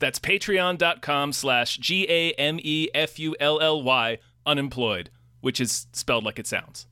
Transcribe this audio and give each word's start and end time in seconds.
That's 0.00 0.18
patreon.com 0.18 1.32
slash 1.32 1.76
G 1.76 2.06
A 2.08 2.32
M 2.32 2.58
E 2.60 2.88
F 2.94 3.18
U 3.20 3.36
L 3.38 3.60
L 3.60 3.82
Y 3.82 4.18
unemployed, 4.44 5.10
which 5.40 5.60
is 5.60 5.86
spelled 5.92 6.24
like 6.24 6.38
it 6.40 6.46
sounds. 6.48 6.86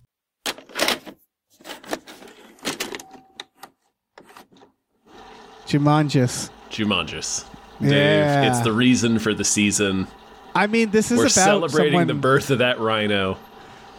Jumanjus. 5.67 6.51
Jumanjus. 6.71 7.45
Dave, 7.81 7.91
Yeah. 7.93 8.43
it's 8.51 8.61
the 8.61 8.73
reason 8.73 9.19
for 9.19 9.35
the 9.35 9.45
season. 9.45 10.07
I 10.55 10.67
mean, 10.67 10.91
this 10.91 11.11
is 11.11 11.19
We're 11.19 11.25
about 11.25 11.33
celebrating 11.33 11.93
someone, 11.93 12.07
the 12.09 12.15
birth 12.15 12.51
of 12.51 12.59
that 12.59 12.81
rhino. 12.81 13.37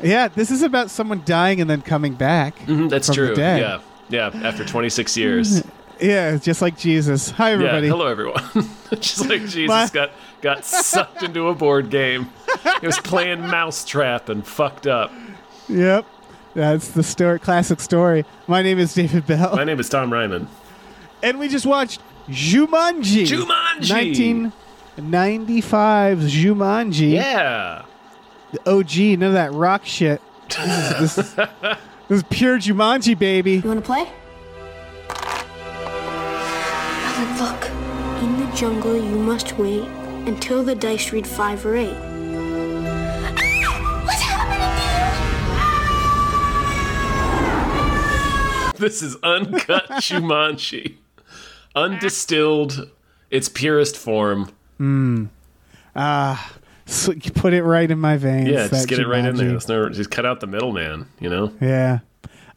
Yeah, 0.03 0.27
this 0.29 0.51
is 0.51 0.61
about 0.63 0.89
someone 0.89 1.21
dying 1.25 1.61
and 1.61 1.69
then 1.69 1.81
coming 1.81 2.13
back. 2.13 2.57
Mhm, 2.67 2.89
that's 2.89 3.07
from 3.07 3.15
the 3.15 3.25
true. 3.27 3.35
dead. 3.35 3.61
Yeah. 4.09 4.31
Yeah. 4.33 4.47
After 4.47 4.65
26 4.65 5.15
years. 5.17 5.63
Yeah, 6.01 6.37
just 6.37 6.61
like 6.61 6.77
Jesus. 6.77 7.29
Hi, 7.31 7.51
everybody. 7.53 7.87
Yeah, 7.87 7.93
hello 7.93 8.07
everyone. 8.07 8.41
Just 8.99 9.27
like 9.27 9.41
Jesus 9.47 9.67
My- 9.67 9.89
got 9.91 10.11
got 10.41 10.63
sucked 10.65 11.23
into 11.23 11.47
a 11.49 11.53
board 11.55 11.89
game. 11.89 12.29
He 12.79 12.85
was 12.87 12.97
playing 12.99 13.41
Mousetrap 13.41 14.29
and 14.29 14.45
fucked 14.47 14.87
up. 14.87 15.11
Yep, 15.67 16.05
that's 16.53 16.87
the 16.89 17.03
story, 17.03 17.39
classic 17.39 17.81
story. 17.81 18.25
My 18.47 18.61
name 18.61 18.79
is 18.79 18.93
David 18.93 19.27
Bell, 19.27 19.55
My 19.55 19.63
name 19.65 19.79
is 19.79 19.89
Tom 19.89 20.11
Ryman. 20.11 20.47
and 21.21 21.37
we 21.37 21.47
just 21.49 21.65
watched 21.65 22.01
Jumanji. 22.29 23.25
Jumanji! 23.27 24.51
1995's 24.97 26.33
Jumanji. 26.33 27.11
Yeah. 27.13 27.83
The 28.53 28.71
OG, 28.71 29.19
none 29.19 29.27
of 29.29 29.33
that 29.33 29.51
rock 29.53 29.85
shit. 29.85 30.21
This 30.49 30.57
is, 30.67 31.15
this 31.15 31.17
is, 31.17 31.33
this 32.07 32.17
is 32.17 32.23
pure 32.29 32.57
Jumanji, 32.57 33.17
baby. 33.19 33.57
You 33.57 33.61
want 33.67 33.81
to 33.81 33.85
play? 33.85 34.09
Jungle, 38.59 38.95
you 38.97 39.17
must 39.17 39.57
wait 39.57 39.87
until 40.27 40.61
the 40.65 40.75
dice 40.75 41.13
read 41.13 41.25
five 41.25 41.65
or 41.65 41.77
eight. 41.77 41.95
What's 44.03 44.21
happening 44.21 44.59
This 48.77 49.01
is 49.01 49.15
uncut 49.23 49.85
Jumanji. 50.01 50.97
Undistilled, 51.73 52.89
its 53.31 53.47
purest 53.47 53.95
form. 53.95 54.51
So 56.85 57.13
you 57.13 57.31
put 57.31 57.53
it 57.53 57.63
right 57.63 57.89
in 57.89 57.99
my 57.99 58.17
veins. 58.17 58.49
Yeah, 58.49 58.67
just 58.67 58.71
that 58.71 58.89
get 58.89 58.99
it 58.99 59.07
right 59.07 59.23
in 59.23 59.37
there. 59.37 59.51
Jumanji. 59.55 59.69
No, 59.69 59.87
just 59.87 60.11
cut 60.11 60.25
out 60.25 60.41
the 60.41 60.47
middleman, 60.47 61.07
you 61.21 61.29
know? 61.29 61.53
Yeah. 61.61 61.99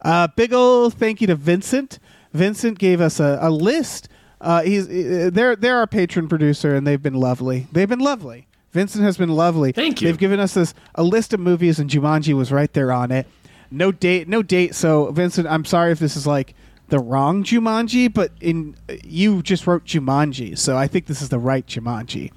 Uh, 0.01 0.27
big 0.35 0.51
ol' 0.51 0.89
thank 0.89 1.21
you 1.21 1.27
to 1.27 1.35
Vincent. 1.35 1.99
Vincent 2.33 2.77
gave 2.77 2.99
us 2.99 3.21
a, 3.21 3.37
a 3.41 3.49
list. 3.49 4.09
Uh, 4.43 4.61
he's 4.61 4.87
uh, 4.87 5.29
they're 5.31 5.55
they're 5.55 5.77
our 5.77 5.87
patron 5.87 6.27
producer, 6.27 6.75
and 6.75 6.85
they've 6.85 7.01
been 7.01 7.13
lovely. 7.13 7.67
They've 7.71 7.87
been 7.87 7.99
lovely. 7.99 8.45
Vincent 8.71 9.03
has 9.03 9.17
been 9.17 9.29
lovely. 9.29 9.71
Thank 9.71 10.01
you. 10.01 10.07
They've 10.07 10.17
given 10.17 10.39
us 10.39 10.53
this 10.53 10.73
a 10.95 11.03
list 11.03 11.33
of 11.33 11.39
movies, 11.39 11.79
and 11.79 11.89
Jumanji 11.89 12.33
was 12.33 12.51
right 12.51 12.71
there 12.73 12.91
on 12.91 13.11
it. 13.11 13.25
No 13.71 13.91
date, 13.91 14.27
no 14.27 14.43
date. 14.43 14.75
So 14.75 15.11
Vincent, 15.11 15.47
I'm 15.47 15.63
sorry 15.63 15.93
if 15.93 15.99
this 15.99 16.17
is 16.17 16.27
like 16.27 16.53
the 16.89 16.99
wrong 16.99 17.43
Jumanji, 17.43 18.13
but 18.13 18.31
in 18.41 18.75
you 19.03 19.41
just 19.41 19.65
wrote 19.65 19.85
Jumanji, 19.85 20.57
so 20.57 20.75
I 20.75 20.87
think 20.87 21.05
this 21.05 21.21
is 21.21 21.29
the 21.29 21.39
right 21.39 21.65
Jumanji. 21.65 22.31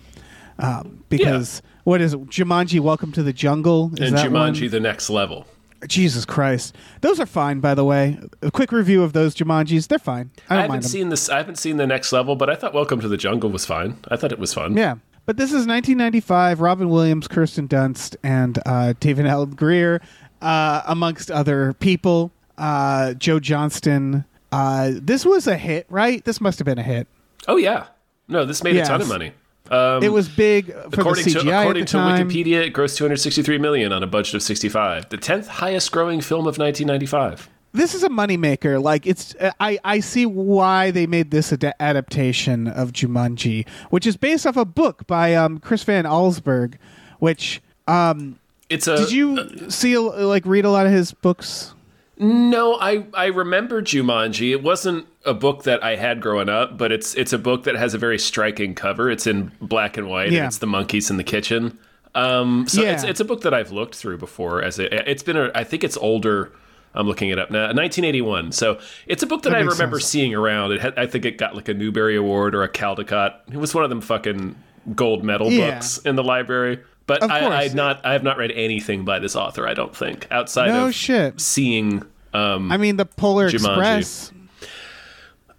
Um, 0.59 1.05
because 1.09 1.61
what 1.85 2.01
is 2.01 2.15
it? 2.15 2.21
Jumanji? 2.27 2.79
Welcome 2.81 3.13
to 3.13 3.23
the 3.23 3.33
Jungle. 3.33 3.91
Is 3.95 4.09
and 4.09 4.17
that 4.17 4.31
one? 4.31 4.55
Jumanji, 4.55 4.71
the 4.71 4.81
next 4.81 5.11
level. 5.11 5.47
Jesus 5.89 6.25
Christ, 6.25 6.75
those 7.01 7.19
are 7.21 7.27
fine. 7.27 7.61
By 7.61 7.75
the 7.75 7.85
way, 7.85 8.19
a 8.43 8.51
quick 8.51 8.73
review 8.73 9.03
of 9.03 9.13
those 9.13 9.35
Jumanjis. 9.35 9.89
They're 9.89 9.99
fine. 9.99 10.31
I 10.49 10.55
I 10.55 10.57
haven't 10.57 10.71
mind 10.71 10.83
them. 10.85 10.89
seen 10.91 11.09
this. 11.09 11.29
I 11.29 11.37
haven't 11.39 11.57
seen 11.57 11.77
the 11.77 11.87
next 11.87 12.13
level, 12.13 12.37
but 12.37 12.51
I 12.51 12.55
thought 12.55 12.75
Welcome 12.75 13.01
to 13.01 13.09
the 13.09 13.17
Jungle 13.17 13.51
was 13.51 13.65
fine. 13.67 13.99
I 14.09 14.17
thought 14.17 14.33
it 14.33 14.39
was 14.39 14.53
fun. 14.55 14.77
Yeah, 14.77 14.97
but 15.25 15.37
this 15.37 15.51
is 15.51 15.67
1995. 15.67 16.61
Robin 16.61 16.89
Williams, 16.89 17.29
Kirsten 17.29 17.69
Dunst, 17.69 18.17
and 18.23 18.59
uh, 18.67 18.95
David 19.01 19.27
Alan 19.27 19.51
Grier, 19.51 20.01
uh, 20.43 20.83
amongst 20.87 21.31
other 21.31 21.73
people. 21.75 22.33
Uh, 22.59 23.15
Joe 23.15 23.39
Johnston. 23.41 24.25
Uh, 24.53 24.93
this 24.95 25.27
was 25.27 25.47
a 25.47 25.57
hit, 25.57 25.87
right? 25.91 26.25
This 26.25 26.41
must 26.41 26.59
have 26.59 26.65
been 26.67 26.79
a 26.79 26.83
hit. 26.83 27.07
Oh 27.49 27.57
yeah. 27.57 27.87
No, 28.29 28.45
this 28.45 28.63
made 28.65 28.77
a 28.77 28.85
ton 28.85 29.01
of 29.01 29.09
money. 29.09 29.33
Um, 29.71 30.03
it 30.03 30.13
was 30.13 30.29
big 30.29 30.73
for 30.73 31.01
according 31.01 31.25
the 31.25 31.31
to 31.41 31.61
according 31.61 31.87
to 31.87 31.93
time. 31.93 32.29
Wikipedia, 32.29 32.67
it 32.67 32.73
grossed 32.73 32.97
263 32.97 33.59
million 33.59 33.93
on 33.93 34.03
a 34.03 34.07
budget 34.07 34.35
of 34.35 34.43
65. 34.43 35.09
The 35.09 35.19
10th 35.19 35.47
highest 35.47 35.91
growing 35.93 36.21
film 36.21 36.47
of 36.47 36.59
1995. 36.59 37.49
this 37.73 37.95
is 37.95 38.03
a 38.03 38.09
moneymaker. 38.09 38.83
Like 38.83 39.07
it's, 39.07 39.35
uh, 39.37 39.51
I 39.61 39.79
I 39.85 40.01
see 40.01 40.25
why 40.27 40.91
they 40.91 41.07
made 41.07 41.31
this 41.31 41.53
ad- 41.53 41.75
adaptation 41.81 42.69
of 42.69 42.93
Jumanji, 42.93 43.69
which 43.91 44.07
is 44.07 44.17
based 44.17 44.47
off 44.47 44.57
a 44.57 44.65
book 44.65 45.07
by 45.07 45.35
um, 45.35 45.59
Chris 45.59 45.83
Van 45.85 46.05
Allsburg, 46.05 46.75
which 47.19 47.61
um, 47.87 48.39
It's 48.71 48.87
a 48.89 48.97
did 48.97 49.13
you 49.13 49.71
see 49.71 49.97
like 49.99 50.47
read 50.47 50.65
a 50.65 50.71
lot 50.71 50.87
of 50.87 50.93
his 50.93 51.13
books? 51.13 51.75
No, 52.19 52.77
I 52.81 53.05
I 53.13 53.27
remember 53.27 53.83
Jumanji. 53.83 54.51
It 54.51 54.63
wasn't 54.63 55.07
a 55.25 55.35
book 55.35 55.65
that 55.65 55.83
I 55.85 55.97
had 55.97 56.21
growing 56.23 56.49
up, 56.49 56.79
but 56.79 56.91
it's 56.93 57.15
it's 57.15 57.33
a 57.33 57.39
book 57.39 57.65
that 57.65 57.77
has 57.77 57.93
a 57.93 57.99
very 57.99 58.19
striking 58.19 58.75
cover. 58.75 59.11
It's 59.11 59.27
in 59.27 59.53
black 59.61 59.97
and 59.99 60.09
white, 60.09 60.33
Yeah. 60.33 60.39
and 60.41 60.47
it's 60.47 60.59
the 60.59 60.67
monkeys 60.67 61.11
in 61.11 61.19
the 61.19 61.25
kitchen. 61.25 61.79
Um, 62.15 62.67
so 62.69 62.83
Yeah. 62.83 62.93
it's 62.93 63.05
it's 63.05 63.21
a 63.21 63.25
book 63.25 63.43
that 63.43 63.53
I've 63.53 63.71
looked 63.71 63.95
through 63.97 64.17
before. 64.17 64.63
As 64.63 64.79
a, 64.79 65.11
it's 65.11 65.23
been 65.23 65.37
a, 65.37 65.51
I 65.55 65.65
think 65.65 65.85
it's 65.85 65.99
older. 65.99 66.53
I'm 66.95 67.07
looking 67.07 67.29
it 67.29 67.39
up 67.39 67.51
now, 67.51 67.65
1981. 67.67 68.53
So 68.53 68.79
it's 69.07 69.23
a 69.23 69.27
book 69.27 69.43
that, 69.43 69.51
That 69.51 69.57
I 69.59 69.61
remember 69.61 69.99
sense. 70.01 70.11
seeing 70.11 70.35
around. 70.35 70.73
It 70.73 70.81
had, 70.81 70.99
I 70.99 71.07
think 71.07 71.27
it 71.27 71.37
got 71.37 71.55
like 71.55 71.69
a 71.69 71.75
Newbery 71.75 72.17
Award 72.17 72.55
or 72.55 72.63
a 72.63 72.71
Caldecott. 72.71 73.35
It 73.53 73.59
was 73.59 73.75
one 73.75 73.85
of 73.85 73.91
them 73.91 74.01
fucking 74.01 74.57
gold 74.95 75.23
medal 75.23 75.53
Yeah. 75.53 75.73
books 75.73 75.99
in 75.99 76.17
the 76.17 76.25
library. 76.25 76.79
But 77.07 77.23
I. 77.23 77.65
I've 77.65 77.75
not 77.75 78.05
I 78.05 78.13
have 78.13 78.23
not 78.23 78.37
read 78.37 78.53
anything 78.53 79.05
by 79.05 79.19
this 79.19 79.37
author. 79.37 79.67
I 79.67 79.75
don't 79.75 79.95
think 79.95 80.27
outside 80.31 80.69
No 80.69 80.87
of 80.89 80.95
shit. 80.95 81.41
seeing 81.41 82.03
um, 82.33 82.71
I 82.71 82.77
mean, 82.77 82.97
the 82.97 83.07
Polar 83.07 83.49
Jumanji. 83.51 83.99
Express. 83.99 84.33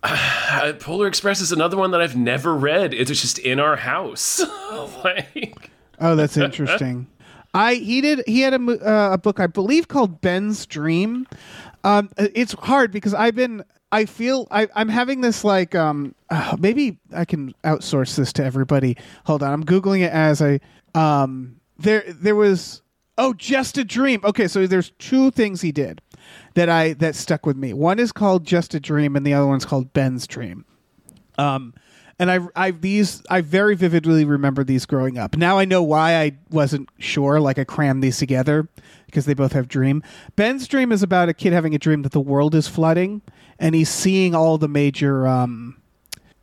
Uh, 0.03 0.73
Polar 0.79 1.07
Express 1.07 1.41
is 1.41 1.51
another 1.51 1.75
one 1.75 1.91
that 1.91 1.99
I've 2.01 2.15
never 2.15 2.55
read. 2.55 2.93
It's 2.93 3.09
just 3.09 3.39
in 3.39 3.59
our 3.59 3.75
house. 3.75 4.41
like, 5.03 5.71
Oh, 5.99 6.15
that's 6.15 6.37
interesting. 6.37 7.07
I 7.53 7.75
he 7.75 8.01
did 8.01 8.23
he 8.27 8.41
had 8.41 8.53
a 8.53 8.57
uh, 8.57 9.13
a 9.13 9.17
book 9.17 9.39
I 9.39 9.47
believe 9.47 9.87
called 9.87 10.21
Ben's 10.21 10.65
Dream. 10.65 11.27
Um, 11.83 12.09
it's 12.17 12.53
hard 12.53 12.91
because 12.91 13.13
I've 13.13 13.35
been 13.35 13.63
I 13.91 14.05
feel 14.05 14.47
I, 14.51 14.67
I'm 14.75 14.89
having 14.89 15.21
this 15.21 15.43
like 15.43 15.73
um 15.73 16.13
uh, 16.29 16.55
maybe 16.59 16.99
I 17.13 17.25
can 17.25 17.53
outsource 17.63 18.15
this 18.15 18.31
to 18.33 18.45
everybody. 18.45 18.97
Hold 19.25 19.41
on, 19.43 19.51
I'm 19.51 19.63
googling 19.63 20.01
it 20.01 20.11
as 20.11 20.41
I 20.41 20.59
um 20.97 21.59
there 21.77 22.03
there 22.07 22.35
was 22.35 22.81
oh 23.17 23.33
just 23.33 23.77
a 23.77 23.83
dream. 23.83 24.21
Okay, 24.23 24.47
so 24.47 24.65
there's 24.67 24.91
two 24.91 25.31
things 25.31 25.61
he 25.61 25.71
did 25.71 26.01
that 26.55 26.69
I 26.69 26.93
that 26.93 27.15
stuck 27.15 27.45
with 27.45 27.57
me. 27.57 27.73
One 27.73 27.99
is 27.99 28.11
called 28.11 28.45
Just 28.45 28.73
a 28.73 28.79
Dream, 28.79 29.15
and 29.15 29.25
the 29.25 29.33
other 29.33 29.47
one's 29.47 29.65
called 29.65 29.93
Ben's 29.93 30.27
Dream. 30.27 30.65
Um, 31.37 31.73
and 32.19 32.31
I, 32.31 32.39
I 32.55 32.71
these 32.71 33.21
I 33.29 33.41
very 33.41 33.75
vividly 33.75 34.25
remember 34.25 34.63
these 34.63 34.85
growing 34.85 35.17
up. 35.17 35.37
Now 35.37 35.59
I 35.59 35.65
know 35.65 35.83
why 35.83 36.15
I 36.15 36.37
wasn't 36.49 36.89
sure. 36.97 37.39
Like 37.39 37.59
I 37.59 37.63
crammed 37.63 38.03
these 38.03 38.17
together 38.17 38.67
because 39.05 39.25
they 39.25 39.33
both 39.33 39.53
have 39.53 39.67
dream. 39.67 40.03
Ben's 40.35 40.67
dream 40.67 40.91
is 40.91 41.03
about 41.03 41.29
a 41.29 41.33
kid 41.33 41.53
having 41.53 41.75
a 41.75 41.79
dream 41.79 42.01
that 42.01 42.11
the 42.11 42.19
world 42.19 42.55
is 42.55 42.67
flooding, 42.67 43.21
and 43.59 43.75
he's 43.75 43.89
seeing 43.89 44.33
all 44.33 44.57
the 44.57 44.67
major, 44.67 45.27
um, 45.27 45.77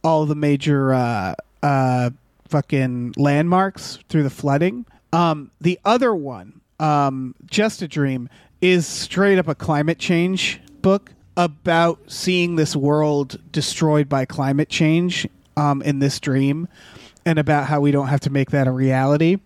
all 0.04 0.26
the 0.26 0.36
major, 0.36 0.94
uh, 0.94 1.34
uh, 1.62 2.10
fucking 2.54 3.12
landmarks 3.16 3.98
through 4.08 4.22
the 4.22 4.30
flooding. 4.30 4.86
Um, 5.12 5.50
the 5.60 5.76
other 5.84 6.14
one, 6.14 6.60
um, 6.78 7.34
just 7.46 7.82
a 7.82 7.88
dream, 7.88 8.28
is 8.60 8.86
straight 8.86 9.40
up 9.40 9.48
a 9.48 9.56
climate 9.56 9.98
change 9.98 10.60
book 10.80 11.10
about 11.36 11.98
seeing 12.06 12.54
this 12.54 12.76
world 12.76 13.40
destroyed 13.50 14.08
by 14.08 14.24
climate 14.24 14.68
change 14.68 15.26
um, 15.56 15.82
in 15.82 15.98
this 15.98 16.20
dream, 16.20 16.68
and 17.26 17.40
about 17.40 17.66
how 17.66 17.80
we 17.80 17.90
don't 17.90 18.06
have 18.06 18.20
to 18.20 18.30
make 18.30 18.52
that 18.52 18.68
a 18.68 18.70
reality. 18.70 19.38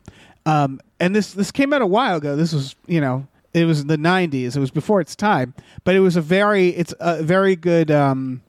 Um, 0.44 0.78
and 1.00 1.16
this 1.16 1.32
this 1.32 1.50
came 1.50 1.72
out 1.72 1.80
a 1.80 1.86
while 1.86 2.18
ago. 2.18 2.36
This 2.36 2.52
was 2.52 2.76
you 2.86 3.00
know 3.00 3.26
it 3.54 3.64
was 3.64 3.80
in 3.80 3.86
the 3.86 3.96
'90s. 3.96 4.54
It 4.54 4.60
was 4.60 4.70
before 4.70 5.00
its 5.00 5.16
time, 5.16 5.54
but 5.84 5.96
it 5.96 6.00
was 6.00 6.14
a 6.14 6.20
very 6.20 6.68
it's 6.68 6.92
a 7.00 7.22
very 7.22 7.56
good 7.56 7.90
um, 7.90 8.42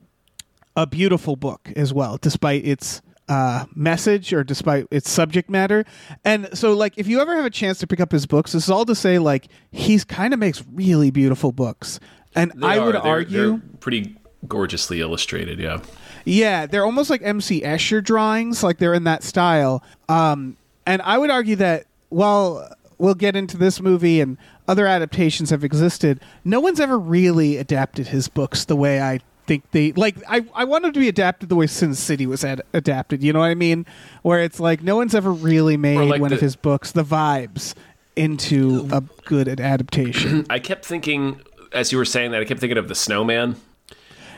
a 0.76 0.86
beautiful 0.86 1.38
book 1.38 1.72
as 1.78 1.94
well, 1.94 2.18
despite 2.18 2.68
its 2.68 3.02
uh, 3.30 3.66
message 3.76 4.34
or 4.34 4.44
despite 4.44 4.88
its 4.92 5.10
subject 5.10 5.50
matter. 5.50 5.86
And 6.26 6.50
so, 6.58 6.74
like, 6.74 6.94
if 6.98 7.08
you 7.08 7.22
ever 7.22 7.36
have 7.36 7.46
a 7.46 7.50
chance 7.50 7.80
to 7.80 7.88
pick 7.88 8.00
up 8.02 8.12
his 8.12 8.26
books, 8.26 8.52
this 8.52 8.64
is 8.66 8.70
all 8.70 8.84
to 8.86 8.96
say, 8.96 9.20
like, 9.20 9.48
he's 9.72 10.04
kind 10.04 10.34
of 10.34 10.40
makes 10.40 10.64
really 10.74 11.12
beautiful 11.12 11.52
books. 11.54 12.00
And 12.36 12.52
They 12.56 12.68
I 12.68 12.80
would. 12.80 12.96
They're- 12.96 13.02
argue, 13.02 13.50
they're 13.52 13.62
pretty 13.80 14.16
gorgeously 14.48 15.00
illustrated. 15.02 15.60
Yeah. 15.60 15.80
yeah, 16.26 16.66
they're 16.66 16.86
almost 16.86 17.10
like 17.10 17.22
MC 17.24 17.62
Escher 17.62 18.04
drawings, 18.04 18.64
like 18.64 18.78
they're 18.80 18.94
in 18.94 19.04
that 19.06 19.24
style. 19.24 19.84
Um, 20.10 20.58
and 20.86 21.02
I 21.04 21.18
would 21.18 21.30
argue 21.30 21.56
that 21.58 21.86
while 22.10 22.68
we'll 22.98 23.14
get 23.16 23.36
into 23.36 23.58
this 23.58 23.80
movie 23.82 24.22
and 24.22 24.38
other 24.68 24.88
adaptations 24.88 25.50
have 25.52 25.64
existed, 25.64 26.20
no 26.44 26.60
one's 26.60 26.80
ever 26.80 26.98
really 26.98 27.58
adapted 27.58 28.08
his 28.08 28.28
books 28.28 28.66
the 28.66 28.75
way 28.75 29.02
I 29.02 29.20
think 29.50 29.69
they 29.72 29.92
like. 29.94 30.16
I 30.30 30.46
I 30.54 30.63
want 30.63 30.84
them 30.84 30.94
to 30.94 31.00
be 31.00 31.10
adapted 31.10 31.50
the 31.50 31.56
way 31.56 31.68
Sin 31.68 31.94
City 31.96 32.25
was 32.28 32.46
ad- 32.46 32.62
adapted. 32.74 33.22
You 33.24 33.34
know 33.34 33.40
what 33.40 33.50
I 33.50 33.56
mean? 33.56 33.86
Where 34.22 34.40
it's 34.42 34.60
like 34.60 34.81
no 34.84 34.96
one's 34.96 35.13
ever 35.16 35.34
really 35.34 35.75
made 35.75 35.98
like 35.98 36.22
one 36.22 36.31
of 36.31 36.40
his 36.40 36.56
books 36.56 36.92
the 36.94 37.04
vibes 37.04 37.74
into 38.16 38.88
a 38.92 39.01
good 39.25 39.48
adaptation. 39.60 40.46
I 40.50 40.60
kept 40.60 40.86
thinking, 40.86 41.42
as 41.74 41.92
you 41.92 41.98
were 41.98 42.06
saying 42.06 42.31
that, 42.31 42.42
I 42.42 42.46
kept 42.46 42.60
thinking 42.62 42.78
of 42.78 42.88
the 42.88 42.96
Snowman. 42.96 43.56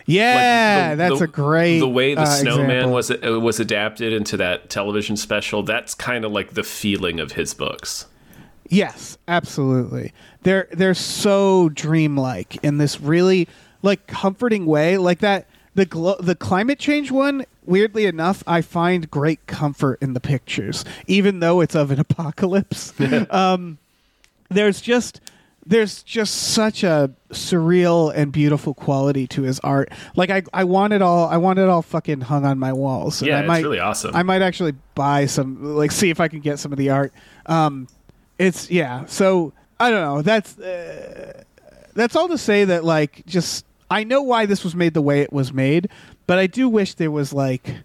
Yeah, 0.07 0.91
the- 0.91 0.95
that's 0.95 1.19
the- 1.19 1.25
a 1.25 1.27
great 1.27 1.79
the 1.79 1.87
way 1.87 2.15
the 2.15 2.21
uh, 2.21 2.25
snowman 2.25 2.69
example. 2.71 2.91
was 2.93 3.11
uh, 3.11 3.39
was 3.39 3.59
adapted 3.59 4.13
into 4.13 4.37
that 4.37 4.69
television 4.69 5.15
special 5.15 5.61
that's 5.63 5.93
kind 5.93 6.25
of 6.25 6.31
like 6.31 6.53
the 6.55 6.63
feeling 6.63 7.19
of 7.19 7.33
his 7.33 7.53
books 7.53 8.07
Yes, 8.73 9.17
absolutely. 9.27 10.13
They're 10.43 10.69
they're 10.71 10.93
so 10.93 11.67
dreamlike 11.69 12.57
in 12.63 12.77
this 12.77 13.01
really 13.01 13.49
like 13.81 14.07
comforting 14.07 14.65
way, 14.65 14.97
like 14.97 15.19
that. 15.19 15.47
The 15.73 15.85
glo- 15.85 16.17
the 16.19 16.35
climate 16.35 16.79
change 16.79 17.11
one, 17.11 17.45
weirdly 17.65 18.05
enough, 18.05 18.43
I 18.45 18.61
find 18.61 19.09
great 19.09 19.47
comfort 19.47 19.99
in 20.01 20.11
the 20.11 20.19
pictures, 20.19 20.83
even 21.07 21.39
though 21.39 21.61
it's 21.61 21.75
of 21.75 21.91
an 21.91 21.99
apocalypse. 22.09 22.93
um, 23.29 23.77
there's 24.49 24.81
just 24.81 25.21
there's 25.65 26.03
just 26.03 26.33
such 26.33 26.83
a 26.83 27.11
surreal 27.29 28.11
and 28.13 28.31
beautiful 28.31 28.73
quality 28.73 29.27
to 29.27 29.43
his 29.43 29.59
art. 29.61 29.91
Like 30.15 30.29
I, 30.29 30.43
I 30.53 30.63
want 30.63 30.93
it 30.93 31.01
all. 31.01 31.27
I 31.29 31.37
want 31.37 31.59
it 31.59 31.69
all 31.69 31.81
fucking 31.81 32.21
hung 32.21 32.45
on 32.45 32.59
my 32.59 32.73
walls. 32.73 33.21
Yeah, 33.21 33.37
I 33.37 33.39
it's 33.41 33.47
might, 33.47 33.63
really 33.63 33.79
awesome. 33.79 34.15
I 34.15 34.23
might 34.23 34.41
actually 34.41 34.73
buy 34.95 35.25
some, 35.27 35.75
like, 35.75 35.91
see 35.91 36.09
if 36.09 36.19
I 36.19 36.27
can 36.27 36.39
get 36.39 36.59
some 36.59 36.71
of 36.71 36.77
the 36.77 36.89
art. 36.89 37.13
Um, 37.45 37.87
it's 38.39 38.69
yeah. 38.71 39.05
So 39.05 39.53
I 39.79 39.89
don't 39.89 40.01
know. 40.01 40.21
That's 40.21 40.57
uh, 40.59 41.43
that's 41.93 42.15
all 42.15 42.27
to 42.27 42.37
say 42.37 42.65
that 42.65 42.83
like 42.83 43.25
just 43.25 43.65
I 43.91 44.03
know 44.03 44.21
why 44.23 44.45
this 44.47 44.63
was 44.63 44.73
made 44.75 44.93
the 44.95 45.01
way 45.01 45.21
it 45.21 45.31
was 45.31 45.53
made, 45.53 45.89
but 46.25 46.39
I 46.39 46.47
do 46.47 46.67
wish 46.67 46.95
there 46.95 47.11
was 47.11 47.31
like 47.33 47.75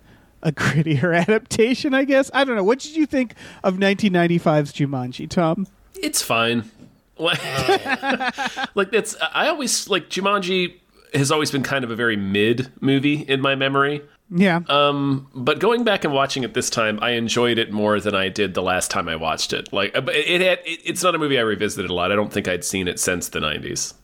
a 0.43 0.53
grittier 0.63 1.15
adaptation. 1.19 1.93
I 1.95 2.05
guess 2.05 2.31
I 2.33 2.45
don't 2.45 2.57
know. 2.57 2.65
What 2.65 2.79
did 2.79 2.97
you 2.97 3.05
think 3.07 3.35
of 3.65 3.77
1995's 3.77 4.73
Jumanji, 4.73 5.29
Tom? 5.29 5.67
it's 6.03 6.21
fine 6.23 6.71
like 7.19 8.91
that's 8.91 9.17
i 9.35 9.49
always 9.49 9.89
like 9.89 10.11
jumanji 10.11 10.75
has 11.15 11.31
always 11.33 11.51
been 11.51 11.63
kind 11.63 11.85
of 11.85 11.91
a 11.91 11.97
very 11.97 12.17
mid 12.17 12.71
movie 12.81 13.23
in 13.23 13.41
my 13.41 13.55
memory 13.55 14.03
Yeah. 14.31 14.61
um 14.69 15.27
but 15.35 15.59
going 15.59 15.85
back 15.85 16.05
and 16.05 16.13
watching 16.13 16.43
it 16.45 16.53
this 16.53 16.69
time 16.69 16.99
i 17.01 17.13
enjoyed 17.13 17.57
it 17.59 17.73
more 17.73 17.99
than 18.01 18.15
i 18.15 18.29
did 18.29 18.53
the 18.53 18.61
last 18.63 18.91
time 18.91 19.09
i 19.09 19.17
watched 19.17 19.55
it 19.55 19.73
like 19.73 19.95
but 19.95 20.15
it 20.15 20.43
had 20.43 20.59
it, 20.67 20.81
it's 20.85 21.03
not 21.03 21.15
a 21.15 21.19
movie 21.19 21.39
i 21.39 21.43
revisited 21.43 21.91
a 21.91 21.95
lot 21.95 22.13
i 22.13 22.15
don't 22.15 22.33
think 22.33 22.47
i'd 22.49 22.65
seen 22.65 22.89
it 22.89 23.01
since 23.01 23.31
the 23.31 23.39
90s 23.41 23.95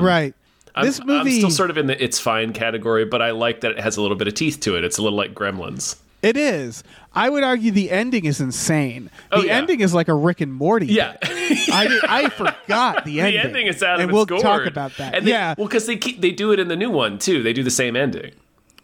right. 0.00 0.34
I'm, 0.76 0.84
this 0.84 1.02
movie 1.04 1.30
I'm 1.32 1.38
still 1.38 1.50
sort 1.50 1.70
of 1.70 1.78
in 1.78 1.86
the 1.86 2.02
it's 2.02 2.18
fine 2.20 2.52
category, 2.52 3.04
but 3.04 3.22
I 3.22 3.30
like 3.30 3.62
that 3.62 3.72
it 3.72 3.80
has 3.80 3.96
a 3.96 4.02
little 4.02 4.16
bit 4.16 4.28
of 4.28 4.34
teeth 4.34 4.60
to 4.60 4.76
it. 4.76 4.84
It's 4.84 4.98
a 4.98 5.02
little 5.02 5.16
like 5.18 5.34
Gremlins. 5.34 5.96
It 6.22 6.36
is. 6.36 6.82
I 7.14 7.28
would 7.28 7.44
argue 7.44 7.70
the 7.70 7.90
ending 7.90 8.24
is 8.24 8.40
insane. 8.40 9.10
Oh, 9.30 9.40
the 9.40 9.44
Oh, 9.44 9.46
yeah. 9.46 9.56
ending 9.58 9.80
is 9.80 9.94
like 9.94 10.08
a 10.08 10.14
Rick 10.14 10.40
and 10.40 10.52
Morty. 10.52 10.86
Yeah, 10.86 11.16
I, 11.22 12.00
I 12.08 12.28
forgot 12.30 13.04
the 13.04 13.20
ending. 13.22 13.34
the 13.40 13.46
ending. 13.48 13.66
is 13.68 13.82
out 13.82 13.96
of 13.96 14.00
and 14.00 14.12
we'll 14.12 14.26
gourd. 14.26 14.40
talk 14.42 14.66
about 14.66 14.96
that. 14.96 15.14
And 15.14 15.26
they, 15.26 15.30
yeah, 15.30 15.54
well, 15.56 15.66
because 15.68 15.86
they 15.86 15.96
keep 15.96 16.20
they 16.20 16.32
do 16.32 16.52
it 16.52 16.58
in 16.58 16.68
the 16.68 16.76
new 16.76 16.90
one 16.90 17.18
too. 17.18 17.42
They 17.42 17.52
do 17.52 17.62
the 17.62 17.70
same 17.70 17.94
ending. 17.96 18.32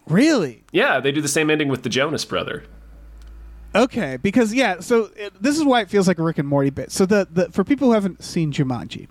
really. 0.06 0.62
Yeah, 0.72 1.00
they 1.00 1.10
do 1.12 1.20
the 1.20 1.28
same 1.28 1.50
ending 1.50 1.68
with 1.68 1.82
the 1.82 1.88
Jonas 1.88 2.24
brother. 2.24 2.64
Okay, 3.74 4.18
because 4.22 4.52
yeah, 4.52 4.80
so 4.80 5.10
it, 5.16 5.32
this 5.42 5.56
is 5.56 5.64
why 5.64 5.80
it 5.80 5.88
feels 5.88 6.06
like 6.06 6.18
a 6.18 6.22
Rick 6.22 6.38
and 6.38 6.46
Morty 6.46 6.68
bit. 6.70 6.92
So 6.92 7.06
the, 7.06 7.26
the 7.30 7.50
for 7.50 7.64
people 7.64 7.88
who 7.88 7.94
haven't 7.94 8.22
seen 8.22 8.52
Jumanji, 8.52 9.08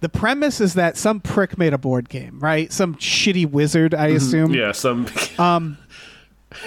the 0.00 0.08
premise 0.08 0.60
is 0.60 0.74
that 0.74 0.96
some 0.96 1.20
prick 1.20 1.56
made 1.58 1.72
a 1.72 1.78
board 1.78 2.08
game, 2.08 2.38
right? 2.40 2.72
Some 2.72 2.94
shitty 2.96 3.50
wizard, 3.50 3.94
I 3.94 4.08
assume. 4.08 4.52
Yeah, 4.52 4.72
some 4.72 5.06
Um, 5.38 5.78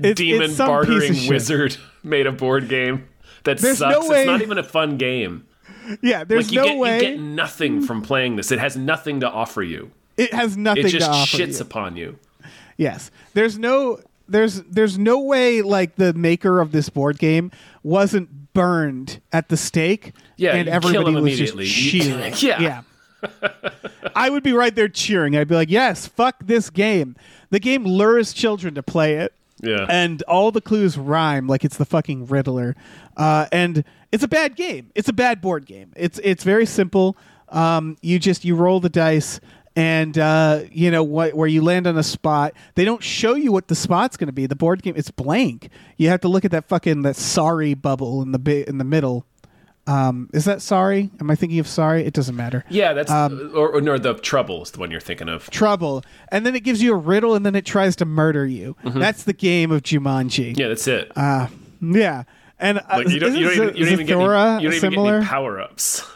It's, 0.00 0.18
demon 0.18 0.42
it's 0.42 0.56
some 0.56 0.68
bartering 0.68 1.00
piece 1.00 1.10
of 1.10 1.16
shit. 1.16 1.30
wizard 1.30 1.76
made 2.02 2.26
a 2.26 2.32
board 2.32 2.68
game 2.68 3.08
that 3.44 3.58
There's 3.58 3.78
sucks. 3.78 3.98
no 4.04 4.08
way- 4.10 4.20
It's 4.22 4.26
not 4.26 4.42
even 4.42 4.58
a 4.58 4.62
fun 4.62 4.96
game. 4.96 5.46
Yeah, 6.02 6.24
there's 6.24 6.46
Like 6.46 6.52
you 6.52 6.60
no 6.60 6.66
get 6.66 6.78
way 6.78 6.94
you 6.94 7.00
get 7.00 7.20
nothing 7.20 7.82
from 7.82 8.00
playing 8.02 8.36
this. 8.36 8.50
It 8.50 8.58
has 8.58 8.76
nothing 8.76 9.20
to 9.20 9.28
offer 9.30 9.62
you. 9.62 9.90
it 10.16 10.32
has 10.32 10.56
nothing 10.56 10.86
It 10.86 10.90
just 10.90 11.10
shits 11.34 11.58
you. 11.58 11.64
upon 11.64 11.96
you. 11.96 12.18
Yes. 12.78 13.10
There's 13.34 13.58
no 13.58 14.00
there's 14.26 14.62
there's 14.62 14.98
no 14.98 15.20
way 15.20 15.60
like 15.60 15.96
the 15.96 16.14
maker 16.14 16.60
of 16.60 16.72
this 16.72 16.88
board 16.88 17.18
game 17.18 17.50
wasn't 17.82 18.52
burned 18.54 19.20
at 19.32 19.48
the 19.50 19.56
stake 19.58 20.12
Yeah, 20.36 20.54
and 20.56 20.68
everybody 20.68 21.14
was 21.14 21.38
just 21.38 21.56
cheering. 21.66 22.34
Yeah. 22.38 22.60
Yeah. 22.60 22.82
I 24.14 24.28
would 24.30 24.42
be 24.42 24.52
right 24.52 24.74
there 24.74 24.88
cheering. 24.88 25.36
I'd 25.36 25.48
be 25.48 25.54
like, 25.54 25.70
"Yes, 25.70 26.06
fuck 26.06 26.36
this 26.44 26.70
game." 26.70 27.16
The 27.50 27.58
game 27.60 27.84
lures 27.84 28.32
children 28.32 28.74
to 28.74 28.82
play 28.82 29.14
it. 29.16 29.32
Yeah. 29.62 29.86
And 29.88 30.22
all 30.22 30.50
the 30.50 30.60
clues 30.60 30.98
rhyme 30.98 31.46
like 31.46 31.64
it's 31.64 31.76
the 31.76 31.84
fucking 31.86 32.26
Riddler. 32.26 32.76
Uh, 33.16 33.46
and 33.50 33.84
it's 34.12 34.22
a 34.24 34.28
bad 34.28 34.56
game. 34.56 34.90
It's 34.94 35.08
a 35.08 35.12
bad 35.12 35.40
board 35.40 35.64
game. 35.66 35.92
It's 35.96 36.20
it's 36.22 36.44
very 36.44 36.66
simple. 36.66 37.16
Um, 37.48 37.96
you 38.02 38.18
just 38.18 38.44
you 38.44 38.56
roll 38.56 38.80
the 38.80 38.88
dice 38.88 39.40
and 39.76 40.18
uh, 40.18 40.64
you 40.70 40.90
know 40.90 41.02
what 41.02 41.34
where 41.34 41.48
you 41.48 41.62
land 41.62 41.86
on 41.86 41.96
a 41.96 42.02
spot. 42.02 42.52
They 42.74 42.84
don't 42.84 43.02
show 43.02 43.34
you 43.34 43.52
what 43.52 43.68
the 43.68 43.74
spot's 43.74 44.16
going 44.16 44.26
to 44.28 44.32
be. 44.32 44.46
The 44.46 44.56
board 44.56 44.82
game 44.82 44.94
it's 44.96 45.10
blank. 45.10 45.70
You 45.96 46.08
have 46.10 46.20
to 46.22 46.28
look 46.28 46.44
at 46.44 46.50
that 46.50 46.68
fucking 46.68 47.02
that 47.02 47.16
sorry 47.16 47.74
bubble 47.74 48.20
in 48.22 48.32
the 48.32 48.38
bi- 48.38 48.64
in 48.68 48.78
the 48.78 48.84
middle. 48.84 49.24
Um, 49.86 50.30
is 50.32 50.46
that 50.46 50.62
sorry? 50.62 51.10
Am 51.20 51.30
I 51.30 51.34
thinking 51.34 51.58
of 51.58 51.66
sorry? 51.68 52.04
It 52.04 52.14
doesn't 52.14 52.36
matter. 52.36 52.64
Yeah, 52.70 52.94
that's 52.94 53.10
Um, 53.10 53.50
or, 53.54 53.68
or 53.68 53.80
no, 53.82 53.98
the 53.98 54.14
trouble 54.14 54.62
is 54.62 54.70
the 54.70 54.80
one 54.80 54.90
you're 54.90 55.00
thinking 55.00 55.28
of. 55.28 55.50
Trouble, 55.50 56.02
and 56.30 56.46
then 56.46 56.54
it 56.56 56.60
gives 56.64 56.82
you 56.82 56.94
a 56.94 56.96
riddle, 56.96 57.34
and 57.34 57.44
then 57.44 57.54
it 57.54 57.66
tries 57.66 57.94
to 57.96 58.04
murder 58.06 58.46
you. 58.46 58.76
That's 58.84 59.24
the 59.24 59.34
game 59.34 59.70
of 59.70 59.82
Jumanji. 59.82 60.52
Mm-hmm. 60.52 60.60
Yeah, 60.60 60.68
that's 60.68 60.86
it. 60.88 61.12
Uh, 61.16 61.48
yeah. 61.82 62.22
And 62.58 62.78
uh, 62.78 62.82
like 62.92 63.08
you 63.10 63.18
don't, 63.20 63.34
you 63.36 63.44
don't 63.44 63.52
even, 63.54 63.76
you 63.76 63.84
don't 63.84 63.92
even 63.92 64.06
get 64.06 64.16
any, 64.16 64.24
you 64.24 64.28
don't 64.30 64.60
even 64.62 64.70
get 64.70 64.80
similar? 64.80 65.16
any 65.16 65.26
power 65.26 65.60
ups. 65.60 66.06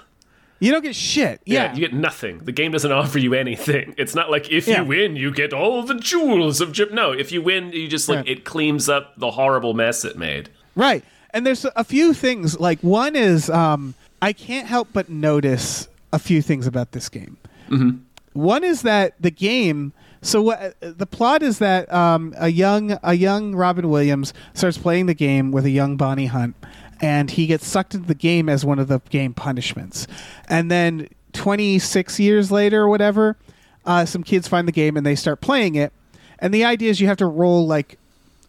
You 0.60 0.72
don't 0.72 0.82
get 0.82 0.96
shit. 0.96 1.40
Yeah. 1.44 1.72
you 1.74 1.80
get 1.80 1.92
nothing. 1.92 2.38
The 2.38 2.52
game 2.52 2.72
doesn't 2.72 2.90
offer 3.00 3.18
you 3.18 3.34
anything. 3.34 3.94
It's 3.98 4.14
not 4.14 4.30
like 4.30 4.50
if 4.50 4.66
Yeah. 4.66 4.80
you 4.82 4.86
win, 4.88 5.14
you 5.16 5.30
get 5.32 5.52
all 5.52 5.82
the 5.82 5.94
jewels 5.94 6.60
of 6.60 6.72
Jim. 6.72 6.88
No, 6.94 7.12
if 7.12 7.30
you 7.32 7.42
win, 7.42 7.70
you 7.72 7.86
just 7.86 8.08
like 8.08 8.18
Right. 8.18 8.28
it 8.28 8.44
cleans 8.44 8.88
up 8.88 9.12
the 9.18 9.32
horrible 9.32 9.74
mess 9.74 10.04
it 10.04 10.16
made. 10.16 10.48
right. 10.74 11.04
And 11.30 11.46
there's 11.46 11.64
a 11.76 11.84
few 11.84 12.14
things. 12.14 12.58
Like 12.58 12.80
one 12.80 13.16
is 13.16 13.50
um, 13.50 13.94
I 14.22 14.32
can't 14.32 14.66
help 14.66 14.88
but 14.92 15.08
notice 15.08 15.88
a 16.12 16.18
few 16.18 16.42
things 16.42 16.66
about 16.66 16.92
this 16.92 17.08
game. 17.08 17.36
Mm-hmm. 17.68 17.98
One 18.32 18.64
is 18.64 18.82
that 18.82 19.14
the 19.20 19.30
game. 19.30 19.92
So 20.22 20.42
what 20.42 20.76
the 20.80 21.06
plot 21.06 21.42
is 21.42 21.58
that 21.58 21.92
um, 21.92 22.34
a 22.38 22.48
young 22.48 22.98
a 23.02 23.14
young 23.14 23.54
Robin 23.54 23.88
Williams 23.88 24.34
starts 24.54 24.78
playing 24.78 25.06
the 25.06 25.14
game 25.14 25.52
with 25.52 25.64
a 25.64 25.70
young 25.70 25.96
Bonnie 25.96 26.26
Hunt, 26.26 26.56
and 27.00 27.30
he 27.30 27.46
gets 27.46 27.66
sucked 27.66 27.94
into 27.94 28.08
the 28.08 28.14
game 28.14 28.48
as 28.48 28.64
one 28.64 28.78
of 28.78 28.88
the 28.88 29.00
game 29.10 29.34
punishments. 29.34 30.06
And 30.48 30.70
then 30.70 31.08
26 31.34 32.18
years 32.18 32.50
later 32.50 32.82
or 32.82 32.88
whatever, 32.88 33.36
uh, 33.84 34.04
some 34.04 34.22
kids 34.22 34.48
find 34.48 34.66
the 34.66 34.72
game 34.72 34.96
and 34.96 35.06
they 35.06 35.14
start 35.14 35.40
playing 35.40 35.74
it. 35.74 35.92
And 36.40 36.52
the 36.52 36.64
idea 36.64 36.90
is 36.90 37.00
you 37.00 37.08
have 37.08 37.16
to 37.18 37.26
roll 37.26 37.66
like 37.66 37.97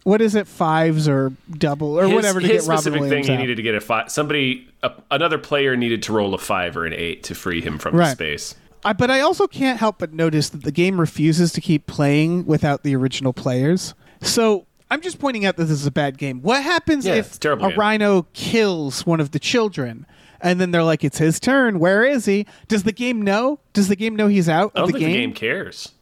what 0.04 0.20
is 0.22 0.34
it 0.34 0.46
fives 0.46 1.08
or 1.08 1.32
double 1.50 1.98
or 1.98 2.04
His, 2.04 2.12
whatever 2.14 2.40
to 2.40 2.46
his 2.46 2.62
get 2.62 2.68
Robin 2.68 2.78
specific 2.82 3.00
Williams 3.00 3.26
thing, 3.26 3.34
out. 3.34 3.38
he 3.40 3.42
needed 3.44 3.56
to 3.56 3.62
get 3.62 3.74
a 3.74 3.80
five. 3.80 4.10
Somebody, 4.10 4.68
a, 4.82 4.92
another 5.10 5.38
player 5.38 5.76
needed 5.76 6.02
to 6.04 6.12
roll 6.12 6.34
a 6.34 6.38
five 6.38 6.76
or 6.76 6.86
an 6.86 6.92
eight 6.94 7.22
to 7.24 7.34
free 7.34 7.60
him 7.60 7.78
from 7.78 7.96
the 7.96 8.10
space. 8.12 8.54
I, 8.84 8.94
but 8.94 9.10
I 9.10 9.20
also 9.20 9.46
can't 9.46 9.78
help 9.78 9.98
but 9.98 10.12
notice 10.14 10.48
that 10.48 10.64
the 10.64 10.72
game 10.72 10.98
refuses 10.98 11.52
to 11.52 11.60
keep 11.60 11.86
playing 11.86 12.46
without 12.46 12.82
the 12.82 12.96
original 12.96 13.34
players. 13.34 13.92
So 14.22 14.66
I'm 14.90 15.02
just 15.02 15.18
pointing 15.18 15.44
out 15.44 15.56
that 15.58 15.64
this 15.64 15.78
is 15.80 15.86
a 15.86 15.90
bad 15.90 16.16
game. 16.16 16.40
What 16.40 16.62
happens 16.62 17.04
Yeah, 17.04 17.16
if 17.16 17.36
a 17.44 17.56
game. 17.56 17.78
rhino 17.78 18.22
kills 18.32 19.04
one 19.04 19.20
of 19.20 19.32
the 19.32 19.38
children? 19.38 20.06
And 20.40 20.58
then 20.58 20.70
they're 20.70 20.82
like, 20.82 21.04
"It's 21.04 21.18
his 21.18 21.38
turn. 21.38 21.78
Where 21.78 22.02
is 22.02 22.24
he?" 22.24 22.46
Does 22.68 22.84
the 22.84 22.92
game 22.92 23.20
know? 23.20 23.60
Does 23.74 23.88
the 23.88 23.96
game 23.96 24.16
know 24.16 24.26
he's 24.28 24.48
out 24.48 24.72
I 24.74 24.78
don't 24.78 24.84
of 24.88 24.92
the 24.94 24.98
think 24.98 25.00
game? 25.04 25.12
the 25.12 25.18
game 25.18 25.32
cares. 25.34 25.92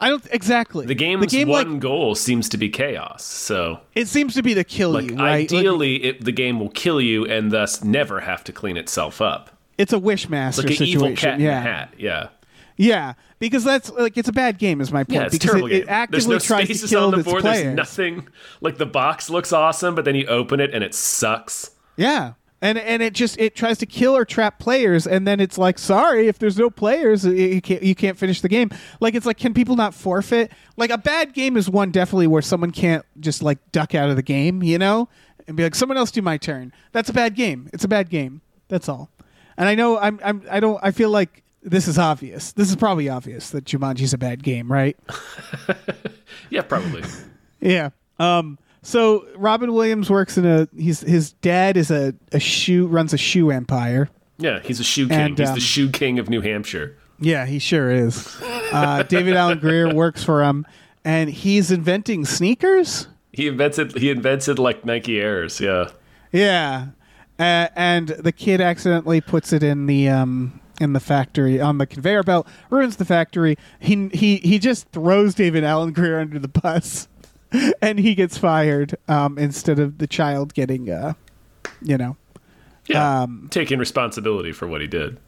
I 0.00 0.08
don't 0.08 0.26
exactly. 0.30 0.86
The 0.86 0.94
game's 0.94 1.20
the 1.30 1.38
game, 1.38 1.48
one 1.48 1.72
like, 1.72 1.80
goal 1.80 2.14
seems 2.14 2.48
to 2.50 2.56
be 2.56 2.68
chaos. 2.70 3.22
So, 3.24 3.80
it 3.94 4.08
seems 4.08 4.34
to 4.34 4.42
be 4.42 4.54
to 4.54 4.64
kill 4.64 4.90
like, 4.92 5.10
you, 5.10 5.16
right? 5.16 5.50
Like, 5.50 5.58
ideally, 5.58 5.96
it, 6.04 6.24
the 6.24 6.32
game 6.32 6.58
will 6.58 6.70
kill 6.70 7.00
you 7.00 7.26
and 7.26 7.52
thus 7.52 7.84
never 7.84 8.20
have 8.20 8.42
to 8.44 8.52
clean 8.52 8.76
itself 8.76 9.20
up. 9.20 9.50
it's 9.78 9.92
a 9.92 9.98
wish 9.98 10.28
master 10.28 10.62
Like 10.62 10.70
an 10.70 10.76
situation. 10.78 11.00
evil 11.02 11.16
cat 11.16 11.34
in 11.34 11.44
yeah. 11.44 11.58
a 11.58 11.62
hat. 11.62 11.94
Yeah. 11.98 12.28
Yeah, 12.76 13.12
because 13.40 13.62
that's 13.62 13.90
like 13.90 14.16
it's 14.16 14.28
a 14.30 14.32
bad 14.32 14.56
game. 14.56 14.80
Is 14.80 14.90
my 14.90 15.04
point? 15.04 15.12
Yeah, 15.20 15.26
it's 15.26 15.34
a 15.34 15.38
because 15.38 15.50
terrible 15.50 15.66
it, 15.66 15.70
game. 15.70 15.82
it 15.82 15.88
actively 15.90 16.18
There's 16.18 16.28
no 16.28 16.38
tries 16.38 16.64
spaces 16.64 16.88
to 16.88 16.96
kill 16.96 17.04
on 17.04 17.10
the 17.10 17.18
its 17.18 17.28
board. 17.28 17.42
players. 17.42 17.62
There's 17.64 17.76
nothing. 17.76 18.28
Like 18.62 18.78
the 18.78 18.86
box 18.86 19.28
looks 19.28 19.52
awesome, 19.52 19.94
but 19.94 20.06
then 20.06 20.14
you 20.14 20.26
open 20.28 20.60
it 20.60 20.72
and 20.72 20.82
it 20.82 20.94
sucks. 20.94 21.72
Yeah. 21.98 22.32
And 22.62 22.76
and 22.76 23.02
it 23.02 23.14
just 23.14 23.38
it 23.38 23.54
tries 23.54 23.78
to 23.78 23.86
kill 23.86 24.14
or 24.14 24.26
trap 24.26 24.58
players, 24.58 25.06
and 25.06 25.26
then 25.26 25.40
it's 25.40 25.56
like, 25.56 25.78
sorry, 25.78 26.28
if 26.28 26.38
there's 26.38 26.58
no 26.58 26.68
players, 26.68 27.24
you 27.24 27.62
can't 27.62 27.82
you 27.82 27.94
can't 27.94 28.18
finish 28.18 28.42
the 28.42 28.48
game. 28.50 28.70
Like 29.00 29.14
it's 29.14 29.24
like, 29.24 29.38
can 29.38 29.54
people 29.54 29.76
not 29.76 29.94
forfeit? 29.94 30.52
Like 30.76 30.90
a 30.90 30.98
bad 30.98 31.32
game 31.32 31.56
is 31.56 31.70
one 31.70 31.90
definitely 31.90 32.26
where 32.26 32.42
someone 32.42 32.70
can't 32.70 33.04
just 33.18 33.42
like 33.42 33.58
duck 33.72 33.94
out 33.94 34.10
of 34.10 34.16
the 34.16 34.22
game, 34.22 34.62
you 34.62 34.76
know, 34.78 35.08
and 35.48 35.56
be 35.56 35.62
like, 35.62 35.74
someone 35.74 35.96
else 35.96 36.10
do 36.10 36.20
my 36.20 36.36
turn. 36.36 36.72
That's 36.92 37.08
a 37.08 37.14
bad 37.14 37.34
game. 37.34 37.70
It's 37.72 37.84
a 37.84 37.88
bad 37.88 38.10
game. 38.10 38.42
That's 38.68 38.90
all. 38.90 39.08
And 39.56 39.66
I 39.66 39.74
know 39.74 39.98
I'm 39.98 40.20
I'm 40.22 40.42
I 40.50 40.60
don't 40.60 40.78
I 40.82 40.90
feel 40.90 41.08
like 41.08 41.42
this 41.62 41.88
is 41.88 41.98
obvious. 41.98 42.52
This 42.52 42.68
is 42.68 42.76
probably 42.76 43.08
obvious 43.08 43.50
that 43.50 43.64
Jumanji's 43.64 44.12
a 44.12 44.18
bad 44.18 44.42
game, 44.42 44.70
right? 44.70 44.98
Yeah, 46.50 46.62
probably. 46.62 47.02
Yeah. 47.60 47.90
Um. 48.18 48.58
So 48.82 49.26
Robin 49.36 49.72
Williams 49.72 50.08
works 50.10 50.38
in 50.38 50.46
a. 50.46 50.68
He's 50.76 51.00
his 51.00 51.32
dad 51.34 51.76
is 51.76 51.90
a 51.90 52.14
a 52.32 52.40
shoe 52.40 52.86
runs 52.86 53.12
a 53.12 53.18
shoe 53.18 53.50
empire. 53.50 54.08
yeah, 54.38 54.60
he's 54.60 54.80
a 54.80 54.84
shoe 54.84 55.08
king. 55.08 55.18
And, 55.18 55.38
he's 55.38 55.48
um, 55.48 55.54
the 55.54 55.60
shoe 55.60 55.90
king 55.90 56.18
of 56.18 56.28
New 56.30 56.40
Hampshire. 56.40 56.96
Yeah, 57.18 57.44
he 57.44 57.58
sure 57.58 57.90
is. 57.90 58.36
Uh, 58.72 59.02
David 59.02 59.34
Alan 59.34 59.58
Grier 59.58 59.94
works 59.94 60.24
for 60.24 60.42
him, 60.42 60.64
and 61.04 61.28
he's 61.28 61.70
inventing 61.70 62.24
sneakers. 62.24 63.08
He 63.32 63.48
invented. 63.48 63.96
He 63.98 64.10
invented 64.10 64.58
like 64.58 64.84
Nike 64.84 65.20
Airs. 65.20 65.60
Yeah. 65.60 65.90
Yeah, 66.32 66.86
uh, 67.38 67.68
and 67.74 68.08
the 68.08 68.32
kid 68.32 68.60
accidentally 68.60 69.20
puts 69.20 69.52
it 69.52 69.62
in 69.62 69.86
the 69.86 70.08
um 70.08 70.60
in 70.80 70.92
the 70.94 71.00
factory 71.00 71.60
on 71.60 71.76
the 71.78 71.86
conveyor 71.86 72.22
belt, 72.22 72.46
ruins 72.70 72.96
the 72.96 73.04
factory. 73.04 73.58
He 73.80 74.08
he 74.14 74.36
he 74.36 74.58
just 74.58 74.88
throws 74.90 75.34
David 75.34 75.64
Alan 75.64 75.92
Grier 75.92 76.18
under 76.20 76.38
the 76.38 76.48
bus, 76.48 77.08
and 77.82 77.98
he 77.98 78.14
gets 78.14 78.38
fired 78.38 78.96
um, 79.08 79.38
instead 79.38 79.78
of 79.78 79.98
the 79.98 80.06
child 80.06 80.54
getting 80.54 80.90
uh, 80.90 81.14
you 81.82 81.96
know. 81.98 82.16
Yeah. 82.86 83.22
Um, 83.22 83.48
Taking 83.50 83.78
responsibility 83.78 84.52
for 84.52 84.66
what 84.66 84.80
he 84.80 84.86
did. 84.86 85.18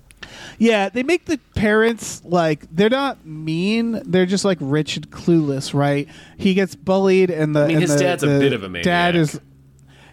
Yeah, 0.59 0.89
they 0.89 1.03
make 1.03 1.27
the 1.27 1.39
parents 1.55 2.23
like 2.25 2.67
they're 2.71 2.91
not 2.91 3.27
mean. 3.27 4.03
They're 4.05 4.27
just 4.27 4.45
like 4.45 4.59
rich 4.61 4.97
and 4.97 5.11
clueless, 5.11 5.75
right? 5.75 6.09
He 6.39 6.55
gets 6.55 6.75
bullied, 6.75 7.31
and 7.31 7.55
the 7.55 7.67
mean, 7.67 7.77
and 7.77 7.83
his 7.83 7.95
the- 7.95 8.01
dad's 8.01 8.23
a 8.23 8.27
bit 8.27 8.53
of 8.53 8.63
a 8.63 8.69
maniac. 8.69 8.85
Dad 8.85 9.17
is. 9.17 9.41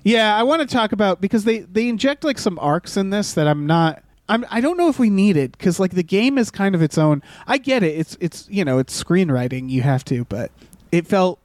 Yeah, 0.03 0.35
I 0.35 0.43
want 0.43 0.61
to 0.61 0.67
talk 0.67 0.91
about 0.91 1.21
because 1.21 1.43
they 1.43 1.59
they 1.59 1.87
inject 1.87 2.23
like 2.23 2.37
some 2.37 2.57
arcs 2.59 2.97
in 2.97 3.09
this 3.09 3.33
that 3.33 3.47
I'm 3.47 3.65
not. 3.65 4.03
I'm, 4.27 4.45
I 4.51 4.61
don't 4.61 4.77
know 4.77 4.89
if 4.89 4.99
we 4.99 5.09
need 5.09 5.37
it 5.37 5.53
because 5.53 5.79
like 5.79 5.91
the 5.91 6.03
game 6.03 6.37
is 6.37 6.51
kind 6.51 6.75
of 6.75 6.81
its 6.81 6.97
own. 6.97 7.23
I 7.47 7.57
get 7.57 7.83
it. 7.83 7.97
It's 7.97 8.17
it's 8.19 8.47
you 8.49 8.63
know 8.63 8.77
it's 8.79 9.03
screenwriting. 9.03 9.69
You 9.69 9.81
have 9.81 10.05
to, 10.05 10.25
but 10.25 10.51
it 10.91 11.07
felt 11.07 11.39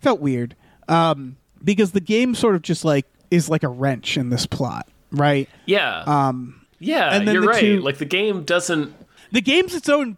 felt 0.00 0.20
weird 0.20 0.56
um, 0.88 1.36
because 1.62 1.92
the 1.92 2.00
game 2.00 2.34
sort 2.34 2.54
of 2.54 2.62
just 2.62 2.84
like 2.84 3.06
is 3.30 3.48
like 3.48 3.62
a 3.62 3.68
wrench 3.68 4.16
in 4.16 4.30
this 4.30 4.46
plot, 4.46 4.88
right? 5.12 5.48
Yeah. 5.66 6.02
Um, 6.06 6.60
yeah, 6.78 7.14
and 7.14 7.26
then 7.28 7.34
you're 7.34 7.42
the 7.42 7.48
right. 7.48 7.60
two- 7.60 7.80
Like 7.80 7.98
the 7.98 8.04
game 8.06 8.44
doesn't. 8.44 8.94
the 9.32 9.40
game's 9.40 9.74
its 9.74 9.88
own 9.88 10.16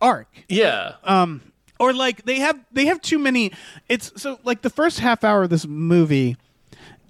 arc. 0.00 0.28
Yeah. 0.48 0.92
um 1.04 1.40
or 1.80 1.92
like 1.92 2.24
they 2.24 2.36
have 2.40 2.58
they 2.72 2.86
have 2.86 3.00
too 3.00 3.18
many 3.18 3.50
it's 3.88 4.12
so 4.20 4.38
like 4.44 4.62
the 4.62 4.70
first 4.70 5.00
half 5.00 5.24
hour 5.24 5.42
of 5.44 5.50
this 5.50 5.66
movie 5.66 6.36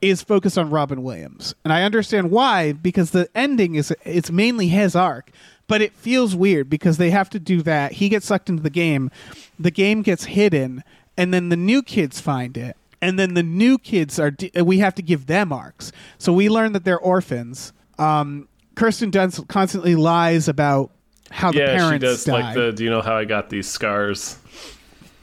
is 0.01 0.23
focused 0.23 0.57
on 0.57 0.71
Robin 0.71 1.03
Williams 1.03 1.55
and 1.65 1.73
I 1.73 1.83
understand 1.83 2.31
why 2.31 2.73
because 2.73 3.11
the 3.11 3.29
ending 3.35 3.75
is 3.75 3.93
it's 4.05 4.31
mainly 4.31 4.69
his 4.69 4.95
arc 4.97 5.31
but 5.67 5.83
it 5.83 5.93
feels 5.95 6.35
weird 6.37 6.71
because 6.71 6.97
they 6.99 7.11
have 7.11 7.29
to 7.31 7.39
do 7.41 7.63
that 7.63 7.93
he 7.93 8.09
gets 8.09 8.27
sucked 8.27 8.49
into 8.49 8.63
the 8.63 8.71
game 8.71 9.11
the 9.59 9.71
game 9.71 10.03
gets 10.03 10.25
hidden 10.25 10.83
and 11.17 11.33
then 11.35 11.49
the 11.49 11.57
new 11.57 11.83
kids 11.83 12.21
find 12.21 12.57
it 12.57 12.77
and 13.03 13.19
then 13.19 13.35
the 13.35 13.43
new 13.43 13.79
kids 13.79 14.19
are 14.19 14.31
d- 14.31 14.51
we 14.63 14.79
have 14.79 14.95
to 14.95 15.03
give 15.03 15.27
them 15.27 15.53
arcs 15.53 15.93
so 16.19 16.33
we 16.33 16.49
learn 16.49 16.73
that 16.73 16.85
they're 16.85 16.99
orphans 16.99 17.73
um 17.99 18.49
Kirsten 18.75 19.11
Dunst 19.13 19.47
constantly 19.49 19.95
lies 19.95 20.49
about 20.49 20.91
how 21.31 21.53
the 21.53 21.59
yeah, 21.59 21.77
parents 21.77 21.93
she 21.93 21.99
does 21.99 22.25
died. 22.25 22.41
like 22.45 22.55
the. 22.55 22.73
Do 22.73 22.83
you 22.83 22.91
know 22.91 23.03
how 23.03 23.17
I 23.17 23.25
got 23.25 23.49
these 23.51 23.69
scars? 23.69 24.37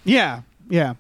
Yeah, 0.04 0.42
yeah. 0.70 0.94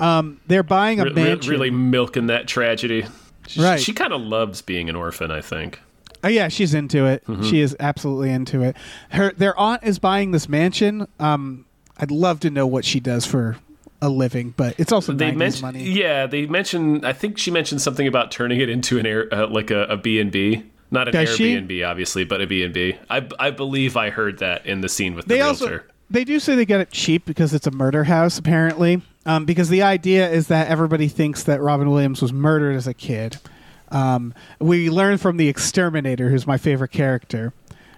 Um, 0.00 0.40
they're 0.46 0.62
buying 0.62 1.00
a 1.00 1.04
Re- 1.04 1.10
re- 1.12 1.24
mansion. 1.24 1.50
really 1.50 1.70
milking 1.70 2.26
that 2.26 2.46
tragedy. 2.46 3.06
She, 3.46 3.62
Right. 3.62 3.80
She 3.80 3.92
kind 3.92 4.12
of 4.12 4.20
loves 4.20 4.60
being 4.62 4.88
an 4.88 4.96
orphan. 4.96 5.30
I 5.30 5.40
think. 5.40 5.80
Oh 6.22 6.28
yeah, 6.28 6.48
she's 6.48 6.74
into 6.74 7.06
it. 7.06 7.24
Mm-hmm. 7.26 7.44
She 7.44 7.60
is 7.60 7.74
absolutely 7.80 8.30
into 8.30 8.62
it. 8.62 8.76
Her 9.10 9.32
their 9.32 9.58
aunt 9.58 9.82
is 9.84 9.98
buying 9.98 10.32
this 10.32 10.48
mansion. 10.48 11.08
Um, 11.18 11.64
I'd 11.96 12.10
love 12.10 12.40
to 12.40 12.50
know 12.50 12.66
what 12.66 12.84
she 12.84 13.00
does 13.00 13.24
for 13.24 13.56
a 14.00 14.08
living, 14.08 14.54
but 14.56 14.74
it's 14.78 14.92
also 14.92 15.12
They 15.12 15.32
90s 15.32 15.36
mentioned, 15.36 15.62
money. 15.62 15.82
yeah, 15.84 16.26
they 16.26 16.46
mentioned. 16.46 17.04
I 17.06 17.12
think 17.12 17.38
she 17.38 17.50
mentioned 17.50 17.80
something 17.82 18.06
about 18.06 18.30
turning 18.30 18.60
it 18.60 18.68
into 18.68 18.98
an 18.98 19.06
air, 19.06 19.28
uh, 19.32 19.46
like 19.48 19.70
a, 19.70 19.96
B 19.96 20.20
and 20.20 20.30
B, 20.30 20.64
not 20.90 21.08
an 21.08 21.14
Does 21.14 21.34
she? 21.36 21.54
Airbnb, 21.56 21.88
obviously, 21.88 22.24
but 22.24 22.40
a 22.40 22.46
B 22.46 22.62
and 22.62 22.72
B. 22.72 22.96
I 23.10 23.26
I 23.38 23.50
believe 23.50 23.96
I 23.96 24.10
heard 24.10 24.38
that 24.38 24.64
in 24.66 24.80
the 24.82 24.88
scene 24.88 25.14
with 25.14 25.24
the 25.26 25.34
They 25.34 25.40
realtor. 25.40 25.64
also 25.64 25.80
they 26.10 26.24
do 26.24 26.38
say 26.40 26.54
they 26.54 26.64
get 26.64 26.80
it 26.80 26.90
cheap 26.90 27.26
because 27.26 27.52
it's 27.52 27.66
a 27.66 27.70
murder 27.70 28.04
house 28.04 28.38
apparently. 28.38 29.02
Um, 29.26 29.44
because 29.44 29.68
the 29.68 29.82
idea 29.82 30.30
is 30.30 30.46
that 30.46 30.68
everybody 30.68 31.06
thinks 31.08 31.42
that 31.42 31.60
Robin 31.60 31.90
Williams 31.90 32.22
was 32.22 32.32
murdered 32.32 32.76
as 32.76 32.86
a 32.86 32.94
kid. 32.94 33.36
Um, 33.90 34.32
we 34.58 34.88
learn 34.88 35.18
from 35.18 35.36
the 35.36 35.48
exterminator, 35.48 36.30
who's 36.30 36.46
my 36.46 36.56
favorite 36.56 36.92
character, 36.92 37.52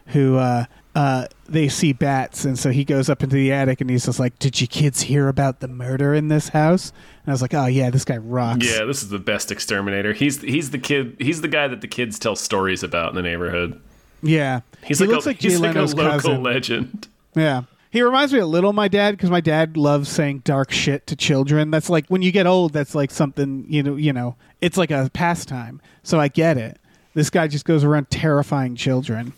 who 0.07 0.39
uh, 0.39 0.65
uh, 0.95 1.27
they 1.49 1.69
see 1.69 1.93
bats, 1.93 2.45
and 2.45 2.59
so 2.59 2.71
he 2.71 2.85
goes 2.85 3.09
up 3.09 3.23
into 3.23 3.37
the 3.37 3.53
attic 3.53 3.81
and 3.81 3.89
he's 3.89 4.07
just 4.07 4.19
like, 4.19 4.39
"Did 4.39 4.61
you 4.61 4.67
kids 4.67 5.03
hear 5.03 5.29
about 5.29 5.61
the 5.61 5.69
murder 5.69 6.15
in 6.15 6.29
this 6.29 6.49
house?" 6.49 6.91
And 7.23 7.29
I 7.29 7.33
was 7.33 7.43
like, 7.43 7.55
"Oh 7.55 7.67
yeah, 7.67 7.91
this 7.91 8.05
guy 8.05 8.17
rocks." 8.17 8.67
yeah, 8.67 8.85
this 8.85 9.03
is 9.03 9.09
the 9.09 9.19
best 9.19 9.53
exterminator. 9.53 10.13
He's 10.13 10.41
he's 10.43 10.71
the 10.71 10.79
kid. 10.79 11.17
He's 11.21 11.43
the 11.43 11.49
guy 11.49 11.69
that 11.69 11.81
the 11.81 11.89
kids 11.89 12.19
tell 12.19 12.35
stories 12.35 12.83
about 12.83 13.11
in 13.11 13.15
the 13.15 13.23
neighborhood. 13.23 13.81
yeah. 14.23 14.61
He's 14.85 14.99
he 14.99 15.07
like 15.07 15.15
looks 15.15 15.27
a, 15.27 15.31
like 15.31 15.41
he's 15.41 15.61
like 15.61 15.77
a 15.77 15.83
local 15.83 16.05
cousin. 16.05 16.43
legend. 16.43 17.09
Yeah. 17.35 17.63
He 17.93 18.03
reminds 18.03 18.33
me 18.33 18.39
a 18.39 18.47
little 18.47 18.71
of 18.71 18.77
my 18.77 18.87
dad 18.87 19.13
because 19.13 19.31
my 19.31 19.41
dad 19.41 19.77
loves 19.77 20.09
saying 20.09 20.43
dark 20.45 20.71
shit 20.71 21.09
to 21.09 21.17
children. 21.17 21.71
That's 21.73 21.91
like 21.91 22.07
when 22.07 22.23
you 22.23 22.31
get 22.31 22.47
old, 22.47 22.73
that's 22.73 22.95
like 22.95 23.11
something 23.11 23.67
you 23.69 23.83
know. 23.83 23.97
You 23.97 24.13
know, 24.13 24.37
it's 24.61 24.77
like 24.77 24.91
a 24.91 25.11
pastime. 25.13 25.81
So 26.03 26.19
I 26.19 26.29
get 26.29 26.57
it. 26.57 26.79
This 27.15 27.31
guy 27.31 27.49
just 27.49 27.65
goes 27.65 27.83
around 27.83 28.09
terrifying 28.11 28.77
children, 28.77 29.33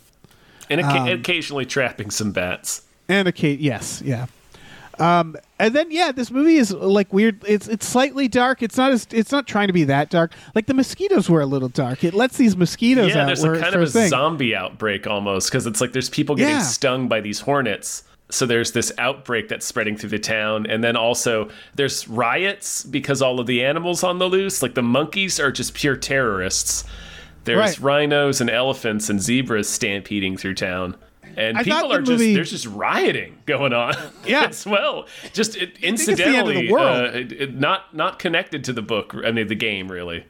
And 0.79 0.87
oca- 0.87 0.99
Um, 0.99 1.07
occasionally 1.09 1.65
trapping 1.65 2.09
some 2.11 2.31
bats. 2.31 2.81
and 3.09 3.27
okay, 3.29 3.53
yes, 3.53 4.01
yeah. 4.05 4.25
Um, 4.99 5.35
and 5.59 5.73
then 5.73 5.89
yeah, 5.89 6.11
this 6.11 6.29
movie 6.29 6.57
is 6.57 6.71
like 6.71 7.11
weird. 7.11 7.43
It's 7.47 7.67
it's 7.67 7.87
slightly 7.87 8.27
dark. 8.27 8.61
It's 8.61 8.77
not 8.77 8.91
as 8.91 9.07
it's 9.11 9.31
not 9.31 9.47
trying 9.47 9.67
to 9.67 9.73
be 9.73 9.85
that 9.85 10.11
dark. 10.11 10.33
Like 10.53 10.67
the 10.67 10.75
mosquitoes 10.75 11.29
were 11.29 11.41
a 11.41 11.47
little 11.47 11.67
dark. 11.69 12.03
It 12.03 12.13
lets 12.13 12.37
these 12.37 12.55
mosquitoes 12.55 13.09
Yeah, 13.09 13.23
out. 13.23 13.25
there's 13.25 13.43
a 13.43 13.59
kind 13.59 13.73
of 13.73 13.81
a 13.81 13.87
thing. 13.87 14.09
zombie 14.09 14.55
outbreak 14.55 15.07
almost 15.07 15.49
because 15.49 15.65
it's 15.65 15.81
like 15.81 15.93
there's 15.93 16.09
people 16.11 16.35
getting 16.35 16.55
Yeah. 16.57 16.61
stung 16.61 17.07
by 17.07 17.21
these 17.21 17.39
hornets. 17.39 18.03
So 18.29 18.45
there's 18.45 18.71
this 18.71 18.91
outbreak 18.99 19.47
that's 19.49 19.65
spreading 19.65 19.97
through 19.97 20.09
the 20.11 20.19
town, 20.19 20.65
and 20.67 20.83
then 20.83 20.95
also 20.95 21.49
there's 21.75 22.07
riots 22.07 22.83
because 22.83 23.21
all 23.21 23.39
of 23.39 23.47
the 23.47 23.63
animals 23.63 24.03
on 24.03 24.19
the 24.19 24.27
loose, 24.29 24.61
like 24.61 24.75
the 24.75 24.81
monkeys, 24.83 25.39
are 25.39 25.51
just 25.51 25.73
pure 25.73 25.95
terrorists. 25.95 26.83
There's 27.45 27.57
Right. 27.59 27.79
rhinos 27.79 28.41
and 28.41 28.49
elephants 28.49 29.09
and 29.09 29.21
zebras 29.21 29.67
stampeding 29.69 30.37
through 30.37 30.55
town. 30.55 30.95
And 31.35 31.57
I 31.57 31.63
people 31.63 31.91
are 31.91 31.99
just 31.99 32.11
movie- 32.11 32.35
there's 32.35 32.51
just 32.51 32.67
rioting 32.67 33.37
going 33.47 33.73
on 33.73 33.93
Yeah. 34.25 34.45
as 34.45 34.65
well. 34.65 35.07
Just 35.33 35.55
it, 35.57 35.77
it's 35.81 36.05
the 36.05 36.13
the 36.13 36.23
incidentally, 36.23 36.71
uh, 36.71 37.05
it- 37.05 37.31
it- 37.31 37.55
not 37.59 37.93
not 37.95 38.19
connected 38.19 38.63
to 38.65 38.73
the 38.73 38.81
book. 38.83 39.15
I 39.25 39.31
mean, 39.31 39.47
the 39.47 39.55
game 39.55 39.91
really. 39.91 40.25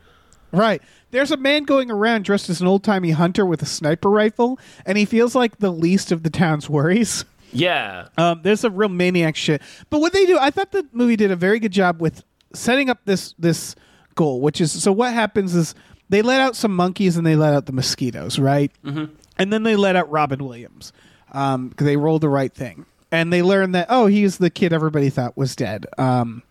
Right. 0.51 0.81
There's 1.11 1.31
a 1.31 1.37
man 1.37 1.63
going 1.63 1.91
around 1.91 2.23
dressed 2.25 2.49
as 2.49 2.61
an 2.61 2.67
old 2.67 2.83
timey 2.83 3.11
hunter 3.11 3.45
with 3.45 3.61
a 3.61 3.65
sniper 3.65 4.09
rifle, 4.09 4.59
and 4.85 4.97
he 4.97 5.05
feels 5.05 5.35
like 5.35 5.57
the 5.57 5.71
least 5.71 6.11
of 6.11 6.23
the 6.23 6.29
town's 6.29 6.69
worries. 6.69 7.25
Yeah, 7.51 8.07
Um, 8.17 8.39
there's 8.43 8.63
a 8.63 8.69
real 8.71 8.89
maniac 8.89 9.35
shit. 9.35 9.61
But 9.91 9.99
what 10.01 10.11
they 10.13 10.25
do, 10.25 10.39
I 10.39 10.49
thought 10.49 10.71
the 10.71 10.87
movie 10.91 11.15
did 11.15 11.29
a 11.29 11.35
very 11.35 11.59
good 11.59 11.71
job 11.71 12.01
with 12.01 12.23
setting 12.53 12.89
up 12.89 12.99
this 13.05 13.35
this 13.37 13.75
goal, 14.15 14.41
which 14.41 14.59
is 14.61 14.71
so 14.71 14.91
what 14.91 15.13
happens 15.13 15.53
is 15.53 15.75
they 16.13 16.21
let 16.21 16.39
out 16.41 16.55
some 16.55 16.75
monkeys 16.75 17.17
and 17.17 17.25
they 17.25 17.35
let 17.35 17.55
out 17.55 17.65
the 17.65 17.71
mosquitoes, 17.71 18.37
right? 18.37 18.71
Mm-hmm. 18.85 19.15
And 19.39 19.51
then 19.51 19.63
they 19.63 19.75
let 19.75 19.95
out 19.95 20.11
Robin 20.11 20.45
Williams 20.45 20.93
because 21.25 21.71
they 21.79 21.97
rolled 21.97 22.21
the 22.21 22.29
right 22.29 22.53
thing, 22.53 22.85
and 23.11 23.33
they 23.33 23.41
learned 23.41 23.73
that 23.73 23.87
oh, 23.89 24.05
he's 24.05 24.37
the 24.37 24.51
kid 24.51 24.73
everybody 24.73 25.09
thought 25.09 25.35
was 25.35 25.55
dead. 25.55 25.87
Um, 25.97 26.43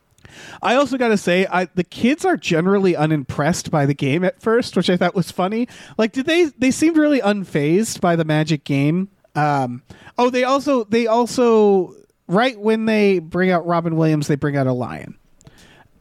I 0.63 0.75
also 0.75 0.99
got 0.99 1.09
to 1.09 1.17
say, 1.17 1.47
I, 1.47 1.67
the 1.67 1.85
kids 1.85 2.25
are 2.25 2.37
generally 2.37 2.97
unimpressed 2.97 3.71
by 3.71 3.87
the 3.87 3.95
game 3.95 4.25
at 4.25 4.43
first, 4.43 4.77
which 4.77 4.91
I 4.91 4.97
thought 4.97 5.15
was 5.15 5.31
funny. 5.31 5.69
Like, 5.97 6.11
did 6.11 6.27
they? 6.27 6.47
They 6.47 6.73
seemed 6.73 6.97
really 6.97 7.21
unfazed 7.21 8.01
by 8.01 8.17
the 8.17 8.25
magic 8.25 8.65
game. 8.65 9.11
Um, 9.37 9.85
oh, 10.19 10.29
they 10.29 10.43
also 10.43 10.83
they 10.85 11.07
also 11.07 11.95
right 12.27 12.59
when 12.59 12.87
they 12.87 13.21
bring 13.21 13.53
out 13.53 13.65
Robin 13.65 13.95
Williams, 13.95 14.27
they 14.27 14.35
bring 14.35 14.57
out 14.57 14.67
a 14.67 14.73
lion. 14.73 15.17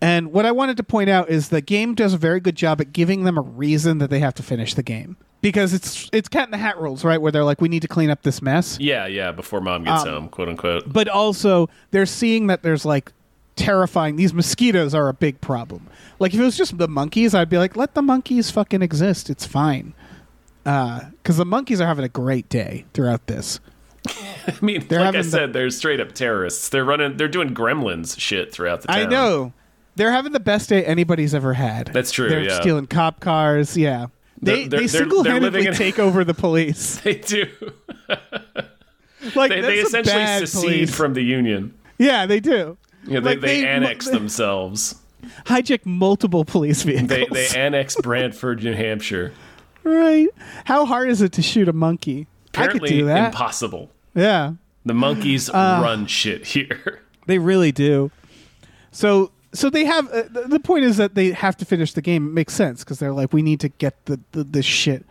And 0.02 0.32
what 0.34 0.46
I 0.48 0.52
wanted 0.52 0.78
to 0.78 0.84
point 0.84 1.10
out 1.10 1.30
is 1.30 1.50
the 1.50 1.62
game 1.62 1.94
does 1.94 2.14
a 2.14 2.18
very 2.18 2.40
good 2.40 2.56
job 2.56 2.82
at 2.82 2.92
giving 2.92 3.24
them 3.24 3.38
a 3.38 3.42
reason 3.42 4.00
that 4.00 4.10
they 4.10 4.20
have 4.20 4.34
to 4.36 4.44
finish 4.44 4.74
the 4.74 4.82
game. 4.84 5.16
because 5.42 5.74
it's 5.74 6.10
it's 6.12 6.28
cat 6.28 6.46
in 6.48 6.52
the 6.52 6.58
hat 6.58 6.80
rules, 6.80 7.04
right? 7.04 7.22
Where 7.22 7.32
they're 7.32 7.44
like, 7.44 7.62
we 7.62 7.70
need 7.70 7.82
to 7.84 7.88
clean 7.88 8.10
up 8.10 8.24
this 8.24 8.42
mess. 8.42 8.78
Yeah, 8.80 9.06
yeah. 9.08 9.32
Before 9.32 9.62
mom 9.62 9.84
gets 9.84 10.04
um, 10.04 10.10
home, 10.10 10.30
quote 10.30 10.50
unquote. 10.50 10.92
but 10.92 11.08
also 11.08 11.70
they're 11.92 12.06
seeing 12.08 12.48
that 12.48 12.64
there's 12.64 12.84
like 12.86 13.12
terrifying 13.56 14.16
these 14.16 14.34
mosquitoes 14.34 14.96
are 14.96 15.10
a 15.10 15.14
big 15.14 15.40
problem 15.42 15.86
like 16.20 16.34
if 16.34 16.40
it 16.40 16.44
was 16.44 16.56
just 16.58 16.78
the 16.78 16.88
monkeys 16.88 17.36
i'd 17.36 17.50
be 17.50 17.58
like 17.58 17.76
let 17.76 17.94
the 17.96 18.02
monkeys 18.02 18.50
fucking 18.50 18.82
exist 18.82 19.30
it's 19.30 19.46
fine 19.46 19.94
uh, 20.66 21.02
because 21.22 21.36
the 21.38 21.46
monkeys 21.46 21.82
are 21.82 21.86
having 21.86 22.06
a 22.06 22.10
great 22.10 22.48
day 22.50 22.86
throughout 22.94 23.28
this 23.28 23.60
I 24.48 24.54
mean, 24.62 24.88
They're 24.88 25.00
like 25.02 25.14
I 25.14 25.18
having 25.18 25.22
the- 25.24 25.30
said, 25.30 25.54
they're 25.54 25.70
straight 25.70 26.00
up 26.00 26.14
terrorists. 26.14 26.70
They're 26.70 26.86
running. 26.86 27.18
They're 27.18 27.28
doing 27.28 27.54
gremlins 27.54 28.20
shit 28.20 28.52
throughout 28.52 28.82
the 28.82 28.88
town. 28.88 28.98
i 29.00 29.06
know 29.06 29.54
they're 30.02 30.12
having 30.12 30.32
the 30.32 30.40
best 30.40 30.68
day 30.70 30.84
anybody's 30.84 31.36
ever 31.36 31.54
had 31.54 31.88
That's 31.94 32.12
true, 32.12 32.28
they're 32.28 32.42
yeah. 32.44 32.60
stealing 32.60 32.88
cop 32.88 33.20
cars 33.20 33.78
yeah 33.78 34.08
they, 34.42 34.52
They're- 34.52 34.56
they 34.56 34.68
they're- 34.68 34.80
they're 34.80 34.88
single-handedly 34.88 35.50
living 35.60 35.68
in- 35.68 35.74
take 35.76 36.00
over 36.00 36.24
the 36.24 36.34
police 36.34 36.96
They 37.04 37.16
do. 37.16 37.46
like 39.36 39.52
They, 39.52 39.62
they 39.62 39.80
essentially 39.80 40.26
secede 40.46 40.62
police. 40.70 40.96
from 40.96 41.14
the 41.14 41.22
union. 41.24 41.74
yeah 41.98 42.26
they 42.26 42.40
do 42.40 42.78
Yeah, 43.06 43.20
they, 43.20 43.32
Like, 43.32 43.42
they, 43.42 43.62
they- 43.62 43.68
annex 43.68 44.08
themselves. 44.10 44.96
hijack 45.46 45.86
multiple 45.86 46.44
police 46.46 46.84
vehicles 46.84 47.10
They 47.10 47.26
they 47.32 47.48
annex 47.56 47.96
Brantford, 48.02 48.64
New 48.64 48.74
Hampshire. 48.74 49.32
right 49.84 50.30
how 50.66 50.86
hard 50.86 51.10
is 51.10 51.22
it 51.22 51.32
to 51.34 51.42
shoot 51.42 51.68
a 51.68 51.74
monkey 51.74 52.28
i 52.56 52.66
could 52.68 52.78
Apparently 52.78 52.90
do 52.90 53.06
that 53.06 53.26
impossible. 53.28 53.92
yeah 54.16 54.54
The 54.86 54.94
monkeys 54.96 55.50
Uh, 55.50 55.80
run 55.84 56.08
shit 56.08 56.46
here. 56.48 57.02
They 57.28 57.38
really 57.38 57.72
do. 57.72 58.10
So 58.92 59.32
so 59.54 59.70
they 59.70 59.86
have 59.86 60.08
uh, 60.12 60.24
the- 60.30 60.48
the 60.48 60.60
point 60.60 60.86
is 60.86 60.98
that 60.98 61.16
they 61.16 61.32
have 61.32 61.58
to 61.58 61.66
finish 61.66 61.94
the 61.94 62.02
game. 62.02 62.28
It 62.28 62.34
makes 62.34 62.54
sense 62.54 62.84
because 62.84 63.00
they're 63.00 63.12
like 63.14 63.34
we 63.34 63.42
need 63.42 63.60
to 63.62 63.70
get 63.70 64.06
the, 64.06 64.20
the 64.32 64.44
this 64.44 64.66
shit. 64.66 65.06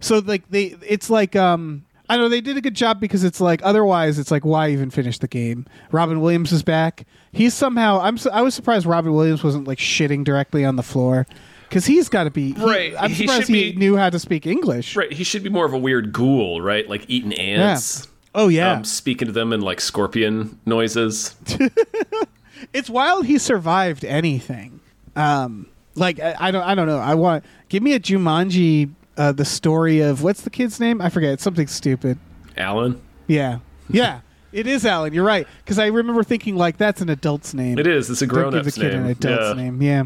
So 0.00 0.18
like 0.18 0.48
they 0.50 0.76
it's 0.86 1.10
like 1.10 1.36
um 1.36 1.84
I 2.08 2.16
don't 2.16 2.24
know 2.24 2.28
they 2.28 2.40
did 2.40 2.56
a 2.56 2.60
good 2.60 2.74
job 2.74 3.00
because 3.00 3.22
it's 3.24 3.40
like 3.40 3.60
otherwise 3.62 4.18
it's 4.18 4.30
like 4.30 4.44
why 4.44 4.70
even 4.70 4.90
finish 4.90 5.18
the 5.18 5.28
game? 5.28 5.66
Robin 5.92 6.20
Williams 6.20 6.52
is 6.52 6.62
back. 6.62 7.06
He's 7.32 7.54
somehow 7.54 8.00
I'm 8.00 8.18
su- 8.18 8.30
I 8.30 8.42
was 8.42 8.54
surprised 8.54 8.86
Robin 8.86 9.12
Williams 9.12 9.44
wasn't 9.44 9.68
like 9.68 9.78
shitting 9.78 10.24
directly 10.24 10.64
on 10.64 10.76
the 10.76 10.82
floor 10.82 11.26
because 11.68 11.86
he's 11.86 12.08
got 12.08 12.24
to 12.24 12.30
be 12.30 12.52
he- 12.54 12.64
Right, 12.64 12.94
I'm 12.98 13.10
he 13.10 13.26
surprised 13.26 13.48
he 13.48 13.72
be- 13.72 13.78
knew 13.78 13.96
how 13.96 14.10
to 14.10 14.18
speak 14.18 14.46
English. 14.46 14.96
Right, 14.96 15.12
he 15.12 15.22
should 15.22 15.42
be 15.44 15.50
more 15.50 15.66
of 15.66 15.72
a 15.72 15.78
weird 15.78 16.12
ghoul, 16.12 16.60
right? 16.60 16.88
Like 16.88 17.04
eating 17.08 17.32
ants. 17.34 18.08
Oh 18.34 18.48
yeah. 18.48 18.72
Um, 18.72 18.84
speaking 18.84 19.26
to 19.26 19.32
them 19.32 19.52
in 19.52 19.60
like 19.60 19.80
scorpion 19.80 20.58
noises. 20.66 21.34
it's 22.72 22.90
wild 22.90 23.26
he 23.26 23.38
survived 23.38 24.04
anything. 24.04 24.80
Um, 25.16 25.68
like 25.94 26.20
I, 26.20 26.36
I 26.38 26.50
don't, 26.50 26.62
I 26.62 26.74
don't 26.74 26.86
know. 26.86 26.98
I 26.98 27.14
want 27.14 27.44
give 27.68 27.82
me 27.82 27.94
a 27.94 28.00
Jumanji. 28.00 28.92
Uh, 29.16 29.32
the 29.32 29.44
story 29.44 30.00
of 30.00 30.22
what's 30.22 30.42
the 30.42 30.50
kid's 30.50 30.80
name? 30.80 31.02
I 31.02 31.10
forget. 31.10 31.34
It's 31.34 31.42
something 31.42 31.66
stupid. 31.66 32.18
Alan? 32.56 33.00
Yeah, 33.26 33.58
yeah. 33.90 34.20
It 34.52 34.66
is 34.66 34.86
Alan. 34.86 35.12
You're 35.12 35.24
right. 35.24 35.46
Because 35.58 35.78
I 35.78 35.86
remember 35.86 36.24
thinking 36.24 36.56
like 36.56 36.78
that's 36.78 37.02
an 37.02 37.10
adult's 37.10 37.52
name. 37.52 37.78
It 37.78 37.86
is. 37.86 38.08
It's 38.08 38.22
a 38.22 38.26
grown 38.26 38.52
give 38.52 38.64
the 38.64 38.72
kid 38.72 38.94
name. 38.94 39.04
an 39.04 39.10
adult's 39.10 39.56
yeah. 39.58 39.62
name. 39.62 39.82
Yeah. 39.82 40.04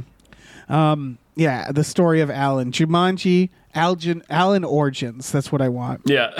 Um. 0.69 1.19
Yeah. 1.37 1.71
The 1.71 1.85
story 1.85 2.21
of 2.23 2.31
Alan 2.31 2.73
Jumanji. 2.73 3.51
Algin, 3.75 4.23
Alan 4.31 4.65
Origins. 4.65 5.33
That's 5.33 5.51
what 5.51 5.61
I 5.61 5.69
want. 5.69 6.03
Yeah. 6.07 6.31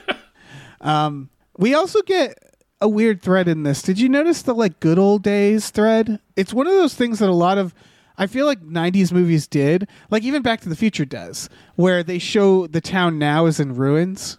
um, 0.80 1.30
We 1.58 1.74
also 1.74 2.00
get 2.02 2.38
a 2.82 2.88
weird 2.88 3.22
thread 3.22 3.48
in 3.48 3.62
this. 3.62 3.80
Did 3.80 3.98
you 3.98 4.08
notice 4.08 4.42
the 4.42 4.54
like 4.54 4.80
good 4.80 4.98
old 4.98 5.22
days 5.22 5.70
thread? 5.70 6.18
It's 6.36 6.52
one 6.52 6.66
of 6.66 6.74
those 6.74 6.94
things 6.94 7.20
that 7.20 7.28
a 7.30 7.32
lot 7.34 7.56
of 7.56 7.72
I 8.18 8.26
feel 8.26 8.44
like 8.44 8.60
90s 8.60 9.10
movies 9.12 9.46
did, 9.46 9.88
like 10.10 10.22
even 10.22 10.42
Back 10.42 10.60
to 10.62 10.68
the 10.68 10.76
Future 10.76 11.06
does, 11.06 11.48
where 11.76 12.02
they 12.02 12.18
show 12.18 12.66
the 12.66 12.80
town 12.80 13.18
now 13.18 13.46
is 13.46 13.58
in 13.58 13.74
ruins. 13.74 14.38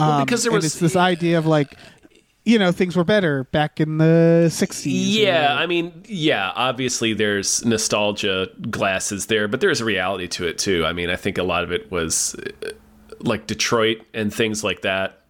well, 0.00 0.24
because 0.24 0.44
there 0.44 0.52
was 0.52 0.64
it's 0.64 0.78
this 0.78 0.96
idea 0.96 1.36
of 1.36 1.46
like 1.46 1.76
you 2.44 2.60
know, 2.60 2.70
things 2.70 2.94
were 2.94 3.02
better 3.02 3.42
back 3.44 3.80
in 3.80 3.98
the 3.98 4.46
60s. 4.52 4.84
Yeah, 4.86 5.56
or- 5.56 5.58
I 5.58 5.66
mean, 5.66 6.04
yeah, 6.06 6.52
obviously 6.54 7.12
there's 7.12 7.64
nostalgia 7.64 8.46
glasses 8.70 9.26
there, 9.26 9.48
but 9.48 9.60
there's 9.60 9.80
a 9.80 9.84
reality 9.84 10.28
to 10.28 10.46
it 10.46 10.56
too. 10.56 10.86
I 10.86 10.92
mean, 10.92 11.10
I 11.10 11.16
think 11.16 11.38
a 11.38 11.42
lot 11.42 11.64
of 11.64 11.72
it 11.72 11.90
was 11.90 12.36
uh, 12.36 12.70
like 13.18 13.48
Detroit 13.48 13.98
and 14.14 14.32
things 14.32 14.62
like 14.62 14.82
that. 14.82 15.22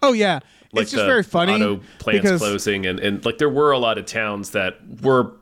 oh 0.00 0.12
yeah. 0.12 0.38
Like 0.78 0.82
it's 0.84 0.92
just 0.92 1.04
very 1.04 1.22
funny 1.22 1.54
auto 1.54 1.80
plants 1.98 2.22
because 2.22 2.40
closing 2.40 2.86
and, 2.86 3.00
and 3.00 3.24
like 3.24 3.38
there 3.38 3.48
were 3.48 3.72
a 3.72 3.78
lot 3.78 3.98
of 3.98 4.06
towns 4.06 4.50
that 4.50 4.78
were 5.02 5.32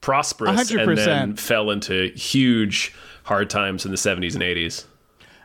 prosperous 0.00 0.70
and 0.70 0.96
then 0.96 1.36
fell 1.36 1.70
into 1.70 2.08
huge 2.14 2.94
hard 3.24 3.50
times 3.50 3.84
in 3.84 3.90
the 3.90 3.96
70s 3.96 4.34
and 4.34 4.42
80s. 4.42 4.84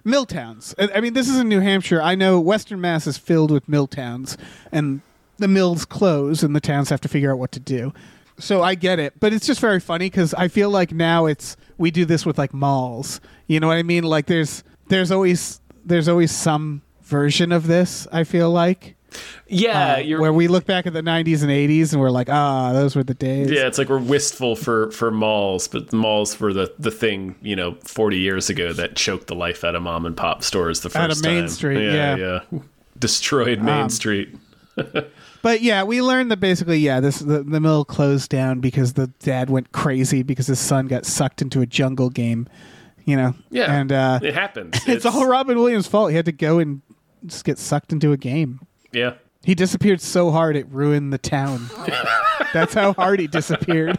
mill 0.04 0.26
towns. 0.26 0.74
I 0.78 0.90
I 0.96 1.02
mean, 1.02 1.14
this 1.14 1.28
is 1.28 1.38
in 1.38 1.50
New 1.50 1.60
Hampshire. 1.60 2.02
I 2.02 2.16
know 2.16 2.40
Western 2.40 2.80
Mass 2.80 3.08
is 3.08 3.18
filled 3.18 3.52
with 3.52 3.68
mill 3.68 3.88
towns, 3.88 4.38
and 4.72 5.02
the 5.38 5.48
mills 5.48 5.86
close, 5.86 6.44
and 6.44 6.56
the 6.56 6.62
towns 6.62 6.90
have 6.90 7.02
to 7.02 7.08
figure 7.10 7.32
out 7.32 7.40
what 7.40 7.52
to 7.54 7.60
do. 7.60 7.94
So 8.40 8.64
I 8.64 8.76
get 8.76 9.00
it, 9.00 9.20
but 9.20 9.32
it's 9.34 9.46
just 9.46 9.60
very 9.60 9.80
funny 9.80 10.06
because 10.10 10.34
I 10.34 10.48
feel 10.48 10.70
like 10.70 10.92
now 10.92 11.26
it's 11.26 11.56
we 11.78 11.92
do 11.92 12.06
this 12.06 12.26
with 12.26 12.38
like 12.38 12.54
malls. 12.54 13.22
You 13.48 13.60
know 13.60 13.68
what 13.68 13.78
I 13.78 13.84
mean? 13.84 14.04
Like 14.04 14.26
there's 14.28 14.64
there's 14.88 15.12
always 15.12 15.62
there's 15.86 16.08
always 16.08 16.32
some 16.32 16.82
version 17.02 17.52
of 17.52 17.68
this. 17.68 18.08
I 18.12 18.24
feel 18.24 18.50
like 18.50 18.96
Yeah, 19.48 19.94
uh, 19.94 19.98
you're 19.98 20.20
where 20.22 20.34
we 20.34 20.48
look 20.48 20.66
back 20.66 20.88
at 20.88 20.94
the 20.94 21.02
90s 21.02 21.42
and 21.42 21.52
80s 21.52 21.92
and 21.92 22.02
we're 22.02 22.10
like, 22.10 22.30
ah, 22.30 22.74
those 22.74 22.96
were 22.96 23.04
the 23.04 23.14
days. 23.14 23.52
Yeah, 23.52 23.68
it's 23.68 23.78
like 23.78 23.90
we're 23.90 24.00
wistful 24.00 24.56
for 24.56 24.92
for 24.92 25.12
malls, 25.12 25.68
but 25.68 25.90
the 25.90 25.96
malls 25.98 26.40
were 26.40 26.54
the 26.54 26.74
the 26.80 26.92
thing 26.92 27.36
you 27.42 27.56
know 27.56 27.76
40 27.84 28.18
years 28.18 28.50
ago 28.50 28.74
that 28.74 28.96
choked 28.96 29.28
the 29.28 29.36
life 29.36 29.64
out 29.64 29.76
of 29.76 29.84
mom 29.84 30.06
and 30.06 30.16
pop 30.16 30.44
stores 30.44 30.82
the 30.82 30.90
first 30.90 30.98
Out 30.98 31.12
of 31.12 31.22
Main 31.24 31.42
time. 31.42 31.50
Street, 31.50 31.86
yeah, 31.86 32.16
yeah. 32.16 32.40
yeah, 32.52 32.60
destroyed 32.98 33.62
Main 33.62 33.84
Um, 33.84 33.90
Street. 33.90 34.36
But 35.44 35.62
yeah, 35.62 35.84
we 35.84 36.02
learned 36.02 36.32
that 36.32 36.40
basically, 36.40 36.78
yeah, 36.78 37.02
this 37.02 37.20
the, 37.20 37.44
the 37.44 37.60
mill 37.60 37.84
closed 37.84 38.30
down 38.30 38.62
because 38.62 38.94
the 38.94 39.08
dad 39.20 39.50
went 39.50 39.74
crazy 39.74 40.24
because 40.24 40.48
his 40.48 40.58
son 40.58 40.88
got 40.88 41.06
sucked 41.06 41.42
into 41.42 41.60
a 41.60 41.66
jungle 41.66 42.10
game. 42.10 42.48
You 43.04 43.18
know, 43.18 43.36
Yeah, 43.50 43.78
and 43.78 43.92
uh, 43.92 44.20
it 44.24 44.34
happens. 44.34 44.80
it's, 44.88 45.06
all 45.06 45.28
Robin 45.28 45.60
Williams' 45.60 45.86
fault. 45.86 46.12
He 46.12 46.16
had 46.16 46.24
to 46.26 46.32
go 46.32 46.60
and 46.60 46.82
just 47.26 47.44
get 47.44 47.58
sucked 47.58 47.92
into 47.92 48.14
a 48.14 48.18
game. 48.18 48.62
Yeah, 48.94 49.16
He 49.44 49.56
disappeared 49.56 50.00
so 50.02 50.32
hard 50.32 50.56
it 50.56 50.68
ruined 50.70 51.12
the 51.12 51.18
town. 51.18 51.70
that's 52.54 52.74
how 52.74 52.94
hard 52.94 53.20
he 53.20 53.28
disappeared. 53.28 53.98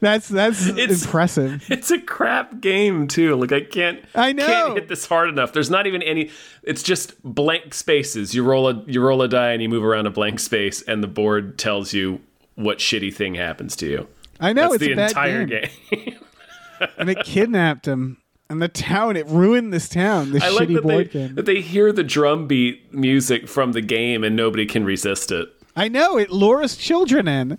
That's 0.00 0.28
that's 0.28 0.66
It's- 0.66 1.04
impressive. 1.04 1.66
it's 1.70 1.90
a 1.90 2.00
crap 2.00 2.60
game 2.62 3.06
too. 3.06 3.36
Like 3.36 3.52
I 3.52 3.60
can't, 3.60 4.02
I 4.14 4.32
know. 4.32 4.46
can't 4.46 4.74
hit 4.74 4.88
this 4.88 5.04
hard 5.04 5.28
enough. 5.28 5.52
There's 5.52 5.68
not 5.68 5.86
even 5.86 6.02
any. 6.02 6.30
It's 6.62 6.82
just 6.82 7.22
blank 7.22 7.74
spaces. 7.74 8.34
You 8.34 8.42
roll 8.42 8.66
a 8.68 8.82
you 8.86 9.02
roll 9.02 9.20
a 9.20 9.28
die 9.28 9.52
and 9.52 9.60
you 9.62 9.68
move 9.68 9.84
around 9.84 10.06
a 10.06 10.10
blank 10.10 10.40
space, 10.40 10.80
and 10.80 11.02
the 11.02 11.06
board 11.08 11.58
tells 11.58 11.92
you 11.92 12.20
what 12.54 12.78
shitty 12.78 13.12
thing 13.14 13.34
happens 13.34 13.76
to 13.76 13.86
you. 13.86 14.08
I 14.40 14.54
know 14.54 14.70
That's 14.70 14.82
it's 14.82 14.84
the 14.96 15.02
entire 15.02 15.44
game. 15.44 15.68
game. 15.90 16.18
and 16.96 17.10
it 17.10 17.18
kidnapped 17.26 17.86
him. 17.86 18.16
And 18.50 18.60
the 18.60 18.68
town, 18.68 19.16
it 19.16 19.26
ruined 19.28 19.72
this 19.72 19.88
town. 19.88 20.32
This 20.32 20.42
I 20.42 20.48
like 20.50 20.68
shitty 20.68 20.74
that 20.74 20.86
they, 20.86 20.92
board 20.94 21.10
game. 21.12 21.34
that 21.36 21.46
they 21.46 21.60
hear 21.60 21.92
the 21.92 22.02
drum 22.04 22.46
beat 22.48 22.92
music 22.92 23.46
from 23.48 23.72
the 23.72 23.80
game 23.80 24.24
and 24.24 24.34
nobody 24.36 24.66
can 24.66 24.84
resist 24.84 25.30
it. 25.30 25.48
I 25.76 25.86
know 25.88 26.18
it 26.18 26.30
lures 26.30 26.76
children 26.76 27.28
in 27.28 27.56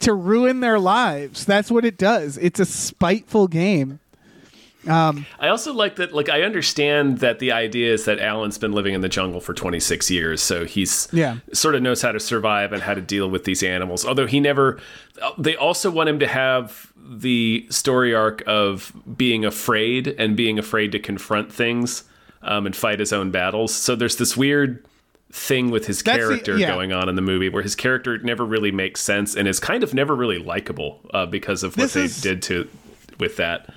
to 0.00 0.12
ruin 0.12 0.60
their 0.60 0.78
lives. 0.78 1.46
That's 1.46 1.70
what 1.70 1.86
it 1.86 1.96
does. 1.96 2.36
It's 2.38 2.60
a 2.60 2.66
spiteful 2.66 3.48
game. 3.48 4.00
Um, 4.86 5.24
I 5.40 5.48
also 5.48 5.72
like 5.72 5.96
that. 5.96 6.12
Like, 6.12 6.28
I 6.28 6.42
understand 6.42 7.20
that 7.20 7.38
the 7.38 7.52
idea 7.52 7.90
is 7.94 8.04
that 8.04 8.20
Alan's 8.20 8.58
been 8.58 8.72
living 8.72 8.92
in 8.92 9.00
the 9.00 9.08
jungle 9.08 9.40
for 9.40 9.54
26 9.54 10.10
years, 10.10 10.42
so 10.42 10.66
he's 10.66 11.08
Yeah. 11.10 11.36
sort 11.54 11.74
of 11.74 11.80
knows 11.80 12.02
how 12.02 12.12
to 12.12 12.20
survive 12.20 12.70
and 12.74 12.82
how 12.82 12.92
to 12.92 13.00
deal 13.00 13.30
with 13.30 13.44
these 13.44 13.62
animals. 13.62 14.04
Although 14.04 14.26
he 14.26 14.40
never. 14.40 14.78
They 15.38 15.56
also 15.56 15.90
want 15.90 16.10
him 16.10 16.18
to 16.18 16.26
have 16.26 16.92
the 17.06 17.66
story 17.70 18.14
arc 18.14 18.42
of 18.46 18.92
being 19.16 19.44
afraid 19.44 20.08
and 20.08 20.36
being 20.36 20.58
afraid 20.58 20.90
to 20.92 20.98
confront 20.98 21.52
things 21.52 22.04
um, 22.42 22.66
and 22.66 22.74
fight 22.74 22.98
his 22.98 23.12
own 23.12 23.30
battles. 23.30 23.74
So 23.74 23.94
there's 23.94 24.16
this 24.16 24.36
weird 24.36 24.84
thing 25.30 25.70
with 25.70 25.86
his 25.86 26.02
That's 26.02 26.18
the- 26.18 26.28
character 26.28 26.56
yeah. 26.56 26.68
going 26.68 26.92
on 26.92 27.08
in 27.08 27.14
the 27.16 27.22
movie 27.22 27.48
where 27.48 27.62
his 27.62 27.74
character 27.74 28.16
never 28.18 28.44
really 28.44 28.70
makes 28.72 29.00
sense 29.00 29.34
and 29.36 29.46
is 29.48 29.60
kind 29.60 29.82
of 29.82 29.92
never 29.92 30.14
really 30.14 30.38
likable 30.38 31.00
uh, 31.12 31.26
because 31.26 31.62
of 31.62 31.76
what 31.76 31.84
This 31.84 31.92
they 31.94 32.04
is- 32.04 32.20
did 32.20 32.42
to 32.44 32.68
with 33.18 33.36
that. 33.36 33.68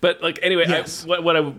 But 0.00 0.22
like 0.22 0.38
anyway, 0.42 0.64
Yes. 0.68 1.04
I, 1.04 1.08
what, 1.08 1.22
what 1.24 1.36
I 1.36 1.52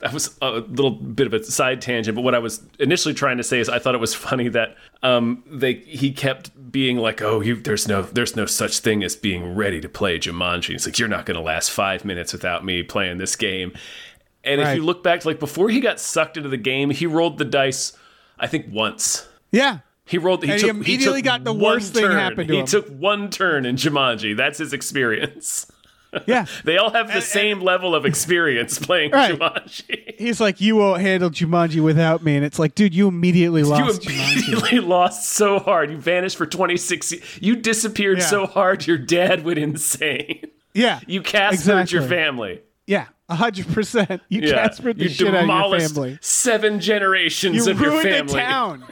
that 0.00 0.12
was 0.12 0.36
a 0.42 0.50
little 0.60 0.90
bit 0.90 1.26
of 1.26 1.32
a 1.34 1.42
side 1.42 1.80
tangent, 1.80 2.14
but 2.14 2.22
what 2.22 2.34
I 2.34 2.38
was 2.38 2.62
initially 2.78 3.14
trying 3.14 3.38
to 3.38 3.42
say 3.42 3.60
is 3.60 3.68
I 3.68 3.78
thought 3.78 3.94
it 3.94 4.00
was 4.00 4.14
funny 4.28 4.48
that 4.48 4.76
um, 5.02 5.42
they 5.46 5.74
he 5.74 6.12
kept 6.12 6.70
being 6.70 6.98
like, 6.98 7.22
"Oh, 7.22 7.40
you 7.40 7.56
there's 7.56 7.88
no 7.88 8.02
there's 8.02 8.36
no 8.36 8.46
such 8.46 8.80
thing 8.80 9.02
as 9.02 9.16
being 9.16 9.54
ready 9.54 9.80
to 9.80 9.88
play 9.88 10.18
Jumanji." 10.18 10.74
It's 10.74 10.86
like 10.86 10.98
you're 10.98 11.08
not 11.08 11.26
going 11.26 11.36
to 11.36 11.42
last 11.42 11.70
five 11.70 12.04
minutes 12.04 12.32
without 12.32 12.64
me 12.64 12.82
playing 12.82 13.18
this 13.18 13.36
game. 13.36 13.72
And 14.44 14.60
if 14.60 14.76
you 14.76 14.84
look 14.84 15.02
back, 15.02 15.24
like 15.24 15.40
before 15.40 15.70
he 15.70 15.80
got 15.80 15.98
sucked 15.98 16.36
into 16.36 16.48
the 16.48 16.56
game, 16.56 16.90
he 16.90 17.04
rolled 17.06 17.38
the 17.38 17.44
dice, 17.44 17.96
I 18.38 18.46
think 18.46 18.66
once. 18.70 19.26
Yeah. 19.50 19.78
He 20.04 20.18
rolled. 20.18 20.44
He 20.44 20.50
And 20.52 20.60
he 20.60 20.66
took, 20.68 20.76
immediately 20.76 21.20
took 21.20 21.24
got 21.24 21.44
the 21.44 21.52
worst 21.52 21.94
thing 21.94 22.04
turn. 22.04 22.12
happen 22.12 22.46
to 22.46 22.52
he 22.52 22.60
him. 22.60 22.66
took 22.66 22.86
one 22.88 23.28
turn 23.28 23.66
in 23.66 23.74
Jumanji. 23.74 24.36
That's 24.36 24.58
his 24.58 24.72
experience. 24.72 25.66
Yeah. 26.26 26.46
They 26.64 26.78
all 26.78 26.90
have 26.90 27.12
the 27.12 27.20
same 27.20 27.60
level 27.60 27.94
of 27.94 28.04
experience 28.06 28.78
playing 28.86 29.10
Right. 29.12 29.34
Jumanji. 29.38 30.14
He's 30.18 30.40
like, 30.40 30.60
you 30.60 30.76
won't 30.76 31.00
handle 31.00 31.30
Jumanji 31.30 31.82
without 31.82 32.22
me, 32.22 32.36
and 32.36 32.44
it's 32.44 32.58
like, 32.58 32.74
dude, 32.74 32.94
you 32.94 33.08
immediately 33.08 33.60
You 33.62 33.66
lost 33.68 34.02
Jumanji. 34.02 34.48
immediately 34.48 34.80
lost 34.96 35.30
so 35.30 35.58
hard. 35.58 35.90
You 35.90 35.98
vanished 35.98 36.36
for 36.36 36.46
26 36.46 37.12
ye- 37.12 37.22
You 37.40 37.56
disappeared 37.56 38.18
Yeah. 38.18 38.24
so 38.26 38.46
hard 38.46 38.86
your 38.86 38.98
dad 38.98 39.44
went 39.44 39.58
insane. 39.58 40.46
Yeah, 40.74 41.00
You 41.06 41.22
Caspered 41.22 41.90
your 41.90 42.02
family. 42.02 42.60
yeah, 42.86 43.06
hundred 43.30 43.66
percent. 43.68 44.20
You 44.28 44.42
Yeah. 44.42 44.52
Caspered 44.66 44.98
the 44.98 45.04
you 45.04 45.08
shit 45.10 45.34
out 45.34 45.48
of 45.48 45.70
your 45.70 45.80
family. 45.88 46.18
seven 46.20 46.80
generations 46.80 47.66
You 47.66 47.72
of 47.72 47.80
your 47.80 47.90
ruined 47.92 48.08
a 48.08 48.12
family. 48.18 48.34
town. 48.34 48.84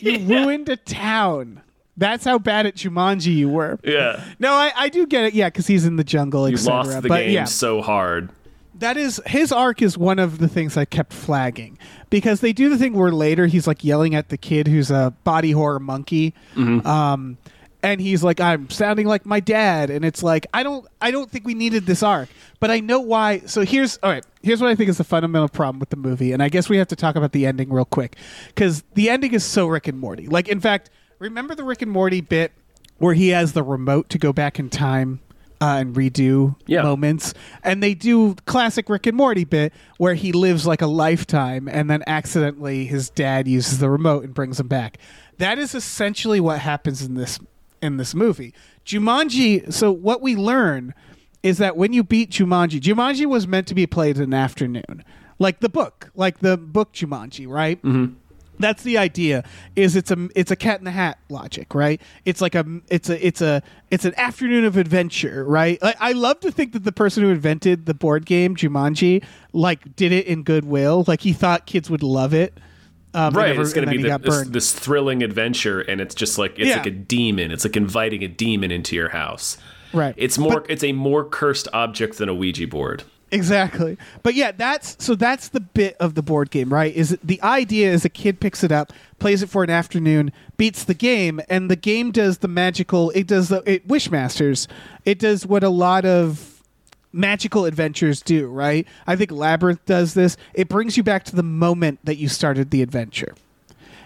You 0.00 0.18
ruined 0.26 0.68
a 0.68 0.76
town. 0.76 1.62
That's 2.00 2.24
how 2.24 2.38
bad 2.38 2.66
at 2.66 2.74
Jumanji 2.74 3.34
you 3.36 3.48
were. 3.48 3.78
Yeah. 3.84 4.24
No, 4.40 4.54
I, 4.54 4.72
I 4.74 4.88
do 4.88 5.06
get 5.06 5.24
it. 5.26 5.34
Yeah, 5.34 5.48
because 5.48 5.66
he's 5.68 5.84
in 5.84 5.96
the 5.96 6.02
jungle, 6.04 6.48
You 6.48 6.56
lost 6.56 7.02
the 7.02 7.08
but 7.08 7.18
game 7.20 7.30
yeah, 7.30 7.44
so 7.44 7.80
hard. 7.82 8.30
that 8.78 8.96
is 8.96 9.20
his 9.26 9.52
arc 9.52 9.82
is 9.82 9.96
one 9.98 10.18
of 10.18 10.38
the 10.38 10.48
things 10.48 10.76
I 10.76 10.86
kept 10.86 11.12
flagging 11.12 11.78
because 12.08 12.40
they 12.40 12.52
do 12.54 12.70
the 12.70 12.78
thing 12.78 12.94
where 12.94 13.12
later 13.12 13.46
he's 13.46 13.66
like 13.66 13.84
yelling 13.84 14.14
at 14.14 14.30
the 14.30 14.38
kid 14.38 14.66
who's 14.66 14.90
a 14.90 15.12
body 15.24 15.50
horror 15.52 15.78
monkey, 15.78 16.34
Mm-hmm. 16.56 16.86
um, 16.86 17.36
and 17.82 17.98
he's 18.00 18.22
like, 18.22 18.40
"I'm 18.40 18.68
sounding 18.68 19.06
like 19.06 19.24
my 19.24 19.40
dad," 19.40 19.88
and 19.88 20.04
it's 20.04 20.22
like, 20.22 20.46
I 20.52 20.62
don't, 20.62 20.86
I 21.00 21.10
don't 21.10 21.30
think 21.30 21.46
we 21.46 21.54
needed 21.54 21.86
this 21.86 22.02
arc, 22.02 22.28
but 22.60 22.70
I 22.70 22.80
know 22.80 23.00
why. 23.00 23.38
So 23.46 23.62
here's 23.64 23.98
all 24.02 24.10
right. 24.10 24.24
Here's 24.42 24.60
what 24.60 24.68
I 24.70 24.74
think 24.74 24.90
is 24.90 24.98
the 24.98 25.04
fundamental 25.04 25.48
problem 25.48 25.80
with 25.80 25.88
the 25.88 25.96
movie, 25.96 26.32
and 26.32 26.42
I 26.42 26.48
guess 26.50 26.68
we 26.68 26.76
have 26.76 26.88
to 26.88 26.96
talk 26.96 27.16
about 27.16 27.32
the 27.32 27.46
ending 27.46 27.70
real 27.72 27.86
quick 27.86 28.16
because 28.48 28.84
the 28.94 29.08
ending 29.08 29.32
is 29.32 29.44
so 29.44 29.66
Rick 29.66 29.88
and 29.88 29.98
Morty. 29.98 30.26
Like, 30.26 30.46
in 30.48 30.60
fact, 30.60 30.90
remember 31.20 31.54
the 31.54 31.62
Rick 31.62 31.82
and 31.82 31.92
Morty 31.92 32.20
bit 32.20 32.50
where 32.98 33.14
he 33.14 33.28
has 33.28 33.52
the 33.52 33.62
remote 33.62 34.08
to 34.10 34.18
go 34.18 34.32
back 34.32 34.58
in 34.58 34.68
time. 34.68 35.20
Uh, 35.62 35.76
and 35.80 35.94
redo 35.94 36.56
Yeah. 36.66 36.80
moments 36.80 37.34
and 37.62 37.82
they 37.82 37.92
do 37.92 38.34
classic 38.46 38.88
rick 38.88 39.06
and 39.06 39.14
morty 39.14 39.44
bit 39.44 39.74
where 39.98 40.14
he 40.14 40.32
lives 40.32 40.66
like 40.66 40.80
a 40.80 40.86
lifetime 40.86 41.68
and 41.70 41.90
then 41.90 42.02
accidentally 42.06 42.86
his 42.86 43.10
dad 43.10 43.46
uses 43.46 43.78
the 43.78 43.90
remote 43.90 44.24
and 44.24 44.32
brings 44.32 44.58
him 44.58 44.68
back 44.68 44.96
that 45.36 45.58
is 45.58 45.74
essentially 45.74 46.40
what 46.40 46.60
happens 46.60 47.02
in 47.02 47.12
this 47.12 47.38
in 47.82 47.98
this 47.98 48.14
movie 48.14 48.54
jumanji 48.86 49.70
so 49.70 49.92
what 49.92 50.22
we 50.22 50.34
learn 50.34 50.94
is 51.42 51.58
that 51.58 51.76
when 51.76 51.92
you 51.92 52.02
beat 52.02 52.30
jumanji 52.30 52.80
jumanji 52.80 53.26
was 53.26 53.46
meant 53.46 53.66
to 53.66 53.74
be 53.74 53.86
played 53.86 54.16
in 54.16 54.22
an 54.22 54.32
afternoon 54.32 55.04
like 55.38 55.60
the 55.60 55.68
book 55.68 56.10
like 56.14 56.38
the 56.38 56.56
book 56.56 56.94
jumanji 56.94 57.46
right 57.46 57.82
mm-hmm. 57.82 58.14
That's 58.60 58.82
the 58.82 58.98
idea. 58.98 59.42
Is 59.74 59.96
it's 59.96 60.10
a 60.10 60.28
it's 60.36 60.50
a 60.50 60.56
cat 60.56 60.78
in 60.78 60.84
the 60.84 60.90
hat 60.90 61.18
logic, 61.28 61.74
right? 61.74 62.00
It's 62.24 62.40
like 62.40 62.54
a 62.54 62.64
it's 62.88 63.08
a 63.10 63.26
it's 63.26 63.40
a 63.40 63.62
it's 63.90 64.04
an 64.04 64.14
afternoon 64.16 64.64
of 64.64 64.76
adventure, 64.76 65.44
right? 65.44 65.80
Like, 65.82 65.96
I 65.98 66.12
love 66.12 66.38
to 66.40 66.52
think 66.52 66.72
that 66.74 66.84
the 66.84 66.92
person 66.92 67.22
who 67.22 67.30
invented 67.30 67.86
the 67.86 67.94
board 67.94 68.26
game 68.26 68.54
Jumanji 68.54 69.24
like 69.52 69.96
did 69.96 70.12
it 70.12 70.26
in 70.26 70.42
goodwill, 70.44 71.04
like 71.08 71.22
he 71.22 71.32
thought 71.32 71.66
kids 71.66 71.90
would 71.90 72.02
love 72.02 72.34
it. 72.34 72.56
Um, 73.12 73.34
Right, 73.34 73.48
never- 73.48 73.62
it's 73.62 73.72
going 73.72 73.86
to 73.86 73.90
be 73.90 73.96
he 73.96 74.04
the, 74.08 74.18
this, 74.18 74.48
this 74.48 74.72
thrilling 74.72 75.24
adventure, 75.24 75.80
and 75.80 76.00
it's 76.00 76.14
just 76.14 76.38
like 76.38 76.52
it's 76.58 76.68
Yeah. 76.68 76.76
like 76.76 76.86
a 76.86 76.90
demon. 76.92 77.50
It's 77.50 77.64
like 77.64 77.76
inviting 77.76 78.22
a 78.22 78.28
demon 78.28 78.70
into 78.70 78.94
your 78.94 79.08
house. 79.08 79.58
Right. 79.92 80.14
It's 80.16 80.38
more. 80.38 80.60
But- 80.60 80.70
it's 80.70 80.84
a 80.84 80.92
more 80.92 81.24
cursed 81.24 81.66
object 81.72 82.18
than 82.18 82.28
a 82.28 82.34
Ouija 82.34 82.68
board. 82.68 83.02
Exactly. 83.32 83.96
But 84.22 84.34
yeah, 84.34 84.52
that's 84.52 85.02
so 85.02 85.14
that's 85.14 85.48
the 85.48 85.60
bit 85.60 85.96
of 86.00 86.14
the 86.14 86.22
board 86.22 86.50
game, 86.50 86.72
right? 86.72 86.94
Is 86.94 87.16
the 87.22 87.40
idea 87.42 87.92
is 87.92 88.04
a 88.04 88.08
kid 88.08 88.40
picks 88.40 88.64
it 88.64 88.72
up, 88.72 88.92
plays 89.18 89.42
it 89.42 89.48
for 89.48 89.62
an 89.62 89.70
afternoon, 89.70 90.32
beats 90.56 90.82
the 90.82 90.94
game, 90.94 91.40
and 91.48 91.70
the 91.70 91.76
game 91.76 92.10
does 92.10 92.38
the 92.38 92.48
magical 92.48 93.10
it 93.10 93.26
does 93.26 93.48
the 93.48 93.62
it 93.70 93.86
Wishmasters. 93.86 94.66
It 95.04 95.18
does 95.18 95.46
what 95.46 95.62
a 95.62 95.68
lot 95.68 96.04
of 96.04 96.62
magical 97.12 97.66
adventures 97.66 98.20
do, 98.20 98.48
right? 98.48 98.86
I 99.06 99.16
think 99.16 99.30
Labyrinth 99.30 99.84
does 99.86 100.14
this. 100.14 100.36
It 100.54 100.68
brings 100.68 100.96
you 100.96 101.02
back 101.02 101.24
to 101.24 101.36
the 101.36 101.42
moment 101.42 102.00
that 102.04 102.16
you 102.16 102.28
started 102.28 102.70
the 102.70 102.82
adventure. 102.82 103.34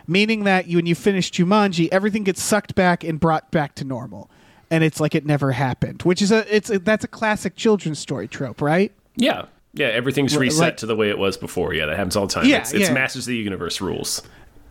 Meaning 0.07 0.45
that 0.45 0.67
you 0.67 0.77
when 0.77 0.87
you 0.87 0.95
finish 0.95 1.31
Jumanji, 1.31 1.89
everything 1.91 2.25
gets 2.25 2.43
sucked 2.43 2.75
back 2.75 3.03
and 3.03 3.19
brought 3.19 3.51
back 3.51 3.75
to 3.77 3.85
normal. 3.85 4.29
And 4.71 4.85
it's 4.85 5.01
like 5.01 5.15
it 5.15 5.25
never 5.25 5.53
happened, 5.53 6.03
which 6.03 6.21
is 6.21 6.31
a 6.31 6.55
it's 6.55 6.69
a, 6.69 6.79
that's 6.79 7.05
a 7.05 7.09
classic 7.09 7.57
children's 7.57 7.99
story 7.99 8.29
trope, 8.29 8.61
right? 8.61 8.93
Yeah, 9.17 9.47
yeah. 9.73 9.87
Everything's 9.87 10.37
reset 10.37 10.61
like- 10.61 10.77
to 10.79 10.87
the 10.87 10.97
way 10.97 11.11
it 11.11 11.19
was 11.19 11.37
before. 11.37 11.75
Yeah, 11.75 11.87
that 11.87 11.97
happens 11.97 12.17
all 12.17 12.27
the 12.27 12.35
time. 12.35 12.47
Yeah, 12.47 12.59
it's, 12.59 12.73
it's 12.73 12.89
yeah. 12.89 12.95
Masters 12.95 13.25
of 13.27 13.31
the 13.31 13.37
Universe 13.37 13.81
rules. 13.81 14.23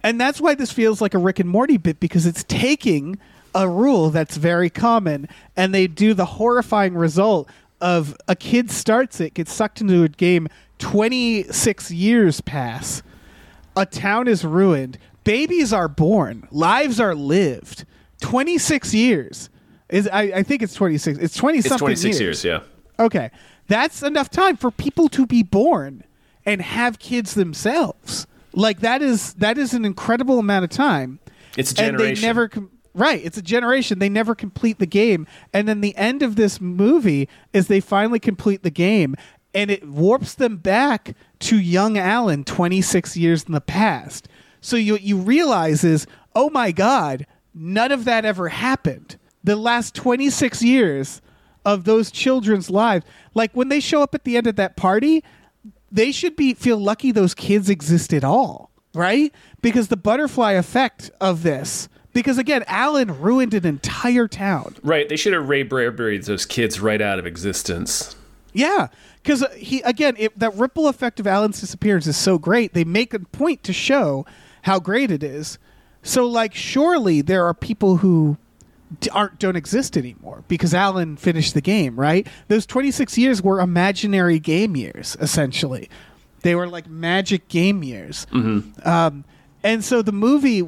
And 0.04 0.20
that's 0.20 0.42
why 0.42 0.54
this 0.54 0.72
feels 0.72 1.00
like 1.02 1.14
a 1.14 1.18
Rick 1.18 1.40
and 1.40 1.50
Morty 1.50 1.78
bit 1.78 2.00
because 2.00 2.26
it's 2.26 2.44
taking 2.44 3.18
a 3.56 3.70
rule 3.70 4.10
that's 4.10 4.36
very 4.36 4.70
common 4.70 5.30
and 5.56 5.74
they 5.74 5.88
do 5.88 6.14
the 6.14 6.26
horrifying 6.26 6.96
result 6.96 7.48
of 7.80 8.16
a 8.28 8.36
kid 8.36 8.70
starts 8.70 9.22
it, 9.22 9.34
gets 9.34 9.54
sucked 9.54 9.80
into 9.80 10.04
a 10.04 10.10
game, 10.10 10.48
26 10.80 11.92
years 11.92 12.42
pass, 12.42 13.02
a 13.78 13.86
town 13.86 14.28
is 14.28 14.44
ruined, 14.44 14.98
babies 15.24 15.72
are 15.72 15.88
born, 15.88 16.48
lives 16.52 17.00
are 17.00 17.16
lived. 17.16 17.86
26 18.22 18.94
years. 18.94 19.50
Is 19.90 20.08
I, 20.08 20.22
I 20.22 20.44
think 20.44 20.62
it's 20.62 20.74
26. 20.74 21.20
It's 21.20 21.36
20 21.36 21.58
It's 21.60 21.68
something 21.68 21.86
26 21.88 22.20
years. 22.20 22.44
Yeah. 22.44 22.62
Okay. 22.98 23.30
That's 23.68 24.04
enough 24.04 24.30
time 24.30 24.58
for 24.58 24.72
people 24.72 25.08
to 25.10 25.26
be 25.26 25.44
born 25.44 26.04
and 26.46 26.62
have 26.62 27.00
kids 27.00 27.34
themselves. 27.34 28.28
Like 28.54 28.82
that 28.82 29.02
is 29.02 29.34
that 29.36 29.58
is 29.58 29.74
an 29.74 29.86
incredible 29.86 30.40
amount 30.40 30.64
of 30.66 30.70
time. 30.70 31.20
It's 31.58 31.72
a 31.80 31.84
And 31.84 31.98
they 32.00 32.14
generation. 32.14 32.26
never 32.28 32.48
com- 32.50 32.72
right, 32.94 33.24
it's 33.24 33.38
a 33.38 33.42
generation. 33.42 34.00
They 34.00 34.10
never 34.10 34.36
complete 34.36 34.80
the 34.80 34.86
game. 34.86 35.26
And 35.54 35.68
then 35.68 35.82
the 35.82 35.96
end 35.96 36.22
of 36.22 36.36
this 36.36 36.60
movie 36.62 37.30
is 37.54 37.68
they 37.68 37.80
finally 37.80 38.20
complete 38.20 38.64
the 38.64 38.70
game 38.70 39.16
and 39.56 39.70
it 39.72 39.88
warps 39.88 40.34
them 40.34 40.58
back 40.58 41.16
to 41.40 41.60
young 41.60 41.98
Alan 41.98 42.44
26 42.44 43.16
years 43.18 43.44
in 43.44 43.52
the 43.54 43.62
past. 43.62 44.28
So 44.62 44.76
you 44.78 44.98
you 44.98 45.18
realize 45.18 45.84
is, 45.84 46.06
"Oh 46.36 46.50
my 46.50 46.72
god, 46.72 47.26
none 47.54 47.92
of 47.92 48.06
that 48.06 48.26
ever 48.26 48.50
happened." 48.50 49.18
The 49.44 49.56
last 49.56 49.94
26 49.96 50.62
years 50.64 51.22
of 51.66 51.86
those 51.86 52.12
children's 52.12 52.70
lives. 52.70 53.06
Like 53.34 53.52
when 53.54 53.70
they 53.70 53.80
show 53.80 54.02
up 54.02 54.16
at 54.16 54.24
the 54.24 54.38
end 54.38 54.48
of 54.48 54.56
that 54.58 54.76
party, 54.76 55.24
they 55.92 56.12
should 56.12 56.36
be 56.36 56.54
feel 56.54 56.78
lucky 56.78 57.12
those 57.12 57.34
kids 57.34 57.70
exist 57.70 58.14
at 58.14 58.24
all, 58.24 58.72
right? 58.94 59.34
Because 59.62 59.88
the 59.88 59.98
butterfly 59.98 60.54
effect 60.54 61.12
of 61.22 61.44
this. 61.44 61.90
Because 62.14 62.38
again, 62.38 62.64
Alan 62.68 63.20
ruined 63.20 63.54
an 63.56 63.66
entire 63.66 64.28
town. 64.28 64.76
Right. 64.84 65.10
They 65.10 65.16
should 65.16 65.34
have 65.34 65.50
Ray 65.50 65.64
Bradburyed 65.64 66.24
those 66.24 66.46
kids 66.46 66.80
right 66.80 67.02
out 67.02 67.18
of 67.18 67.26
existence. 67.26 68.16
Yeah, 68.54 68.90
because 69.24 69.42
uh, 69.42 69.50
he 69.50 69.82
again, 69.82 70.16
it, 70.18 70.38
that 70.38 70.54
ripple 70.56 70.88
effect 70.88 71.20
of 71.20 71.26
Alan's 71.26 71.60
disappearance 71.60 72.06
is 72.06 72.18
so 72.18 72.38
great. 72.38 72.74
They 72.74 72.84
make 72.84 73.14
a 73.14 73.20
point 73.20 73.64
to 73.64 73.74
show 73.74 74.26
how 74.64 74.80
great 74.80 75.12
it 75.12 75.24
is. 75.24 75.58
So, 76.04 76.26
like, 76.26 76.54
surely 76.54 77.22
there 77.22 77.46
are 77.46 77.54
people 77.54 77.98
who 77.98 78.38
aren't 79.12 79.40
don't 79.40 79.56
exist 79.56 79.98
anymore 79.98 80.44
because 80.48 80.74
Alan 80.74 81.18
finished 81.18 81.54
the 81.54 81.62
game. 81.62 81.96
Right? 82.00 82.28
Those 82.48 82.66
twenty 82.66 82.92
six 82.92 83.18
years 83.18 83.42
were 83.42 83.60
imaginary 83.60 84.40
game 84.40 84.76
years, 84.76 85.18
essentially. 85.20 85.90
They 86.42 86.56
were 86.56 86.68
like 86.68 86.88
magic 86.90 87.48
game 87.48 87.84
years. 87.84 88.28
Um, 88.84 89.24
and 89.64 89.82
so 89.84 90.02
the 90.02 90.12
movie, 90.12 90.62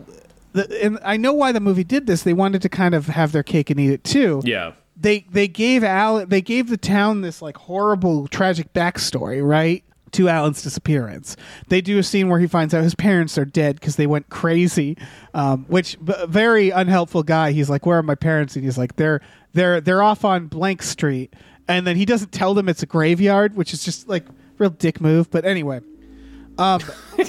the, 0.53 0.83
and 0.83 0.97
I 1.03 1.17
know 1.17 1.33
why 1.33 1.51
the 1.51 1.59
movie 1.59 1.83
did 1.83 2.07
this. 2.07 2.23
They 2.23 2.31
wanted 2.33 2.61
to 2.61 2.69
kind 2.69 2.95
of 2.95 3.07
have 3.07 3.33
their 3.33 3.43
cake 3.43 3.69
and 3.69 3.79
eat 3.79 3.89
it 3.91 4.03
too 4.05 4.41
Yeah. 4.45 4.71
they 4.95 5.25
they 5.31 5.49
gave 5.49 5.83
Alan 5.83 6.29
they 6.29 6.41
gave 6.41 6.69
the 6.69 6.77
town 6.77 7.19
this 7.21 7.41
like 7.41 7.57
horrible 7.57 8.27
tragic 8.29 8.71
backstory 8.71 9.45
right 9.45 9.83
to 10.15 10.29
Alan's 10.29 10.61
disappearance. 10.61 11.37
They 11.69 11.81
do 11.81 11.97
a 11.97 12.03
scene 12.03 12.29
where 12.29 12.39
he 12.39 12.47
finds 12.47 12.73
out 12.73 12.83
his 12.83 12.95
parents 12.95 13.37
are 13.37 13.45
dead 13.45 13.79
because 13.79 13.95
they 13.95 14.07
went 14.07 14.29
crazy, 14.29 14.97
um, 15.33 15.65
which 15.67 15.97
b- 16.03 16.13
very 16.27 16.69
unhelpful 16.69 17.23
guy. 17.23 17.51
He's 17.51 17.69
like, 17.69 17.85
"Where 17.85 17.97
are 17.99 18.03
my 18.03 18.15
parents?" 18.15 18.55
And 18.55 18.63
he's 18.65 18.77
like, 18.77 18.95
"They're 18.95 19.21
they're 19.53 19.81
they're 19.81 20.01
off 20.01 20.25
on 20.25 20.47
blank 20.47 20.81
street." 20.83 21.33
And 21.67 21.85
then 21.87 21.95
he 21.95 22.05
doesn't 22.05 22.31
tell 22.31 22.53
them 22.53 22.69
it's 22.69 22.83
a 22.83 22.85
graveyard, 22.85 23.55
which 23.55 23.73
is 23.73 23.83
just 23.83 24.07
like 24.07 24.25
real 24.57 24.69
dick 24.69 25.01
move. 25.01 25.31
But 25.31 25.45
anyway, 25.45 25.81
um, 26.57 26.81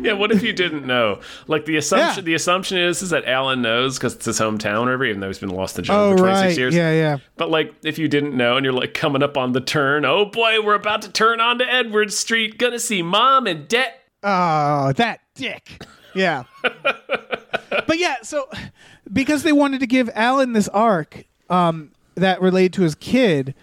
Yeah. 0.00 0.14
What 0.14 0.32
if 0.32 0.42
you 0.42 0.52
didn't 0.52 0.86
know? 0.86 1.20
Like 1.46 1.64
the 1.64 1.76
assumption. 1.76 2.24
Yeah. 2.24 2.26
The 2.26 2.34
assumption 2.34 2.78
is 2.78 3.02
is 3.02 3.10
that 3.10 3.26
Alan 3.26 3.62
knows 3.62 3.98
because 3.98 4.14
it's 4.14 4.24
his 4.24 4.38
hometown, 4.38 4.86
or 4.86 5.04
even 5.04 5.20
though 5.20 5.26
he's 5.26 5.38
been 5.38 5.50
lost 5.50 5.76
in 5.76 5.82
the 5.82 5.86
jungle 5.86 6.06
oh 6.06 6.16
for 6.16 6.24
26 6.24 6.42
right, 6.42 6.58
years. 6.58 6.74
yeah, 6.74 6.92
yeah. 6.92 7.18
But 7.36 7.50
like, 7.50 7.74
if 7.84 7.98
you 7.98 8.08
didn't 8.08 8.36
know, 8.36 8.56
and 8.56 8.64
you're 8.64 8.72
like 8.72 8.94
coming 8.94 9.22
up 9.22 9.36
on 9.36 9.52
the 9.52 9.60
turn, 9.60 10.04
oh 10.04 10.24
boy, 10.24 10.60
we're 10.62 10.74
about 10.74 11.02
to 11.02 11.10
turn 11.10 11.40
onto 11.40 11.64
Edward 11.64 12.12
Street. 12.12 12.58
Gonna 12.58 12.78
see 12.78 13.02
mom 13.02 13.46
and 13.46 13.68
dad. 13.68 13.92
Oh, 14.22 14.92
that 14.92 15.20
dick. 15.34 15.84
Yeah. 16.14 16.44
but 16.62 17.98
yeah, 17.98 18.16
so 18.22 18.48
because 19.12 19.42
they 19.42 19.52
wanted 19.52 19.80
to 19.80 19.86
give 19.86 20.10
Alan 20.14 20.52
this 20.52 20.68
arc 20.68 21.24
um, 21.50 21.92
that 22.14 22.40
related 22.40 22.74
to 22.74 22.82
his 22.82 22.94
kid, 22.94 23.54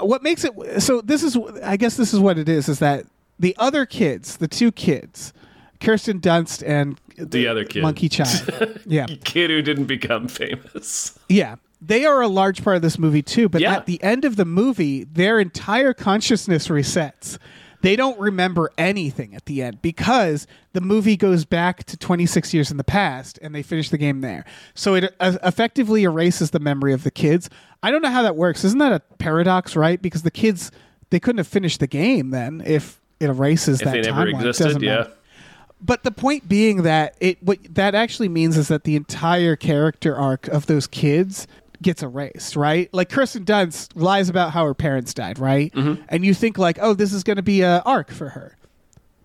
what 0.00 0.22
makes 0.22 0.44
it 0.44 0.52
so 0.82 1.00
this 1.00 1.22
is 1.22 1.36
I 1.62 1.76
guess 1.76 1.96
this 1.96 2.12
is 2.14 2.20
what 2.20 2.38
it 2.38 2.48
is 2.48 2.68
is 2.68 2.78
that 2.80 3.04
the 3.38 3.54
other 3.58 3.84
kids, 3.86 4.38
the 4.38 4.48
two 4.48 4.72
kids, 4.72 5.32
Kirsten 5.80 6.20
Dunst 6.20 6.62
and 6.66 6.98
The 7.18 7.46
other 7.46 7.64
kid. 7.64 7.82
Monkey 7.82 8.08
Child. 8.08 8.80
yeah. 8.86 9.06
Kid 9.24 9.50
who 9.50 9.60
didn't 9.62 9.84
become 9.86 10.26
famous. 10.28 11.18
Yeah. 11.28 11.56
they 11.82 12.06
are 12.06 12.22
a 12.22 12.28
large 12.28 12.64
part 12.64 12.76
of 12.76 12.82
this 12.82 12.98
movie 12.98 13.20
too. 13.22 13.48
But 13.50 13.60
Yeah. 13.60 13.74
at 13.76 13.84
the 13.86 14.02
end 14.02 14.24
of 14.24 14.36
the 14.36 14.46
movie, 14.46 15.04
their 15.04 15.38
entire 15.38 15.92
consciousness 15.92 16.68
resets. 16.68 17.36
They 17.82 17.96
don't 17.96 18.18
remember 18.18 18.72
anything 18.78 19.34
at 19.34 19.46
the 19.46 19.62
end 19.62 19.82
because 19.82 20.46
the 20.72 20.80
movie 20.80 21.16
goes 21.16 21.44
back 21.44 21.84
to 21.84 21.96
26 21.96 22.52
years 22.54 22.70
in 22.70 22.76
the 22.76 22.84
past 22.84 23.38
and 23.42 23.54
they 23.54 23.62
finish 23.62 23.90
the 23.90 23.98
game 23.98 24.20
there. 24.20 24.44
So 24.74 24.94
it 24.94 25.14
uh, 25.20 25.38
effectively 25.42 26.04
erases 26.04 26.50
the 26.50 26.60
memory 26.60 26.92
of 26.92 27.02
the 27.02 27.10
kids. 27.10 27.50
I 27.82 27.90
don't 27.90 28.02
know 28.02 28.10
how 28.10 28.22
that 28.22 28.36
works. 28.36 28.64
Isn't 28.64 28.78
that 28.78 28.92
a 28.92 29.00
paradox, 29.18 29.76
right? 29.76 30.00
Because 30.00 30.22
the 30.22 30.30
kids 30.30 30.70
they 31.10 31.20
couldn't 31.20 31.38
have 31.38 31.46
finished 31.46 31.80
the 31.80 31.86
game 31.86 32.30
then 32.30 32.62
if 32.66 33.00
it 33.20 33.26
erases 33.30 33.80
If 33.80 33.84
that 33.84 33.92
they 33.92 34.00
never 34.02 34.26
timeline. 34.26 34.36
Existed, 34.36 34.64
doesn't 34.64 34.82
yeah. 34.82 34.96
matter. 34.96 35.12
But 35.80 36.04
the 36.04 36.10
point 36.10 36.48
being 36.48 36.82
that 36.82 37.16
it 37.20 37.42
what 37.42 37.58
that 37.74 37.94
actually 37.94 38.28
means 38.28 38.56
is 38.56 38.68
that 38.68 38.84
the 38.84 38.96
entire 38.96 39.56
character 39.56 40.16
arc 40.16 40.48
of 40.48 40.66
those 40.66 40.86
kids 40.86 41.46
gets 41.82 42.02
erased, 42.02 42.56
right? 42.56 42.92
Like 42.92 43.08
Kirsten 43.08 43.44
Dunst 43.44 43.90
lies 43.94 44.28
about 44.28 44.52
how 44.52 44.64
her 44.64 44.74
parents 44.74 45.14
died, 45.14 45.38
right? 45.38 45.72
Mm-hmm. 45.72 46.02
And 46.08 46.24
you 46.24 46.34
think 46.34 46.58
like, 46.58 46.78
oh, 46.80 46.94
this 46.94 47.12
is 47.12 47.22
going 47.22 47.36
to 47.36 47.42
be 47.42 47.62
a 47.62 47.80
arc 47.86 48.10
for 48.10 48.30
her, 48.30 48.56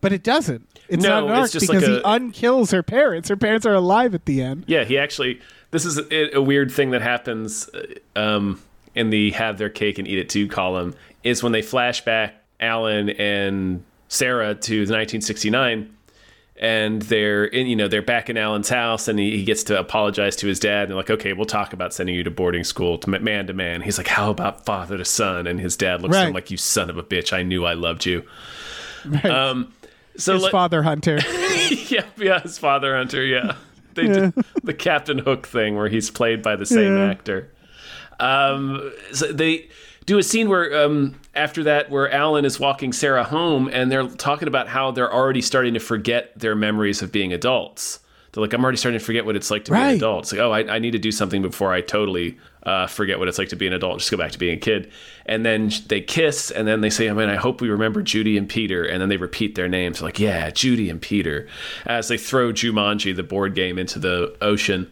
but 0.02 0.12
it 0.14 0.24
doesn't. 0.24 0.68
It's 0.88 1.02
No, 1.04 1.22
not 1.22 1.24
an 1.24 1.30
arc 1.32 1.52
because 1.54 1.70
like 1.70 1.84
he 1.84 2.00
unkills 2.02 2.72
her 2.72 2.84
parents. 2.84 3.30
Her 3.30 3.38
parents 3.38 3.66
are 3.66 3.74
alive 3.74 4.14
at 4.14 4.26
the 4.26 4.42
end. 4.42 4.66
Yeah, 4.68 4.84
he 4.84 4.98
actually. 4.98 5.40
This 5.72 5.86
is 5.86 5.98
a, 5.98 6.36
a 6.38 6.42
weird 6.42 6.70
thing 6.70 6.92
that 6.92 7.02
happens 7.02 7.70
uh, 7.70 7.86
um, 8.20 8.62
in 8.94 9.10
the 9.10 9.32
"Have 9.32 9.58
Their 9.58 9.70
Cake 9.70 10.00
and 10.00 10.08
Eat 10.08 10.20
It 10.20 10.28
Too" 10.30 10.48
column 10.48 10.96
is 11.24 11.42
when 11.42 11.54
they 11.54 11.62
flash 11.62 12.04
back 12.04 12.36
Alan 12.60 13.10
and 13.12 13.84
Sarah 14.10 14.54
to 14.54 14.80
1969, 14.80 15.96
and 16.62 17.02
they're 17.02 17.44
in. 17.44 17.68
You 17.68 17.76
know, 17.76 17.88
they're 17.90 18.02
back 18.02 18.30
in 18.30 18.38
Alan's 18.38 18.70
house, 18.70 19.08
and 19.10 19.20
he, 19.20 19.36
he 19.38 19.44
gets 19.44 19.64
to 19.66 19.78
apologize 19.80 20.36
to 20.38 20.48
his 20.48 20.60
dad. 20.60 20.84
And 20.84 20.92
they're 20.92 20.98
like, 20.98 21.10
"Okay, 21.10 21.34
we'll 21.34 21.46
talk 21.46 21.74
about 21.74 21.94
sending 21.94 22.16
you 22.16 22.24
to 22.24 22.32
boarding 22.32 22.64
school 22.64 22.98
to 23.00 23.10
man 23.10 23.48
to 23.48 23.54
man." 23.54 23.82
He's 23.82 23.98
like, 23.98 24.08
"How 24.08 24.30
about 24.30 24.64
father 24.66 24.98
to 24.98 25.04
son?" 25.06 25.48
And 25.48 25.60
his 25.60 25.76
dad 25.76 26.02
looks 26.02 26.16
at 26.16 26.28
him 26.28 26.34
like, 26.34 26.52
"You 26.52 26.58
son 26.58 26.90
of 26.90 26.98
a 26.98 27.04
bitch! 27.04 27.34
I 27.34 27.44
knew 27.44 27.66
I 27.66 27.74
loved 27.74 28.06
you." 28.06 28.24
Right. 29.06 29.26
Um, 29.26 29.74
so 30.18 30.34
His 30.36 30.44
let- 30.44 30.52
father 30.52 30.84
Hunter. 30.84 31.20
yeah, 31.88 32.06
yeah, 32.18 32.40
his 32.42 32.58
father 32.60 32.96
Hunter. 32.96 33.26
Yeah, 33.26 33.56
they 33.96 34.08
did 34.08 34.34
the 34.64 34.74
Captain 34.76 35.18
Hook 35.18 35.48
thing 35.48 35.76
where 35.76 35.90
he's 35.90 36.12
played 36.12 36.42
by 36.44 36.56
the 36.56 36.66
same 36.68 36.96
Yeah. 36.98 37.10
actor. 37.10 37.50
Um, 38.20 38.92
so 39.14 39.32
they 39.34 39.68
do 40.06 40.18
a 40.18 40.24
scene 40.24 40.50
where 40.50 40.86
um, 40.86 41.20
after 41.36 41.64
that, 41.64 41.90
where 41.90 42.12
Alan 42.12 42.46
is 42.46 42.60
walking 42.60 42.94
Sarah 42.94 43.24
home, 43.24 43.70
and 43.72 43.92
they're 43.92 44.08
talking 44.08 44.48
about 44.48 44.68
how 44.68 44.92
they're 44.92 45.14
already 45.14 45.42
starting 45.42 45.74
to 45.76 45.80
forget 45.80 46.38
their 46.38 46.56
memories 46.56 47.02
of 47.02 47.12
being 47.12 47.34
adults. 47.34 48.00
They're 48.32 48.42
like, 48.42 48.54
I'm 48.54 48.64
already 48.64 48.78
starting 48.78 48.98
to 48.98 49.06
forget 49.06 49.26
what 49.26 49.36
it's 49.36 49.52
like 49.52 49.66
to 49.66 49.72
be 49.72 49.78
an 49.78 49.96
adult. 49.96 50.24
It's 50.24 50.32
like, 50.32 50.40
oh, 50.40 50.52
I, 50.52 50.76
I 50.76 50.80
need 50.80 50.92
to 50.92 51.00
do 51.00 51.12
something 51.12 51.42
before 51.42 51.74
I 51.74 51.82
totally 51.82 52.38
uh, 52.64 52.88
forget 52.88 53.20
what 53.20 53.28
it's 53.28 53.38
like 53.38 53.50
to 53.50 53.58
be 53.58 53.68
an 53.68 53.74
adult. 53.74 54.00
Just 54.00 54.10
go 54.10 54.16
back 54.16 54.32
to 54.32 54.40
being 54.40 54.56
a 54.56 54.60
kid. 54.60 54.90
And 55.26 55.46
then 55.46 55.70
they 55.88 56.00
kiss, 56.00 56.50
and 56.50 56.66
then 56.66 56.80
they 56.80 56.90
say, 56.90 57.10
I 57.10 57.14
mean, 57.14 57.28
I 57.28 57.36
hope 57.36 57.60
we 57.60 57.70
remember 57.70 58.02
Judy 58.02 58.38
and 58.38 58.48
Peter. 58.48 58.86
And 58.86 59.02
then 59.02 59.10
they 59.10 59.18
repeat 59.18 59.56
their 59.56 59.68
names. 59.68 60.00
They're 60.00 60.08
like, 60.08 60.20
yeah, 60.20 60.50
Judy 60.50 60.90
and 60.90 61.02
Peter, 61.02 61.48
as 61.86 62.08
they 62.08 62.18
throw 62.18 62.54
Jumanji, 62.54 63.14
the 63.14 63.24
board 63.24 63.54
game, 63.54 63.78
into 63.78 64.00
the 64.00 64.34
ocean. 64.40 64.90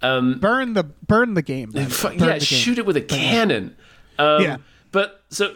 burn 0.00 0.72
the 0.74 0.82
burn 0.82 1.34
the 1.34 1.42
game. 1.42 1.70
Burn 1.70 1.84
yeah, 1.84 1.88
the 1.88 2.26
game. 2.26 2.40
shoot 2.40 2.78
it 2.78 2.86
with 2.86 2.96
a 2.96 3.02
cannon. 3.02 3.76
Um, 4.18 4.42
Yeah. 4.42 4.56
But 4.92 5.24
so 5.28 5.48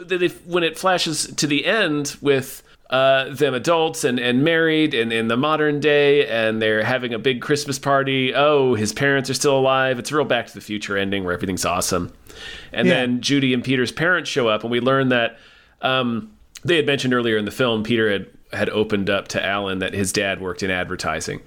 when 0.46 0.64
it 0.64 0.76
flashes 0.76 1.32
to 1.36 1.46
the 1.46 1.64
end 1.64 2.16
with 2.20 2.62
uh, 2.90 3.28
them 3.34 3.54
adults 3.54 4.02
and, 4.02 4.18
and 4.18 4.42
married 4.42 4.94
and 4.94 5.12
in 5.12 5.28
the 5.28 5.36
modern 5.36 5.78
day, 5.78 6.26
and 6.26 6.60
they're 6.60 6.82
having 6.82 7.12
a 7.14 7.18
big 7.18 7.40
Christmas 7.42 7.78
party. 7.78 8.34
Oh, 8.34 8.74
his 8.74 8.92
parents 8.92 9.28
are 9.30 9.34
still 9.34 9.58
alive. 9.58 9.98
It's 9.98 10.10
a 10.10 10.16
real 10.16 10.24
Back 10.24 10.46
to 10.48 10.54
the 10.54 10.60
Future 10.62 10.96
ending 10.96 11.22
where 11.22 11.34
everything's 11.34 11.64
awesome. 11.66 12.12
And 12.72 12.88
Yeah. 12.88 12.94
then 12.94 13.20
Judy 13.20 13.52
and 13.54 13.62
Peter's 13.62 13.92
parents 13.92 14.28
show 14.30 14.48
up, 14.48 14.62
and 14.62 14.70
we 14.72 14.80
learn 14.80 15.10
that 15.10 15.38
um, 15.82 16.30
they 16.64 16.76
had 16.76 16.86
mentioned 16.86 17.12
earlier 17.14 17.36
in 17.36 17.44
the 17.44 17.50
film 17.52 17.82
Peter 17.84 18.10
had 18.10 18.26
had 18.52 18.70
opened 18.70 19.10
up 19.10 19.28
to 19.28 19.44
Alan 19.44 19.78
that 19.80 19.92
his 19.92 20.10
dad 20.12 20.40
worked 20.40 20.62
in 20.62 20.70
advertising, 20.70 21.40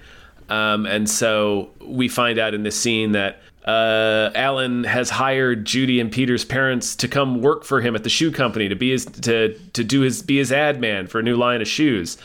um, 0.48 0.86
and 0.86 1.10
so 1.10 1.70
we 1.84 2.06
find 2.08 2.38
out 2.38 2.54
in 2.54 2.62
this 2.62 2.76
scene 2.78 3.10
that 3.12 3.42
uh, 3.64 4.30
Alan 4.34 4.84
has 4.84 5.10
hired 5.10 5.64
Judy 5.64 6.00
and 6.00 6.10
Peter's 6.10 6.44
parents 6.44 6.96
to 6.96 7.08
come 7.08 7.40
work 7.40 7.64
for 7.64 7.80
him 7.80 7.94
at 7.94 8.02
the 8.02 8.10
shoe 8.10 8.32
company 8.32 8.68
to 8.68 8.74
be 8.74 8.90
his 8.90 9.04
to 9.06 9.54
to 9.72 9.84
do 9.84 10.00
his 10.00 10.22
be 10.22 10.38
his 10.38 10.50
ad 10.52 10.80
man 10.80 11.06
for 11.06 11.18
a 11.20 11.22
new 11.22 11.36
line 11.36 11.60
of 11.60 11.68
shoes. 11.68 12.18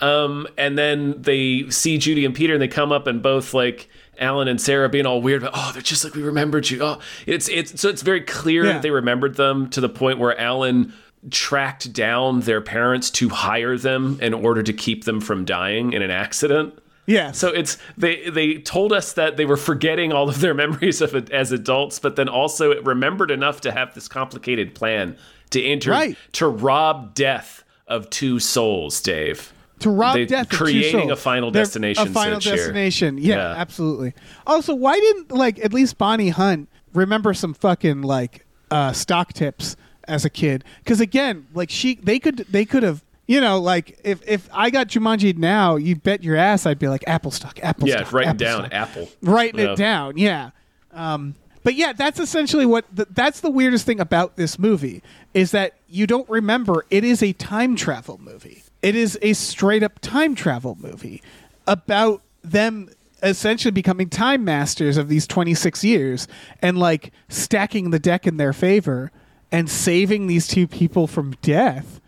Um, 0.00 0.48
and 0.58 0.76
then 0.76 1.20
they 1.22 1.68
see 1.70 1.96
Judy 1.98 2.24
and 2.24 2.34
Peter, 2.34 2.54
and 2.54 2.62
they 2.62 2.68
come 2.68 2.90
up 2.90 3.06
and 3.06 3.22
both 3.22 3.54
like 3.54 3.88
Alan 4.18 4.48
and 4.48 4.60
Sarah 4.60 4.88
being 4.88 5.06
all 5.06 5.22
weird. 5.22 5.42
But, 5.42 5.52
oh, 5.54 5.70
they're 5.72 5.82
just 5.82 6.02
like 6.04 6.14
we 6.14 6.22
remembered 6.22 6.68
you. 6.70 6.82
Oh, 6.82 6.98
it's 7.26 7.48
it's 7.48 7.80
so 7.80 7.88
it's 7.88 8.02
very 8.02 8.20
clear 8.22 8.64
Yeah. 8.64 8.72
that 8.72 8.82
they 8.82 8.90
remembered 8.90 9.36
them 9.36 9.68
to 9.70 9.80
the 9.80 9.88
point 9.88 10.18
where 10.18 10.36
Alan 10.40 10.92
tracked 11.30 11.92
down 11.92 12.40
their 12.40 12.60
parents 12.60 13.08
to 13.10 13.28
hire 13.28 13.78
them 13.78 14.18
in 14.20 14.34
order 14.34 14.60
to 14.62 14.72
keep 14.72 15.04
them 15.04 15.20
from 15.20 15.44
dying 15.44 15.92
in 15.92 16.02
an 16.02 16.10
accident. 16.10 16.76
Yeah. 17.06 17.32
So 17.32 17.48
it's 17.48 17.78
they 17.98 18.28
they 18.30 18.54
told 18.58 18.92
us 18.92 19.14
that 19.14 19.36
they 19.36 19.44
were 19.44 19.56
forgetting 19.56 20.12
all 20.12 20.28
of 20.28 20.40
their 20.40 20.54
memories 20.62 21.00
of 21.00 21.14
it 21.14 21.30
as 21.30 21.50
adults, 21.52 21.98
but 21.98 22.16
then 22.16 22.28
also 22.28 22.70
it 22.70 22.84
remembered 22.84 23.30
enough 23.30 23.60
to 23.62 23.72
have 23.72 23.94
this 23.94 24.08
complicated 24.08 24.74
plan 24.74 25.16
to 25.50 25.62
enter 25.62 25.90
Right. 25.90 26.16
to 26.32 26.46
rob 26.48 27.14
death 27.14 27.64
of 27.88 28.08
two 28.10 28.38
souls, 28.38 29.00
Dave. 29.00 29.52
to 29.80 29.90
rob 29.90 30.14
They- 30.14 30.26
death 30.26 30.44
of 30.44 30.50
two 30.50 30.56
creating 30.64 31.08
souls. 31.08 31.10
a 31.12 31.16
Final 31.16 31.50
They're- 31.50 31.62
Destination 31.62 32.06
a 32.08 32.10
final 32.10 32.38
destination 32.38 33.18
yeah, 33.18 33.34
Yeah. 33.36 33.54
absolutely 33.58 34.14
also 34.46 34.74
why 34.74 34.98
didn't 35.00 35.32
like 35.32 35.58
at 35.58 35.72
least 35.74 35.98
bonnie 35.98 36.28
hunt 36.28 36.68
remember 36.94 37.34
some 37.34 37.52
fucking 37.52 38.02
like 38.02 38.46
uh 38.70 38.92
stock 38.92 39.32
tips 39.32 39.74
as 40.06 40.24
a 40.24 40.30
kid 40.30 40.62
because 40.84 41.00
again 41.00 41.46
like 41.52 41.68
she 41.68 41.96
they 41.96 42.20
could 42.20 42.46
they 42.48 42.64
could 42.64 42.84
have 42.84 43.02
you 43.26 43.40
know 43.40 43.58
like 43.60 43.98
if 44.04 44.20
if 44.28 44.48
i 44.52 44.68
got 44.70 44.88
jumanji 44.88 45.36
now 45.36 45.76
you 45.76 45.94
bet 45.96 46.22
your 46.24 46.36
ass 46.36 46.66
i'd 46.66 46.78
be 46.78 46.88
like 46.88 47.04
apple 47.06 47.30
stock 47.30 47.58
apple 47.62 47.88
Yeah, 47.88 47.98
stock 47.98 48.12
writing 48.12 48.30
apple 48.30 48.38
down 48.46 48.60
stock. 48.60 48.72
Apple. 48.74 49.08
writing 49.22 49.60
Yeah. 49.60 49.72
it 49.72 49.76
down 49.76 50.16
yeah 50.16 50.50
um 50.92 51.34
but 51.62 51.74
yeah 51.74 51.92
that's 51.92 52.18
essentially 52.18 52.66
what 52.66 52.84
the, 52.94 53.06
that's 53.10 53.40
the 53.40 53.50
weirdest 53.50 53.86
thing 53.86 54.00
about 54.00 54.36
this 54.36 54.58
movie 54.58 55.02
is 55.34 55.52
that 55.52 55.74
you 55.88 56.06
don't 56.06 56.28
remember 56.28 56.84
it 56.90 57.04
is 57.04 57.22
a 57.22 57.32
time 57.34 57.76
travel 57.76 58.18
movie 58.22 58.62
it 58.82 58.96
is 58.96 59.16
a 59.22 59.32
straight 59.34 59.82
up 59.82 59.98
time 60.00 60.34
travel 60.34 60.76
movie 60.80 61.22
about 61.66 62.22
them 62.42 62.90
essentially 63.22 63.70
becoming 63.70 64.08
time 64.08 64.44
masters 64.44 64.96
of 64.96 65.08
these 65.08 65.28
26 65.28 65.84
years 65.84 66.26
and 66.60 66.76
like 66.76 67.12
stacking 67.28 67.90
the 67.90 68.00
deck 68.00 68.26
in 68.26 68.36
their 68.36 68.52
favor 68.52 69.12
and 69.52 69.70
saving 69.70 70.26
these 70.26 70.48
two 70.48 70.66
people 70.66 71.06
from 71.06 71.30
death 71.42 72.00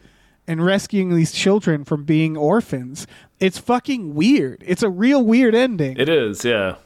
and 0.46 0.64
rescuing 0.64 1.14
these 1.14 1.32
children 1.32 1.84
from 1.84 2.04
being 2.04 2.36
orphans 2.36 3.06
it's 3.40 3.58
fucking 3.58 4.14
weird 4.14 4.62
it's 4.66 4.82
a 4.82 4.90
real 4.90 5.24
weird 5.24 5.54
ending 5.54 5.96
It 5.98 6.08
is, 6.08 6.44
yeah. 6.44 6.76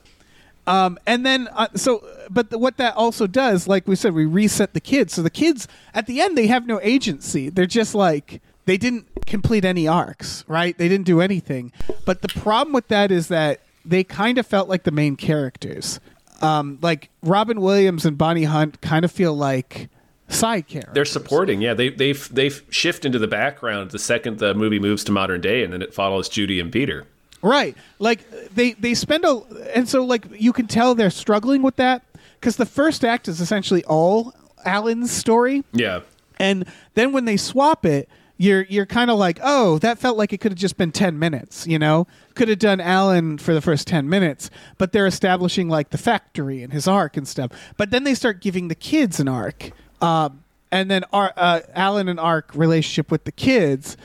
um, 0.66 0.99
and 1.07 1.25
then, 1.25 1.49
uh, 1.53 1.68
so, 1.75 2.05
but 2.31 2.51
the, 2.51 2.59
what 2.59 2.77
that 2.77 2.94
also 2.94 3.27
does, 3.27 3.66
like 3.66 3.88
we 3.88 3.97
said, 3.97 4.12
we 4.12 4.27
reset 4.27 4.75
the 4.75 4.81
kids. 4.81 5.14
So 5.14 5.23
the 5.23 5.31
kids, 5.31 5.66
at 5.94 6.07
the 6.07 6.21
end, 6.21 6.37
they 6.37 6.47
have 6.47 6.66
no 6.66 6.79
agency. 6.83 7.49
They're 7.49 7.64
just 7.66 7.94
like, 7.94 8.42
they 8.66 8.77
didn't 8.77 9.07
complete 9.25 9.64
any 9.64 9.88
arcs, 9.88 10.44
right? 10.47 10.77
They 10.77 10.88
didn't 10.88 11.07
do 11.07 11.23
anything. 11.23 11.73
But 12.05 12.21
the 12.21 12.29
problem 12.29 12.75
with 12.75 12.88
that 12.88 13.11
is 13.11 13.29
that 13.29 13.61
they 13.83 14.05
kind 14.05 14.37
of 14.37 14.47
felt 14.47 14.68
like 14.68 14.83
the 14.83 14.90
main 14.90 15.16
characters. 15.16 16.01
Um, 16.42 16.79
like 16.83 17.09
Robin 17.23 17.62
Williams 17.62 18.05
and 18.05 18.18
Bonnie 18.18 18.44
Hunt 18.44 18.83
kind 18.83 19.07
of 19.07 19.11
feel 19.11 19.35
like 19.35 19.88
side 20.29 20.69
characters. 20.69 20.95
They're 20.95 21.05
supporting, 21.05 21.61
yeah. 21.61 21.75
They 21.75 21.88
they 21.88 22.12
they 22.12 22.51
shift 22.71 23.05
into 23.05 23.19
the 23.19 23.29
background 23.29 23.91
the 23.91 23.99
second 23.99 24.38
the 24.38 24.55
movie 24.55 24.79
moves 24.79 25.05
to 25.05 25.12
modern 25.12 25.41
day, 25.41 25.64
and 25.64 25.73
then 25.73 25.83
it 25.83 25.95
follows 25.95 26.29
Judy 26.29 26.61
and 26.61 26.71
Peter. 26.73 27.07
Right. 27.43 27.77
Like 27.99 28.29
they 28.55 28.73
they 28.73 28.95
spend 28.95 29.25
a 29.25 29.43
and 29.75 29.88
so 29.88 30.05
like 30.05 30.25
you 30.33 30.53
can 30.53 30.67
tell 30.67 30.95
they're 30.95 31.11
struggling 31.11 31.62
with 31.62 31.77
that 31.77 32.03
because 32.41 32.57
the 32.57 32.67
first 32.67 33.05
act 33.05 33.29
is 33.29 33.41
essentially 33.41 33.85
all 33.85 34.35
Alan's 34.64 35.11
story. 35.11 35.64
Yeah, 35.73 36.01
And 36.38 36.67
then 36.95 37.12
when 37.12 37.25
they 37.25 37.37
swap 37.37 37.87
it, 37.87 38.09
you're 38.38 38.62
you're 38.62 38.87
kind 38.87 39.11
of 39.11 39.19
like, 39.19 39.38
oh, 39.43 39.79
that 39.79 39.99
felt 39.99 40.17
like 40.17 40.33
it 40.33 40.38
could 40.38 40.53
have 40.53 40.59
just 40.59 40.77
been 40.77 40.93
ten 40.93 41.19
minutes. 41.19 41.67
You 41.67 41.79
know, 41.79 42.07
could 42.35 42.49
have 42.49 42.59
done 42.59 42.81
Alan 42.81 43.38
for 43.38 43.55
the 43.55 43.61
first 43.61 43.87
ten 43.87 44.09
minutes, 44.09 44.51
but 44.77 44.93
they're 44.93 45.07
establishing 45.07 45.69
like 45.69 45.91
the 45.91 45.99
factory 45.99 46.62
and 46.62 46.73
his 46.73 46.87
arc 46.88 47.17
and 47.17 47.27
stuff. 47.27 47.51
But 47.77 47.91
then 47.91 48.05
they 48.05 48.14
start 48.14 48.41
giving 48.41 48.69
the 48.69 48.75
kids 48.75 49.19
an 49.21 49.29
arc, 49.29 49.71
um, 50.01 50.45
and 50.71 50.91
then 50.91 51.05
Ar- 51.13 51.33
uh, 51.37 51.61
Alan 51.75 52.09
and 52.09 52.21
Ark 52.21 52.51
relationship 52.55 53.11
with 53.11 53.25
the 53.25 53.33
kids, 53.33 53.97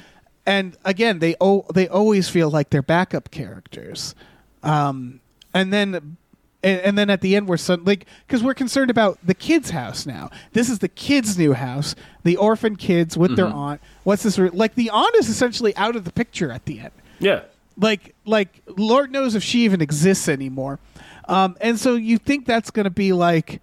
and 0.45 0.77
again 0.85 1.19
they 1.19 1.35
o- 1.41 1.65
they 1.73 1.87
always 1.87 2.29
feel 2.29 2.49
like 2.49 2.69
they're 2.69 2.81
backup 2.81 3.31
characters, 3.31 4.15
um, 4.63 5.19
and 5.53 5.71
then 5.73 6.17
and, 6.63 6.79
and 6.81 6.97
then 6.97 7.09
at 7.09 7.21
the 7.21 7.35
end 7.35 7.47
we're 7.47 7.57
son- 7.57 7.83
like 7.83 8.05
because 8.25 8.41
we're 8.43 8.53
concerned 8.53 8.89
about 8.89 9.19
the 9.23 9.33
kids 9.33 9.71
house 9.71 10.05
now. 10.05 10.29
This 10.53 10.69
is 10.69 10.79
the 10.79 10.87
kids 10.87 11.37
new 11.37 11.53
house 11.53 11.95
the 12.23 12.37
orphan 12.37 12.77
kids 12.77 13.17
with 13.17 13.35
their 13.35 13.47
aunt. 13.47 13.81
What's 14.05 14.23
this 14.23 14.39
re- 14.39 14.49
like 14.49 14.75
the 14.75 14.89
aunt 14.89 15.13
is 15.15 15.27
essentially 15.27 15.75
out 15.75 15.95
of 15.97 16.05
the 16.05 16.11
picture 16.13 16.51
at 16.51 16.65
the 16.65 16.79
end. 16.79 16.91
Yeah. 17.19 17.41
like 17.77 18.15
like 18.25 18.61
lord 18.77 19.11
knows 19.11 19.35
if 19.35 19.43
she 19.43 19.65
even 19.65 19.81
exists 19.81 20.29
anymore. 20.29 20.79
Um, 21.27 21.55
and 21.61 21.79
so 21.79 21.95
you 21.95 22.17
think 22.17 22.45
that's 22.45 22.69
going 22.71 22.83
to 22.85 22.89
be 22.89 23.11
like 23.13 23.61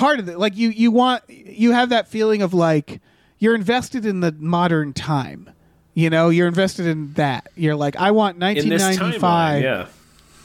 part 0.00 0.18
of 0.18 0.28
it. 0.28 0.38
Like 0.38 0.56
you 0.56 0.70
you 0.70 0.90
want 0.90 1.22
you 1.28 1.72
have 1.72 1.90
that 1.90 2.08
feeling 2.08 2.42
of 2.42 2.52
like 2.54 3.00
you're 3.38 3.54
invested 3.54 4.04
in 4.04 4.20
the 4.20 4.32
modern 4.32 4.92
time. 4.92 5.50
You 5.94 6.08
know, 6.08 6.28
you're 6.28 6.48
invested 6.48 6.86
in 6.86 7.12
that. 7.14 7.48
You're 7.56 7.76
like, 7.76 7.96
I 7.96 8.10
want 8.12 8.36
In 8.36 8.68
this 8.68 8.82
1995. 8.82 9.20
timeline, 9.20 9.62
yeah. 9.62 9.86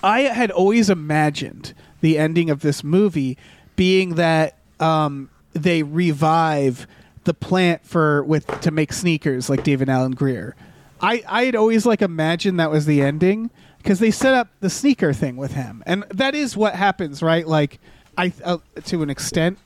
I 0.04 0.22
had 0.22 0.52
always 0.52 0.90
imagined 0.90 1.74
the 2.02 2.18
ending 2.18 2.50
of 2.50 2.62
this 2.62 2.84
movie 2.84 3.38
being 3.76 4.16
that 4.16 4.58
um, 4.80 5.30
they 5.54 5.84
revive 5.84 6.88
the 7.24 7.34
plant 7.34 7.86
for 7.86 8.24
with 8.24 8.46
to 8.62 8.72
make 8.72 8.92
sneakers 8.94 9.50
like 9.50 9.64
David 9.64 9.90
Alan 9.90 10.12
Grier. 10.12 10.56
I 11.02 11.24
I 11.28 11.46
had 11.46 11.56
always 11.56 11.86
like 11.86 12.02
imagined 12.02 12.60
that 12.60 12.72
was 12.72 12.86
the 12.86 13.02
ending 13.02 13.50
because 13.78 14.00
they 14.00 14.12
set 14.12 14.34
up 14.34 14.50
the 14.62 14.70
sneaker 14.70 15.14
thing 15.14 15.38
with 15.38 15.54
him, 15.54 15.84
and 15.86 16.04
that 16.10 16.34
is 16.36 16.56
what 16.58 16.76
happens, 16.76 17.22
right? 17.22 17.48
Like 17.48 17.80
I 18.18 18.32
uh, 18.44 18.58
to 18.86 19.02
an 19.04 19.10
extent. 19.10 19.58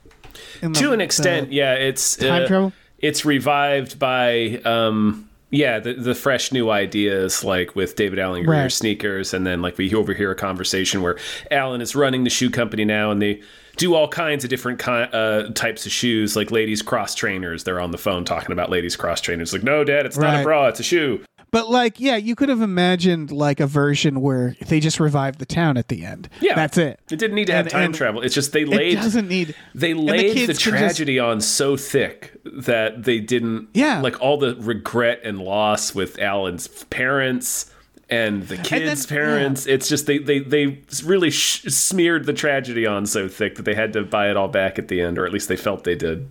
the- 0.61 0.69
to 0.71 0.91
an 0.93 1.01
extent, 1.01 1.51
yeah, 1.51 1.73
it's 1.73 2.15
time 2.17 2.43
uh, 2.43 2.47
travel? 2.47 2.73
It's 2.99 3.23
revived 3.25 3.97
by 3.99 4.61
um 4.65 5.25
yeah, 5.51 5.79
the 5.79 5.93
the 5.93 6.13
fresh 6.15 6.51
new 6.51 6.69
ideas 6.69 7.43
like 7.43 7.75
with 7.75 7.95
David 7.95 8.19
Alan 8.19 8.43
Grier 8.43 8.63
Right. 8.63 8.71
sneakers 8.71 9.33
and 9.33 9.47
then 9.47 9.61
like 9.61 9.77
we 9.77 9.93
overhear 9.95 10.31
a 10.31 10.35
conversation 10.35 11.01
where 11.01 11.17
Allen 11.49 11.81
is 11.81 11.95
running 11.95 12.23
the 12.23 12.29
shoe 12.29 12.49
company 12.51 12.85
now 12.85 13.09
and 13.11 13.21
they 13.21 13.41
do 13.77 13.95
all 13.95 14.07
kinds 14.09 14.43
of 14.43 14.49
different 14.49 14.77
ki- 14.77 14.91
uh, 14.91 15.43
types 15.53 15.85
of 15.85 15.91
shoes 15.91 16.35
like 16.35 16.51
ladies 16.51 16.81
cross 16.81 17.15
trainers 17.15 17.63
they're 17.63 17.79
on 17.79 17.91
the 17.91 17.97
phone 17.97 18.25
talking 18.25 18.51
about 18.51 18.69
ladies 18.69 18.95
cross 18.97 19.21
trainers 19.21 19.53
like 19.53 19.63
no 19.63 19.83
dad 19.85 20.05
it's 20.05 20.17
not 20.17 20.41
a 20.41 20.43
bra 20.43 20.67
it's 20.67 20.81
a 20.81 20.83
shoe 20.83 21.23
But 21.51 21.69
like, 21.69 21.99
yeah, 21.99 22.15
you 22.15 22.35
could 22.35 22.49
have 22.49 22.61
imagined 22.61 23.31
like 23.31 23.59
a 23.59 23.65
version 23.67 24.21
where 24.21 24.55
they 24.67 24.79
just 24.79 24.99
revived 24.99 25.39
the 25.39 25.45
town 25.45 25.77
at 25.77 25.87
the 25.87 26.05
end. 26.05 26.29
yeah 26.41 26.55
that's 26.55 26.77
it. 26.77 26.99
it 27.11 27.17
didn't 27.17 27.35
need 27.35 27.47
to 27.47 27.53
have 27.53 27.65
And- 27.65 27.71
time 27.71 27.83
and 27.85 27.95
travel 27.95 28.21
it's 28.21 28.35
just 28.35 28.51
they 28.51 28.61
It 28.61 28.67
laid 28.67 28.95
doesn't 28.95 29.27
need. 29.27 29.55
they 29.73 29.91
and 29.91 29.99
the 30.01 30.03
laid 30.03 30.29
the, 30.31 30.33
kids 30.33 30.45
can 30.45 30.71
just- 30.73 30.79
tragedy 30.97 31.19
on 31.19 31.41
so 31.41 31.75
thick 31.77 32.33
that 32.45 33.03
they 33.03 33.19
didn't 33.19 33.69
Yeah. 33.73 34.01
like 34.01 34.21
all 34.21 34.37
the 34.37 34.55
regret 34.59 35.21
and 35.23 35.39
loss 35.39 35.95
with 35.95 36.19
alan's 36.19 36.67
parents 36.85 37.71
and 38.09 38.43
the 38.47 38.57
kids 38.57 39.05
parents 39.05 39.65
it's 39.67 39.87
just 39.87 40.05
they 40.07 40.17
they, 40.17 40.39
they 40.39 40.79
really 41.03 41.29
sh- 41.29 41.63
smeared 41.67 42.25
the 42.25 42.33
tragedy 42.33 42.85
on 42.85 43.05
so 43.05 43.27
thick 43.27 43.55
that 43.55 43.65
they 43.65 43.75
had 43.75 43.93
to 43.93 44.03
buy 44.03 44.29
it 44.29 44.37
all 44.37 44.47
back 44.47 44.79
at 44.79 44.87
the 44.87 45.01
end 45.01 45.17
or 45.19 45.25
at 45.25 45.31
least 45.33 45.47
they 45.47 45.55
felt 45.57 45.83
they 45.83 45.95
did 45.95 46.29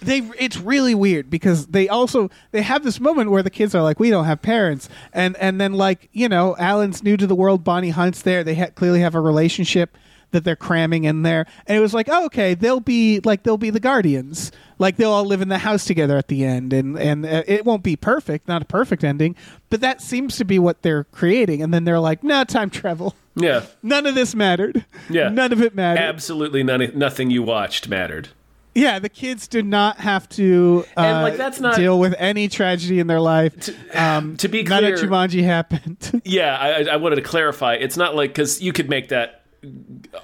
they 0.00 0.18
it's 0.38 0.56
really 0.58 0.94
weird 0.94 1.30
because 1.30 1.66
they 1.68 1.88
also 1.88 2.30
they 2.52 2.62
have 2.62 2.84
this 2.84 3.00
moment 3.00 3.30
where 3.30 3.42
the 3.42 3.50
kids 3.50 3.74
are 3.74 3.82
like 3.82 4.00
we 4.00 4.10
don't 4.10 4.24
have 4.24 4.42
parents. 4.42 4.88
And 5.12 5.36
and 5.36 5.60
then 5.60 5.74
like 5.74 6.08
you 6.12 6.28
know 6.28 6.56
alan's 6.58 7.02
new 7.02 7.16
to 7.16 7.26
the 7.26 7.34
world. 7.34 7.64
Bonnie 7.64 7.90
hunt's 7.90 8.22
there. 8.22 8.42
They 8.42 8.54
ha- 8.54 8.70
clearly 8.74 9.00
have 9.00 9.14
a 9.14 9.20
relationship 9.20 9.96
that 10.32 10.44
they're 10.44 10.56
cramming 10.56 11.04
in 11.04 11.22
there. 11.22 11.46
And 11.66 11.76
it 11.76 11.80
was 11.80 11.94
like 11.94 12.08
oh, 12.10 12.26
okay 12.26 12.54
they'll 12.54 12.80
be 12.80 13.20
like 13.20 13.42
they'll 13.42 13.58
be 13.58 13.70
the 13.70 13.80
guardians. 13.80 14.52
Like 14.78 14.96
they'll 14.96 15.12
all 15.12 15.24
live 15.24 15.42
in 15.42 15.48
the 15.48 15.58
house 15.58 15.84
together 15.84 16.16
at 16.16 16.28
the 16.28 16.44
end. 16.44 16.72
And 16.72 16.98
and 16.98 17.26
uh, 17.26 17.42
it 17.46 17.64
won't 17.64 17.82
be 17.82 17.96
perfect 17.96 18.48
not 18.48 18.62
a 18.62 18.66
perfect 18.66 19.04
ending 19.04 19.36
but 19.68 19.80
that 19.82 20.00
seems 20.00 20.36
to 20.38 20.44
be 20.44 20.58
what 20.58 20.82
they're 20.82 21.04
creating. 21.04 21.62
And 21.62 21.72
then 21.74 21.84
they're 21.84 22.00
like 22.00 22.24
no 22.24 22.44
time 22.44 22.70
travel. 22.70 23.14
Yeah. 23.36 23.64
None 23.82 24.06
of 24.06 24.14
this 24.14 24.34
mattered. 24.34 24.84
Yeah. 25.08 25.28
none 25.28 25.52
of 25.52 25.62
it 25.62 25.74
mattered. 25.74 26.00
Absolutely 26.00 26.62
none, 26.62 26.90
nothing 26.94 27.30
you 27.30 27.42
watched 27.42 27.88
mattered 27.88 28.30
Yeah, 28.74 28.98
the 29.00 29.08
kids 29.08 29.48
did 29.48 29.66
not 29.66 29.98
have 29.98 30.28
to 30.30 30.84
uh, 30.96 31.00
And, 31.00 31.22
like, 31.22 31.36
that's 31.36 31.58
not- 31.60 31.74
deal 31.76 31.98
with 31.98 32.14
any 32.18 32.48
tragedy 32.48 33.00
in 33.00 33.06
their 33.08 33.20
life. 33.20 33.68
um, 33.96 34.36
to 34.36 34.48
be 34.48 34.62
none 34.62 34.82
clear- 34.82 34.94
of 34.94 35.00
Jumanji 35.00 35.42
happened. 35.44 36.22
Yeah, 36.24 36.56
I, 36.56 36.84
I- 36.92 36.96
wanted 36.96 37.16
to 37.16 37.22
clarify. 37.22 37.74
It's 37.74 37.96
not 37.96 38.14
like 38.14 38.30
because 38.30 38.62
you 38.62 38.72
could 38.72 38.88
make 38.88 39.08
that 39.08 39.36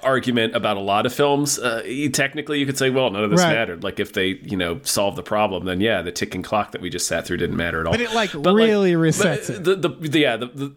argument 0.01 0.55
about 0.55 0.77
a 0.77 0.79
lot 0.79 1.05
of 1.05 1.13
films. 1.13 1.59
Uh, 1.59 1.83
technically, 2.11 2.59
you 2.59 2.65
could 2.65 2.77
say, 2.77 2.89
well, 2.89 3.09
none 3.11 3.23
of 3.23 3.29
this 3.31 3.41
Right. 3.41 3.53
mattered. 3.53 3.83
Like 3.83 3.99
if 3.99 4.13
they, 4.13 4.39
you 4.41 4.57
know, 4.57 4.79
solved 4.83 5.17
the 5.17 5.23
problem, 5.23 5.65
then 5.65 5.79
yeah, 5.81 6.01
the 6.01 6.11
ticking 6.11 6.41
clock 6.41 6.71
that 6.71 6.81
we 6.81 6.89
just 6.89 7.07
sat 7.07 7.27
through 7.27 7.37
didn't 7.37 7.57
matter 7.57 7.79
at 7.81 7.85
all. 7.85 7.93
But 7.93 8.01
it, 8.01 8.13
like, 8.13 8.33
really 8.33 8.93
resets 8.93 9.49
it. 9.49 9.63
The, 9.63 9.75
the, 9.75 9.89
the 9.89 10.19
yeah, 10.19 10.37
the, 10.37 10.47
the, 10.47 10.75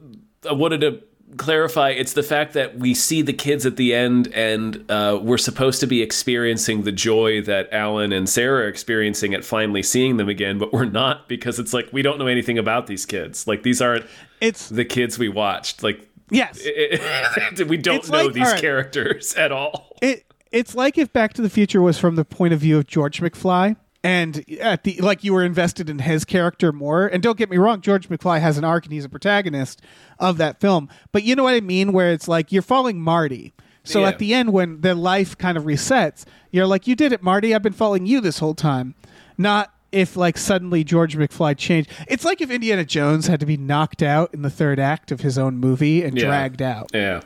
I 0.48 0.52
wanted 0.52 0.80
to 0.82 1.02
clarify. 1.36 1.90
It's 1.90 2.12
the 2.14 2.22
fact 2.22 2.54
that 2.54 2.78
we 2.78 2.94
see 2.94 3.22
the 3.22 3.32
kids 3.32 3.64
at 3.66 3.76
the 3.76 3.94
end, 3.94 4.28
and 4.34 4.84
uh, 4.90 5.18
we're 5.22 5.38
supposed 5.38 5.80
to 5.80 5.86
be 5.86 6.02
experiencing 6.02 6.82
the 6.82 6.92
joy 6.92 7.40
that 7.42 7.72
Alan 7.72 8.12
and 8.12 8.28
Sarah 8.28 8.64
are 8.64 8.68
experiencing 8.68 9.34
at 9.34 9.44
finally 9.44 9.82
seeing 9.82 10.16
them 10.16 10.28
again, 10.28 10.58
but 10.58 10.72
we're 10.72 10.84
not 10.84 11.28
because 11.28 11.58
it's 11.58 11.72
like 11.72 11.88
we 11.92 12.02
don't 12.02 12.18
know 12.18 12.26
anything 12.26 12.58
about 12.58 12.86
these 12.86 13.06
kids. 13.06 13.46
Like 13.46 13.62
these 13.62 13.80
aren't 13.80 14.06
It's 14.40 14.68
the 14.68 14.84
kids 14.84 15.18
we 15.18 15.28
watched. 15.28 15.82
Like 15.82 16.08
yes, 16.30 16.58
it- 16.62 17.66
we 17.68 17.76
don't 17.76 17.96
It's 17.96 18.10
know 18.10 18.24
like- 18.24 18.34
these 18.34 18.52
right. 18.52 18.60
characters 18.60 19.34
at 19.34 19.52
all. 19.52 19.96
it 20.02 20.24
it's 20.52 20.74
like 20.74 20.98
if 20.98 21.12
Back 21.12 21.32
to 21.34 21.42
the 21.42 21.50
Future 21.50 21.80
was 21.80 21.96
from 21.98 22.16
the 22.16 22.24
point 22.24 22.52
of 22.52 22.58
view 22.60 22.76
of 22.78 22.86
George 22.86 23.20
McFly. 23.20 23.76
And 24.02 24.44
at 24.60 24.84
the 24.84 24.96
like 25.00 25.24
you 25.24 25.34
were 25.34 25.44
invested 25.44 25.90
in 25.90 25.98
his 25.98 26.24
character 26.24 26.72
more. 26.72 27.06
And 27.06 27.22
don't 27.22 27.36
get 27.36 27.50
me 27.50 27.58
wrong, 27.58 27.82
George 27.82 28.08
McFly 28.08 28.40
has 28.40 28.56
an 28.56 28.64
arc 28.64 28.84
and 28.86 28.92
he's 28.94 29.04
a 29.04 29.08
protagonist 29.10 29.82
of 30.18 30.38
that 30.38 30.58
film. 30.60 30.88
But 31.12 31.22
you 31.22 31.36
know 31.36 31.42
what 31.44 31.54
I 31.54 31.60
mean? 31.60 31.92
Where 31.92 32.10
it's 32.12 32.26
like 32.26 32.50
you're 32.50 32.62
following 32.62 33.00
Marty. 33.00 33.52
So 33.84 34.00
Yeah. 34.00 34.08
at 34.08 34.18
the 34.18 34.32
end 34.32 34.52
when 34.54 34.80
their 34.80 34.94
life 34.94 35.36
kind 35.36 35.58
of 35.58 35.64
resets, 35.64 36.24
you're 36.50 36.66
like, 36.66 36.86
You 36.86 36.94
did 36.96 37.12
it, 37.12 37.22
Marty. 37.22 37.54
I've 37.54 37.62
been 37.62 37.72
following 37.74 38.06
you 38.06 38.20
this 38.22 38.38
whole 38.38 38.54
time. 38.54 38.94
Not 39.36 39.72
if 39.92 40.16
like 40.16 40.38
suddenly 40.38 40.82
George 40.82 41.16
McFly 41.16 41.56
changed. 41.58 41.90
It's 42.08 42.24
like 42.24 42.40
if 42.40 42.50
Indiana 42.50 42.84
Jones 42.86 43.26
had 43.26 43.40
to 43.40 43.46
be 43.46 43.56
knocked 43.58 44.02
out 44.02 44.32
in 44.32 44.40
the 44.42 44.50
third 44.50 44.78
act 44.80 45.10
of 45.12 45.20
his 45.20 45.36
own 45.36 45.58
movie 45.58 46.04
and 46.04 46.16
Yeah. 46.16 46.24
dragged 46.26 46.62
out. 46.62 46.90
Yeah. 46.94 47.20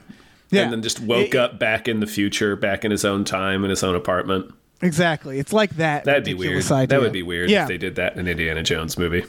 Yeah. 0.50 0.62
And 0.62 0.72
then 0.72 0.82
just 0.82 0.98
woke 1.00 1.34
It- 1.34 1.36
up 1.36 1.58
back 1.60 1.86
in 1.86 2.00
the 2.00 2.06
future, 2.06 2.56
back 2.56 2.84
in 2.84 2.90
his 2.90 3.04
own 3.04 3.24
time, 3.24 3.62
in 3.64 3.70
his 3.70 3.82
own 3.84 3.94
apartment. 3.94 4.52
Exactly. 4.84 5.38
It's 5.38 5.52
like 5.52 5.76
that. 5.76 6.04
That'd 6.04 6.24
be 6.24 6.34
weird. 6.34 6.62
Idea. 6.70 6.86
That 6.86 7.00
would 7.00 7.12
be 7.12 7.22
weird 7.22 7.50
Yeah. 7.50 7.62
if 7.62 7.68
they 7.68 7.78
did 7.78 7.96
that 7.96 8.12
in 8.14 8.20
an 8.20 8.28
Indiana 8.28 8.62
Jones 8.62 8.96
movie. 8.98 9.24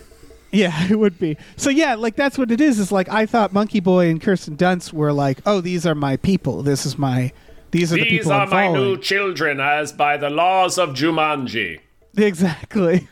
Yeah, 0.51 0.87
it 0.89 0.99
would 0.99 1.17
be. 1.17 1.37
So 1.57 1.69
yeah, 1.69 1.95
like 1.95 2.15
that's 2.15 2.37
what 2.37 2.51
it 2.51 2.61
is. 2.61 2.79
Is 2.79 2.91
like 2.91 3.09
I 3.09 3.25
thought 3.25 3.53
Monkey 3.53 3.79
Boy 3.79 4.09
and 4.09 4.21
Kirsten 4.21 4.55
Dunst 4.57 4.93
were 4.93 5.11
like, 5.13 5.39
oh, 5.45 5.61
these 5.61 5.85
are 5.85 5.95
my 5.95 6.17
people. 6.17 6.61
This 6.63 6.85
is 6.85 6.97
my. 6.97 7.31
These 7.71 7.91
are 7.91 7.95
the 7.97 8.03
These 8.09 8.27
are 8.27 8.41
I'm 8.43 8.49
my 8.49 8.65
following. 8.67 8.81
new 8.83 8.97
children, 8.97 9.59
as 9.59 9.91
by 9.91 10.15
the 10.17 10.29
laws 10.29 10.77
of 10.77 10.89
Jumanji. 10.89 11.79
Exactly. 12.17 13.07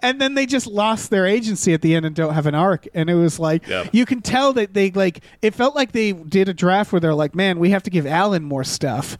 And 0.00 0.18
then 0.18 0.34
they 0.34 0.46
just 0.46 0.66
lost 0.66 1.10
their 1.10 1.26
agency 1.26 1.74
at 1.74 1.82
the 1.82 1.94
end 1.94 2.06
and 2.06 2.16
don't 2.16 2.32
have 2.32 2.46
an 2.46 2.54
arc. 2.54 2.88
And 2.94 3.10
it 3.10 3.14
was 3.14 3.38
like 3.38 3.66
Yep. 3.68 3.90
you 3.92 4.06
can 4.06 4.22
tell 4.22 4.54
that 4.54 4.72
they 4.72 4.90
like 4.90 5.20
it 5.42 5.54
felt 5.54 5.74
like 5.76 5.92
they 5.92 6.12
did 6.12 6.48
a 6.48 6.54
draft 6.54 6.92
where 6.92 7.00
they're 7.00 7.14
like, 7.14 7.34
man, 7.34 7.58
we 7.58 7.70
have 7.70 7.82
to 7.82 7.90
give 7.90 8.06
Alan 8.06 8.42
more 8.42 8.64
stuff 8.64 9.18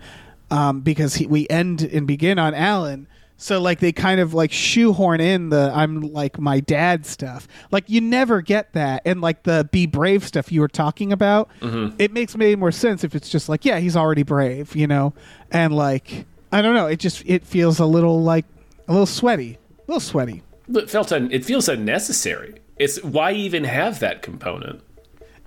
um, 0.50 0.80
because 0.80 1.14
he, 1.16 1.26
we 1.26 1.46
end 1.48 1.82
and 1.82 2.06
begin 2.06 2.38
on 2.38 2.54
Alan. 2.54 3.06
So 3.38 3.60
like 3.60 3.80
they 3.80 3.92
kind 3.92 4.18
of 4.18 4.32
like 4.32 4.50
shoehorn 4.50 5.20
in 5.20 5.50
the 5.50 5.70
I'm 5.74 6.00
like 6.00 6.38
my 6.38 6.60
dad 6.60 7.04
stuff. 7.04 7.46
Like 7.70 7.84
you 7.90 8.00
never 8.00 8.40
get 8.40 8.72
that, 8.72 9.02
and 9.04 9.20
like 9.20 9.42
the 9.42 9.68
be 9.70 9.84
brave 9.86 10.24
stuff 10.26 10.50
you 10.50 10.62
were 10.62 10.68
talking 10.68 11.12
about. 11.12 11.50
It 11.98 12.12
makes 12.12 12.34
way 12.34 12.54
more 12.56 12.72
sense 12.72 13.04
if 13.04 13.14
it's 13.14 13.28
just 13.28 13.48
like 13.50 13.66
yeah 13.66 13.78
he's 13.78 13.94
already 13.94 14.22
brave, 14.22 14.74
you 14.74 14.86
know, 14.86 15.12
and 15.50 15.74
like 15.76 16.24
I 16.50 16.62
don't 16.62 16.74
know. 16.74 16.86
It 16.86 16.98
just 16.98 17.22
it 17.26 17.44
feels 17.44 17.78
a 17.78 17.84
little 17.84 18.22
like 18.22 18.46
a 18.88 18.92
little 18.92 19.04
sweaty, 19.04 19.58
a 19.80 19.82
little 19.86 20.00
sweaty. 20.00 20.42
It 20.72 20.88
felt 20.88 21.12
un- 21.12 21.30
it 21.30 21.44
feels 21.44 21.68
unnecessary. 21.68 22.54
It's 22.78 23.02
why 23.04 23.32
even 23.32 23.64
have 23.64 24.00
that 24.00 24.22
component? 24.22 24.82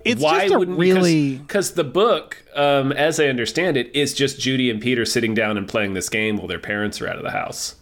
It's 0.04 0.22
why 0.22 0.42
just 0.42 0.54
a 0.54 0.58
wouldn't 0.58 0.78
really 0.78 1.36
because 1.38 1.72
the 1.72 1.84
book, 1.84 2.42
um, 2.54 2.92
as 2.92 3.20
I 3.20 3.26
understand 3.26 3.76
it, 3.76 3.94
is 3.94 4.14
just 4.14 4.40
Judy 4.40 4.70
and 4.70 4.80
Peter 4.80 5.04
sitting 5.04 5.34
down 5.34 5.56
and 5.56 5.68
playing 5.68 5.94
this 5.94 6.08
game 6.08 6.36
while 6.36 6.46
their 6.46 6.58
parents 6.58 7.00
are 7.00 7.08
out 7.08 7.16
of 7.16 7.22
the 7.22 7.30
house. 7.30 7.76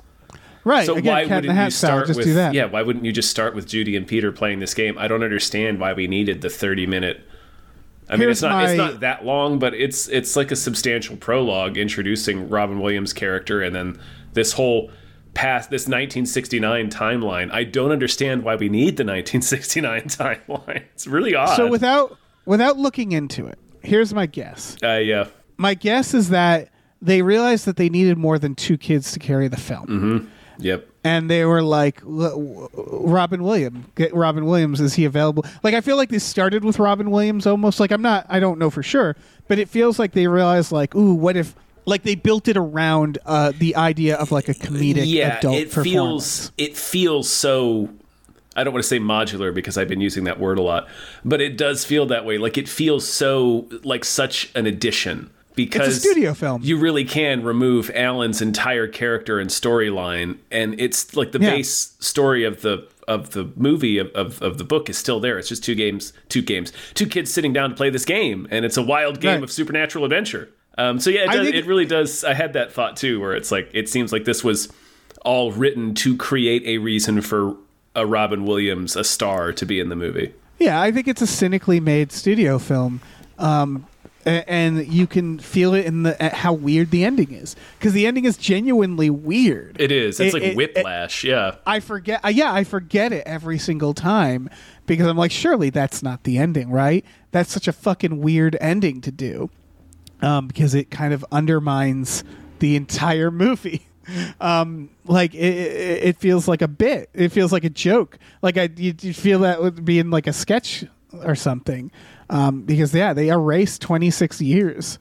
right. 0.65 0.87
So 0.87 0.97
again, 0.97 1.13
why 1.13 1.27
cat 1.27 1.37
wouldn't 1.37 1.45
you 1.45 1.61
hat 1.61 1.73
style. 1.73 2.05
start 2.05 2.17
with 2.17 2.35
that. 2.35 2.55
yeah? 2.55 2.67
Why 2.67 2.83
wouldn't 2.83 3.05
you 3.05 3.13
just 3.13 3.31
start 3.31 3.55
with 3.55 3.67
Judy 3.67 3.97
and 3.97 4.07
Peter 4.07 4.33
playing 4.33 4.61
this 4.61 4.75
game? 4.75 4.99
I 4.99 5.09
don't 5.09 5.23
understand 5.23 5.81
why 5.81 5.93
we 5.93 6.07
needed 6.07 6.41
the 6.41 6.51
thirty 6.51 6.87
minute. 6.87 7.21
I 8.11 8.17
mean, 8.17 8.31
it's 8.31 8.43
not 8.43 8.65
it's 8.65 8.77
not 8.77 9.01
that 9.01 9.25
long, 9.25 9.59
but 9.59 9.75
it's 9.75 10.09
it's 10.09 10.35
like 10.35 10.51
a 10.51 10.57
substantial 10.57 11.17
prologue 11.17 11.77
introducing 11.77 12.49
Robin 12.49 12.81
Williams' 12.81 13.13
character, 13.13 13.61
and 13.63 13.75
then 13.77 14.01
this 14.33 14.53
whole 14.53 14.91
past 15.39 15.71
this 15.71 15.83
1969 15.83 16.91
timeline. 16.91 17.49
I 17.53 17.63
don't 17.63 17.93
understand 17.93 18.43
why 18.43 18.57
we 18.57 18.69
need 18.69 18.97
the 18.97 19.05
1969 19.05 20.03
timeline. 20.09 20.83
It's 20.95 21.07
really 21.07 21.37
odd. 21.37 21.55
So 21.55 21.69
without 21.69 22.19
without 22.45 22.77
looking 22.77 23.13
into 23.13 23.47
it, 23.47 23.57
here's 23.81 24.13
my 24.13 24.27
guess. 24.27 24.77
uh, 24.83 24.95
yeah, 24.95 25.29
My 25.57 25.75
guess 25.75 26.13
is 26.13 26.31
that 26.31 26.71
they 27.01 27.23
realized 27.23 27.67
that 27.67 27.77
they 27.77 27.89
needed 27.89 28.19
more 28.19 28.41
than 28.41 28.57
two 28.57 28.77
kids 28.77 29.13
to 29.13 29.21
carry 29.21 29.47
the 29.47 29.57
film. 29.57 29.87
Mm-hmm. 29.87 30.29
yep. 30.59 30.89
and 31.05 31.31
they 31.31 31.45
were 31.45 31.63
like 31.63 32.01
Robin 32.05 33.45
Williams 33.45 33.87
get 33.95 34.13
Robin 34.13 34.45
Williams 34.45 34.81
is 34.81 34.95
he 34.95 35.05
available 35.05 35.45
like 35.63 35.75
I 35.75 35.81
feel 35.81 35.97
like 35.97 36.09
this 36.09 36.25
started 36.25 36.65
with 36.65 36.81
Robin 36.81 37.13
Williams 37.13 37.47
almost 37.47 37.79
like 37.79 37.93
I'm 37.93 38.03
not 38.03 38.27
I 38.29 38.41
don't 38.41 38.59
know 38.59 38.71
for 38.71 38.83
sure 38.83 39.15
but 39.47 39.61
it 39.61 39.69
feels 39.69 40.01
like 40.01 40.13
they 40.13 40.27
realized 40.27 40.73
like 40.73 40.97
ooh 40.97 41.15
what 41.15 41.37
if 41.37 41.55
like 41.89 42.03
they 42.05 42.15
built 42.15 42.47
it 42.49 42.57
around 42.57 43.19
uh, 43.27 43.53
the 43.59 43.75
idea 43.77 44.17
of 44.17 44.31
like 44.31 44.49
a 44.49 44.55
comedic 44.55 45.05
yeah, 45.07 45.39
adult 45.39 45.57
it 45.57 45.73
feels 45.73 46.53
it 46.59 46.77
feels 46.77 47.29
so. 47.29 47.89
I 48.57 48.65
don't 48.65 48.73
want 48.73 48.83
to 48.83 48.89
say 48.89 48.99
modular 48.99 49.55
because 49.55 49.79
I've 49.79 49.87
been 49.89 50.01
using 50.01 50.25
that 50.25 50.41
word 50.41 50.59
a 50.59 50.63
lot, 50.63 50.89
but 51.25 51.41
it 51.41 51.57
does 51.57 51.85
feel 51.85 52.07
that 52.07 52.25
way. 52.25 52.39
Like 52.39 52.59
it 52.59 52.69
feels 52.69 53.09
so 53.09 53.69
like 53.85 54.05
such 54.05 54.51
an 54.57 54.67
addition 54.67 55.31
because 55.55 56.01
studio 56.01 56.35
film. 56.35 56.63
You 56.65 56.77
really 56.77 57.05
can 57.05 57.45
remove 57.45 57.89
Alan's 57.95 58.43
entire 58.43 58.89
character 58.89 59.39
and 59.39 59.49
storyline, 59.49 60.39
and 60.51 60.79
it's 60.81 61.15
like 61.17 61.31
the 61.33 61.39
Yeah. 61.41 61.51
base 61.51 61.95
story 62.01 62.45
of 62.45 62.63
the 62.63 62.89
of 63.07 63.31
the 63.31 63.51
movie 63.57 63.97
of, 63.97 64.09
of, 64.09 64.43
of 64.43 64.59
the 64.59 64.65
book 64.65 64.91
is 64.91 64.99
still 64.99 65.19
there. 65.19 65.39
It's 65.39 65.49
just 65.49 65.65
two 65.65 65.75
games, 65.75 66.13
two 66.29 66.43
games, 66.43 66.73
two 66.93 67.07
kids 67.07 67.33
sitting 67.33 67.55
down 67.55 67.71
to 67.71 67.77
play 67.77 67.89
this 67.91 68.05
game, 68.05 68.47
and 68.51 68.65
it's 68.67 68.77
a 68.77 68.83
wild 68.83 69.21
game 69.21 69.37
Right. 69.37 69.45
of 69.45 69.51
supernatural 69.53 70.05
adventure. 70.05 70.51
Um, 70.79 70.99
so 71.01 71.11
yeah, 71.11 71.25
it, 71.25 71.33
does, 71.33 71.47
it 71.49 71.67
really 71.67 71.85
does. 71.87 72.23
I 72.25 72.33
had 72.35 72.53
that 72.55 72.73
thought 72.73 72.97
too, 72.97 73.21
where 73.21 73.35
it's 73.35 73.51
like 73.53 73.69
it 73.75 73.89
seems 73.89 74.13
like 74.13 74.25
this 74.25 74.43
was 74.45 74.73
all 75.25 75.51
written 75.53 75.93
to 75.97 76.17
create 76.17 76.63
a 76.65 76.79
reason 76.79 77.21
for 77.21 77.57
a 77.97 78.07
Robin 78.07 78.45
Williams, 78.47 78.95
a 78.97 79.03
star, 79.05 79.53
to 79.53 79.67
be 79.67 79.81
in 79.81 79.89
the 79.89 79.97
movie. 79.97 80.33
Yeah, 80.61 80.81
I 80.81 80.93
think 80.93 81.09
it's 81.09 81.21
a 81.21 81.27
cynically 81.27 81.81
made 81.81 82.13
studio 82.13 82.59
film, 82.61 83.01
um, 83.39 83.87
and 84.25 84.87
you 84.87 85.07
can 85.09 85.39
feel 85.41 85.75
it 85.75 85.85
in 85.87 86.03
the 86.05 86.21
at 86.23 86.33
how 86.35 86.53
weird 86.53 86.91
the 86.93 87.05
ending 87.05 87.33
is 87.33 87.57
because 87.79 87.93
the 87.93 88.07
ending 88.07 88.25
is 88.25 88.37
genuinely 88.37 89.11
weird. 89.11 89.77
It 89.81 89.91
is. 89.91 90.21
It's 90.21 90.33
It- 90.33 90.35
like 90.35 90.43
it- 90.43 90.51
it- 90.51 90.57
whiplash. 90.57 91.25
yeah. 91.25 91.57
I 91.67 91.81
forget. 91.81 92.25
Uh, 92.25 92.29
yeah, 92.29 92.53
I 92.53 92.63
forget 92.65 93.13
it 93.13 93.25
every 93.27 93.59
single 93.59 93.95
time 93.95 94.49
because 94.87 95.07
I'm 95.07 95.17
like, 95.17 95.31
surely 95.33 95.71
that's 95.71 96.03
not 96.03 96.23
the 96.25 96.39
ending, 96.39 96.71
right? 96.71 97.05
That's 97.33 97.51
such 97.53 97.67
a 97.69 97.73
fucking 97.73 98.21
weird 98.21 98.57
ending 98.61 99.01
to 99.03 99.11
do, 99.11 99.51
um, 100.23 100.49
because 100.49 100.75
it 100.75 100.91
kind 100.91 101.13
of 101.13 101.25
undermines 101.31 102.25
the 102.59 102.77
entire 102.77 103.31
movie. 103.31 103.85
Um, 104.41 104.89
like 105.05 105.35
it, 105.35 105.39
it, 105.39 106.03
it 106.03 106.17
feels 106.17 106.49
like 106.49 106.63
a 106.63 106.67
bit. 106.69 107.11
It 107.13 107.29
feels 107.29 107.53
like 107.53 107.65
a 107.65 107.69
joke. 107.69 108.19
Like 108.41 108.57
I, 108.57 108.71
you, 108.75 108.95
you 109.03 109.13
feel 109.13 109.41
that 109.41 109.61
would 109.61 109.85
be 109.85 109.99
in 109.99 110.11
like 110.11 110.27
a 110.27 110.33
sketch 110.33 110.83
or 111.13 111.35
something. 111.35 111.91
Um, 112.31 112.63
because 112.63 112.95
yeah, 112.95 113.13
they 113.13 113.29
erased 113.29 113.83
26 113.83 114.41
years. 114.41 114.99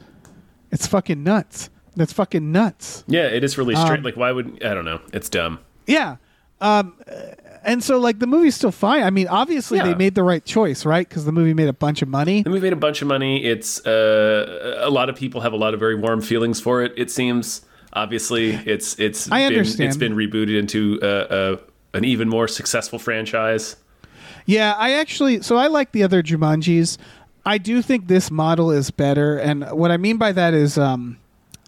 It's 0.74 0.88
fucking 0.88 1.24
nuts. 1.24 1.70
That's 1.96 2.12
fucking 2.12 2.52
nuts. 2.52 3.06
Yeah, 3.08 3.28
it 3.28 3.46
is 3.46 3.58
really 3.58 3.76
strange. 3.76 4.00
Um, 4.00 4.04
like, 4.04 4.18
why 4.18 4.34
would 4.34 4.62
I 4.62 4.74
don't 4.74 4.84
know? 4.84 5.00
It's 5.14 5.30
dumb. 5.30 5.60
Yeah. 5.86 6.18
Um, 6.60 6.96
and 7.68 7.84
so 7.84 8.00
like 8.00 8.20
the 8.20 8.28
movie's 8.28 8.56
still 8.56 8.72
fine. 8.72 9.04
I 9.04 9.10
mean, 9.10 9.28
obviously 9.28 9.80
they 9.80 9.94
made 9.94 10.16
the 10.16 10.24
right 10.24 10.44
choice, 10.44 10.86
right? 10.86 11.08
Because 11.08 11.26
the 11.26 11.34
movie 11.34 11.54
made 11.54 11.68
a 11.68 11.74
bunch 11.74 12.02
of 12.02 12.08
money. 12.08 12.42
The 12.42 12.50
movie 12.50 12.62
made 12.62 12.74
a 12.74 12.78
bunch 12.78 13.02
of 13.02 13.10
money. 13.10 13.44
It's 13.44 13.86
uh, 13.86 14.80
a 14.80 14.90
lot 14.90 15.10
of 15.10 15.18
people 15.18 15.42
have 15.42 15.52
a 15.52 15.58
lot 15.58 15.74
of 15.74 15.80
very 15.80 15.96
warm 15.96 16.22
feelings 16.22 16.62
for 16.62 16.82
it. 16.82 16.94
It 16.96 17.12
seems 17.12 17.62
obviously 17.92 18.52
it's 18.54 18.98
it's 19.00 19.30
I 19.30 19.50
been, 19.50 19.60
understand. 19.60 19.88
it's 19.90 19.98
been 19.98 20.16
rebooted 20.16 20.58
into 20.58 20.98
uh, 21.04 21.06
uh, 21.06 21.58
an 21.94 22.06
even 22.06 22.30
more 22.30 22.48
successful 22.48 23.00
franchise. 23.00 23.76
Yeah, 24.46 24.74
I 24.78 24.94
actually 24.94 25.42
so 25.42 25.58
I 25.58 25.68
like 25.68 25.92
the 25.92 26.04
other 26.04 26.24
Jumanjis. 26.24 26.98
I 27.46 27.58
do 27.58 27.82
think 27.82 28.08
this 28.08 28.32
model 28.32 28.72
is 28.72 28.92
better, 28.92 29.38
and 29.38 29.70
what 29.72 29.92
I 29.92 29.98
mean 29.98 30.18
by 30.18 30.32
that 30.32 30.54
is, 30.54 30.78
um, 30.78 31.18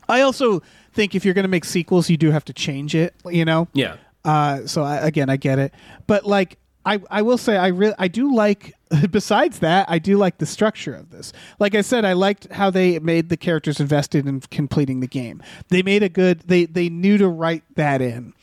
I 0.08 0.22
also 0.22 0.62
think 0.93 1.14
if 1.16 1.24
you're 1.24 1.34
going 1.34 1.43
to 1.43 1.50
make 1.50 1.66
sequels, 1.66 2.10
you 2.10 2.18
do 2.18 2.32
have 2.32 2.45
to 2.45 2.54
change 2.54 2.95
it. 2.95 3.14
You 3.26 3.43
know. 3.43 3.68
Yeah, 3.74 3.95
Uh, 4.26 4.65
so 4.67 4.84
I, 4.84 4.97
again, 4.97 5.30
I 5.30 5.38
get 5.38 5.59
it, 5.59 5.74
but 6.07 6.26
like 6.26 6.57
I, 6.86 7.01
I 7.09 7.22
will 7.22 7.38
say 7.38 7.57
I 7.57 7.67
really 7.67 7.95
I 7.99 8.07
do 8.07 8.34
like. 8.34 8.74
Besides 9.11 9.59
that, 9.59 9.88
I 9.89 9.99
do 9.99 10.17
like 10.17 10.39
the 10.39 10.47
structure 10.47 10.95
of 10.95 11.11
this. 11.11 11.32
Like 11.59 11.76
I 11.76 11.82
said, 11.82 12.05
I 12.05 12.13
liked 12.13 12.51
how 12.51 12.72
they 12.72 12.97
made 12.99 13.30
the 13.30 13.38
characters 13.38 13.80
invested 13.80 14.26
in 14.28 14.39
completing 14.41 14.99
the 14.99 15.07
game. 15.07 15.43
They 15.67 15.84
made 15.84 16.01
a 16.01 16.09
good. 16.09 16.41
They 16.47 16.65
they 16.65 16.89
knew 16.89 17.17
to 17.20 17.28
write 17.28 17.63
that 17.76 18.01
in. 18.01 18.34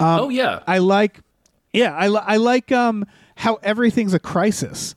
oh 0.00 0.28
yeah, 0.28 0.60
I 0.66 0.78
like. 0.78 1.20
Yeah, 1.72 1.94
I, 1.94 2.06
I 2.06 2.36
like 2.38 2.72
um 2.72 3.06
how 3.36 3.54
everything's 3.62 4.12
a 4.14 4.18
crisis. 4.18 4.94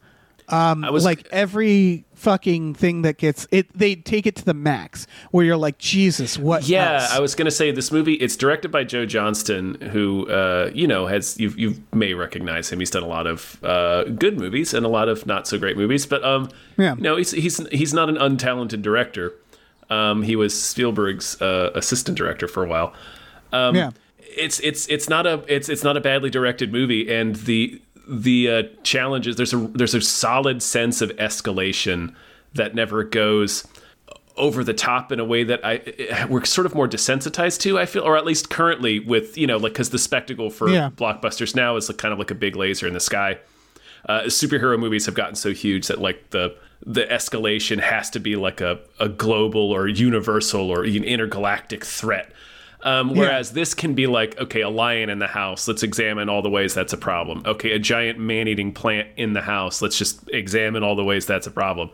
Um, 0.49 0.83
I 0.83 0.89
was- 0.89 1.05
like 1.05 1.27
every 1.31 2.04
fucking 2.15 2.73
thing 2.75 3.01
that 3.03 3.17
gets 3.17 3.47
it, 3.51 3.67
they 3.77 3.95
take 3.95 4.25
it 4.25 4.35
to 4.37 4.45
the 4.45 4.53
max. 4.53 5.05
Where 5.31 5.45
you're 5.45 5.57
like, 5.57 5.77
Jesus, 5.77 6.37
what? 6.37 6.67
yeah. 6.67 7.01
else? 7.01 7.11
I 7.11 7.19
was 7.19 7.35
gonna 7.35 7.51
say 7.51 7.71
this 7.71 7.91
movie. 7.91 8.13
It's 8.15 8.35
directed 8.35 8.71
by 8.71 8.83
Joe 8.83 9.05
Johnston, 9.05 9.75
who 9.91 10.29
uh, 10.29 10.71
you 10.73 10.87
know 10.87 11.07
has 11.07 11.39
you 11.39 11.49
you 11.57 11.75
may 11.93 12.13
recognize 12.13 12.71
him. 12.71 12.79
He's 12.79 12.89
done 12.89 13.03
a 13.03 13.07
lot 13.07 13.27
of 13.27 13.63
uh, 13.63 14.05
good 14.05 14.39
movies 14.39 14.73
and 14.73 14.85
a 14.85 14.89
lot 14.89 15.09
of 15.09 15.25
not 15.25 15.47
so 15.47 15.57
great 15.57 15.77
movies. 15.77 16.05
But 16.05 16.23
um, 16.23 16.49
Yeah. 16.77 16.95
you 16.95 17.01
know, 17.01 17.17
he's 17.17 17.31
he's 17.31 17.65
he's 17.69 17.93
not 17.93 18.09
an 18.09 18.15
untalented 18.17 18.81
director. 18.81 19.33
Um, 19.89 20.23
he 20.23 20.35
was 20.35 20.59
Spielberg's 20.59 21.39
uh, 21.41 21.71
assistant 21.75 22.17
director 22.17 22.47
for 22.47 22.63
a 22.63 22.67
while. 22.67 22.93
Um, 23.53 23.75
yeah. 23.75 23.91
it's 24.19 24.59
it's 24.61 24.87
it's 24.87 25.07
not 25.07 25.27
a 25.27 25.43
it's 25.47 25.69
it's 25.69 25.83
not 25.83 25.95
a 25.95 26.01
badly 26.01 26.29
directed 26.29 26.71
movie, 26.71 27.13
and 27.13 27.35
the 27.35 27.81
the 28.07 28.49
uh, 28.49 28.63
challenges 28.83 29.35
there's 29.35 29.53
a 29.53 29.57
there's 29.57 29.93
a 29.95 30.01
solid 30.01 30.61
sense 30.61 31.01
of 31.01 31.09
escalation 31.17 32.13
that 32.53 32.75
never 32.75 33.03
goes 33.03 33.67
over 34.37 34.63
the 34.63 34.73
top 34.73 35.11
in 35.11 35.19
a 35.19 35.23
way 35.25 35.43
that 35.43 35.61
I 35.65 36.25
we're 36.29 36.43
sort 36.45 36.65
of 36.65 36.75
more 36.75 36.87
desensitized 36.87 37.59
to. 37.61 37.79
I 37.79 37.85
feel, 37.85 38.03
or 38.03 38.17
at 38.17 38.25
least 38.25 38.49
currently 38.49 38.99
with 38.99 39.37
you 39.37 39.47
know 39.47 39.57
like 39.57 39.73
because 39.73 39.89
the 39.91 39.99
spectacle 39.99 40.49
for 40.49 40.69
Yeah. 40.69 40.89
blockbusters 40.89 41.55
now 41.55 41.75
is 41.77 41.89
like, 41.89 41.97
kind 41.97 42.11
of 42.11 42.19
like 42.19 42.31
a 42.31 42.35
big 42.35 42.55
laser 42.55 42.85
in 42.87 42.93
the 42.93 42.99
sky. 42.99 43.37
Uh, 44.07 44.21
superhero 44.23 44.77
movies 44.79 45.05
have 45.07 45.15
gotten 45.15 45.35
so 45.35 45.51
huge 45.53 45.87
that 45.87 45.99
like 45.99 46.29
the 46.31 46.55
the 46.85 47.05
escalation 47.05 47.79
has 47.79 48.09
to 48.11 48.19
be 48.19 48.35
like 48.35 48.61
a, 48.61 48.79
a 48.99 49.09
global 49.09 49.71
or 49.71 49.87
universal 49.87 50.69
or 50.69 50.85
even 50.85 51.03
intergalactic 51.07 51.83
threat. 51.83 52.31
Um, 52.85 53.15
whereas 53.15 53.51
this 53.51 53.73
can 53.73 53.95
be 53.95 54.05
like, 54.07 54.39
okay, 54.39 54.61
a 54.61 54.69
lion 54.69 55.09
in 55.09 55.17
the 55.19 55.27
house. 55.27 55.67
Let's 55.67 55.81
examine 55.83 56.29
all 56.29 56.41
the 56.43 56.49
ways 56.51 56.73
that's 56.75 56.93
a 56.93 56.97
problem. 56.97 57.41
Okay, 57.45 57.71
a 57.71 57.79
giant 57.79 58.19
man-eating 58.19 58.73
plant 58.73 59.07
in 59.17 59.33
the 59.33 59.41
house. 59.41 59.81
Let's 59.81 59.97
just 59.97 60.29
examine 60.29 60.83
all 60.83 60.95
the 60.95 61.03
ways 61.03 61.25
that's 61.25 61.47
a 61.47 61.51
problem. 61.51 61.89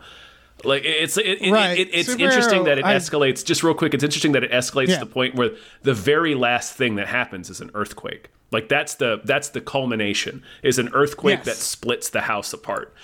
Like 0.64 0.84
it's 0.84 1.16
it, 1.16 1.40
it, 1.42 1.50
Right. 1.50 1.78
it, 1.78 1.88
it's 1.92 2.10
Superhero, 2.10 2.20
interesting 2.20 2.64
that 2.64 2.78
it 2.78 2.84
I- 2.84 2.94
escalates. 2.94 3.44
Just 3.44 3.62
real 3.64 3.74
quick, 3.74 3.94
it's 3.94 4.04
interesting 4.04 4.32
that 4.32 4.44
it 4.44 4.52
escalates 4.52 4.88
Yeah. 4.88 4.98
to 4.98 5.06
the 5.06 5.10
point 5.10 5.34
where 5.34 5.50
the 5.82 5.94
very 5.94 6.34
last 6.34 6.74
thing 6.76 6.94
that 6.96 7.08
happens 7.08 7.48
is 7.50 7.60
an 7.62 7.70
earthquake. 7.74 8.28
Like 8.52 8.68
that's 8.68 8.94
the 8.96 9.22
that's 9.24 9.48
the 9.48 9.62
culmination 9.62 10.42
is 10.62 10.78
an 10.78 10.90
earthquake 10.92 11.38
Yes. 11.38 11.46
that 11.46 11.56
splits 11.56 12.10
the 12.10 12.20
house 12.20 12.52
apart. 12.52 12.94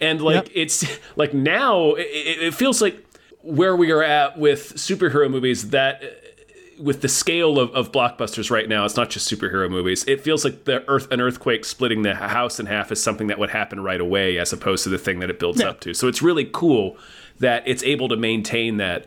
And 0.00 0.20
like 0.20 0.46
Yep. 0.46 0.48
it's 0.54 0.98
like 1.16 1.32
now 1.32 1.94
it, 1.94 2.02
it 2.10 2.42
it 2.48 2.54
feels 2.54 2.82
like 2.82 3.02
where 3.40 3.76
we 3.76 3.92
are 3.92 4.02
at 4.02 4.36
with 4.36 4.74
superhero 4.74 5.30
movies 5.30 5.70
that 5.70 6.02
with 6.78 7.00
the 7.02 7.08
scale 7.08 7.58
of, 7.58 7.70
of 7.74 7.92
blockbusters 7.92 8.50
right 8.50 8.68
now, 8.68 8.84
it's 8.84 8.96
not 8.96 9.10
just 9.10 9.30
superhero 9.30 9.70
movies. 9.70 10.04
It 10.06 10.20
feels 10.20 10.44
like 10.44 10.64
the 10.64 10.88
earth 10.88 11.10
an 11.10 11.20
earthquake 11.20 11.64
splitting 11.64 12.02
the 12.02 12.14
house 12.14 12.58
in 12.60 12.66
half 12.66 12.92
is 12.92 13.02
something 13.02 13.26
that 13.28 13.38
would 13.38 13.50
happen 13.50 13.80
right 13.80 14.00
away, 14.00 14.38
as 14.38 14.52
opposed 14.52 14.84
to 14.84 14.90
the 14.90 14.98
thing 14.98 15.20
that 15.20 15.30
it 15.30 15.38
builds 15.38 15.60
Yeah. 15.60 15.68
up 15.70 15.80
to. 15.80 15.94
So 15.94 16.08
it's 16.08 16.22
really 16.22 16.48
cool 16.52 16.96
that 17.38 17.62
it's 17.66 17.82
able 17.82 18.08
to 18.08 18.16
maintain 18.16 18.76
that 18.78 19.06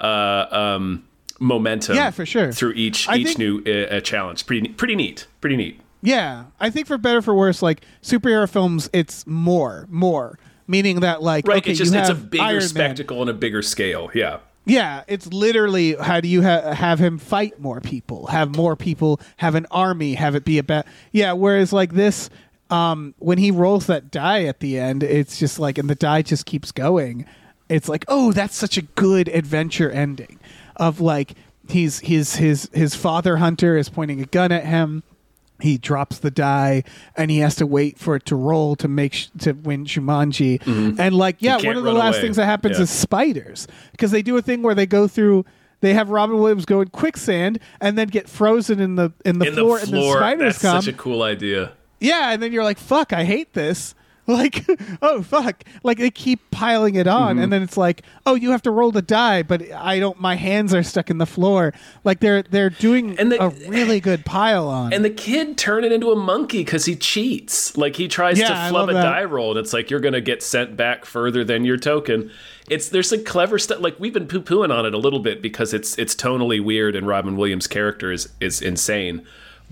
uh, 0.00 0.46
um, 0.50 1.04
momentum. 1.40 1.96
Yeah, 1.96 2.10
for 2.10 2.26
sure. 2.26 2.52
Through 2.52 2.72
each 2.72 3.08
I 3.08 3.16
each 3.16 3.26
think- 3.36 3.38
new 3.38 3.62
uh, 3.66 3.96
uh, 3.96 4.00
challenge, 4.00 4.46
pretty 4.46 4.68
pretty 4.68 4.94
neat, 4.96 5.26
pretty 5.40 5.56
neat. 5.56 5.80
Yeah, 6.00 6.44
I 6.60 6.70
think 6.70 6.86
for 6.86 6.96
better 6.98 7.20
for 7.22 7.34
worse, 7.34 7.60
like 7.62 7.82
superhero 8.02 8.48
films, 8.48 8.88
it's 8.92 9.26
more, 9.26 9.86
more, 9.90 10.38
meaning 10.68 11.00
that 11.00 11.22
like 11.24 11.48
Right? 11.48 11.58
okay, 11.58 11.70
it's 11.72 11.78
just 11.80 11.92
it's 11.94 12.08
a 12.08 12.14
bigger 12.14 12.44
Iron 12.44 12.58
Man. 12.58 12.68
spectacle 12.68 13.20
and 13.20 13.28
a 13.28 13.34
bigger 13.34 13.62
scale. 13.62 14.08
Yeah. 14.14 14.38
Yeah, 14.68 15.02
it's 15.08 15.26
literally 15.28 15.94
how 15.94 16.20
do 16.20 16.28
you 16.28 16.42
ha- 16.42 16.72
have 16.74 16.98
him 16.98 17.18
fight 17.18 17.58
more 17.58 17.80
people, 17.80 18.26
have 18.26 18.54
more 18.54 18.76
people, 18.76 19.18
have 19.38 19.54
an 19.54 19.66
army, 19.70 20.14
have 20.14 20.34
it 20.34 20.44
be 20.44 20.58
a 20.58 20.60
about 20.60 20.86
yeah. 21.10 21.32
Whereas 21.32 21.72
like 21.72 21.94
this, 21.94 22.28
um, 22.68 23.14
when 23.18 23.38
he 23.38 23.50
rolls 23.50 23.86
that 23.86 24.10
die 24.10 24.44
at 24.44 24.60
the 24.60 24.78
end, 24.78 25.02
it's 25.02 25.38
just 25.38 25.58
like 25.58 25.78
and 25.78 25.88
the 25.88 25.94
die 25.94 26.20
just 26.20 26.44
keeps 26.44 26.70
going. 26.70 27.24
It's 27.70 27.88
like 27.88 28.04
oh, 28.08 28.32
that's 28.32 28.54
such 28.54 28.76
a 28.76 28.82
good 28.82 29.28
adventure 29.28 29.90
ending 29.90 30.38
of 30.76 31.00
like 31.00 31.34
he's 31.68 32.00
his 32.00 32.36
his 32.36 32.68
his 32.74 32.94
father 32.94 33.38
hunter 33.38 33.76
is 33.76 33.88
pointing 33.88 34.20
a 34.20 34.26
gun 34.26 34.52
at 34.52 34.64
him 34.66 35.02
he 35.60 35.76
drops 35.78 36.18
the 36.18 36.30
die 36.30 36.84
and 37.16 37.30
he 37.30 37.38
has 37.38 37.56
to 37.56 37.66
wait 37.66 37.98
for 37.98 38.14
it 38.16 38.24
to 38.26 38.36
roll 38.36 38.76
to 38.76 38.86
make 38.88 39.12
sh- 39.14 39.28
to 39.40 39.52
win 39.52 39.84
Jumanji. 39.84 40.60
Mm-hmm. 40.62 41.00
And 41.00 41.14
like, 41.16 41.36
yeah, 41.40 41.56
one 41.56 41.76
of 41.76 41.82
the 41.84 41.92
last 41.92 42.16
away. 42.16 42.22
things 42.22 42.36
that 42.36 42.46
happens 42.46 42.76
Yeah. 42.78 42.82
is 42.84 42.90
spiders 42.90 43.66
because 43.92 44.10
they 44.12 44.22
do 44.22 44.36
a 44.36 44.42
thing 44.42 44.62
where 44.62 44.74
they 44.74 44.86
go 44.86 45.08
through. 45.08 45.44
They 45.80 45.94
have 45.94 46.10
Robin 46.10 46.38
Williams 46.38 46.64
go 46.64 46.80
in 46.80 46.88
quicksand 46.88 47.60
and 47.80 47.96
then 47.96 48.08
get 48.08 48.28
frozen 48.28 48.80
in 48.80 48.96
the 48.96 49.12
in 49.24 49.38
the 49.38 49.46
In 49.48 49.54
floor, 49.54 49.78
the 49.78 49.84
and 49.84 49.92
then 49.92 50.00
floor, 50.00 50.16
spiders 50.16 50.40
that's 50.54 50.62
come. 50.62 50.82
such 50.82 50.92
a 50.92 50.96
cool 50.96 51.22
idea. 51.22 51.72
yeah, 52.00 52.32
and 52.32 52.42
then 52.42 52.52
you're 52.52 52.64
like, 52.64 52.78
"Fuck, 52.78 53.12
I 53.12 53.24
hate 53.24 53.52
this." 53.54 53.94
Like, 54.38 54.66
oh 55.00 55.22
fuck! 55.22 55.64
Like 55.82 55.96
they 55.96 56.10
keep 56.10 56.50
piling 56.50 56.96
it 56.96 57.06
on, 57.06 57.36
Mm-hmm. 57.36 57.44
and 57.44 57.52
then 57.52 57.62
it's 57.62 57.78
like, 57.78 58.02
"Oh, 58.26 58.34
you 58.34 58.50
have 58.50 58.60
to 58.62 58.70
roll 58.70 58.90
the 58.92 59.00
die," 59.00 59.42
but 59.42 59.62
I 59.72 59.98
don't. 59.98 60.20
My 60.20 60.34
hands 60.34 60.74
are 60.74 60.82
stuck 60.82 61.08
in 61.08 61.16
the 61.16 61.24
floor. 61.24 61.72
Like 62.04 62.20
they're 62.20 62.42
they're 62.42 62.68
doing 62.68 63.18
And 63.18 63.32
the- 63.32 63.42
a 63.42 63.48
really 63.70 64.00
good 64.00 64.26
pile 64.26 64.68
on. 64.68 64.92
And 64.92 65.02
the 65.02 65.08
kid 65.10 65.56
turned 65.56 65.86
it 65.86 65.92
into 65.92 66.10
a 66.12 66.16
monkey 66.16 66.58
because 66.58 66.84
he 66.84 66.94
cheats. 66.94 67.74
Like 67.78 67.96
he 67.96 68.06
tries 68.06 68.38
Yeah, 68.38 68.48
to 68.64 68.68
flub 68.68 68.90
a 68.90 68.92
that. 68.92 69.02
die 69.02 69.24
roll, 69.24 69.52
and 69.52 69.58
it's 69.60 69.72
like 69.72 69.90
you're 69.90 69.98
gonna 70.00 70.20
get 70.20 70.42
sent 70.42 70.76
back 70.76 71.06
further 71.06 71.42
than 71.42 71.64
your 71.64 71.78
token. 71.78 72.30
It's 72.68 72.90
there's 72.90 73.08
some 73.08 73.24
clever 73.24 73.58
stuff. 73.58 73.80
Like 73.80 73.98
we've 73.98 74.12
been 74.12 74.28
poo 74.28 74.42
pooing 74.42 74.70
on 74.70 74.84
it 74.84 74.92
a 74.92 74.98
little 74.98 75.20
bit 75.20 75.40
because 75.40 75.72
it's 75.72 75.96
it's 75.96 76.14
tonally 76.14 76.62
weird, 76.62 76.94
and 76.96 77.06
Robin 77.06 77.34
Williams' 77.38 77.66
character 77.66 78.12
is 78.12 78.28
is 78.42 78.60
insane. 78.60 79.24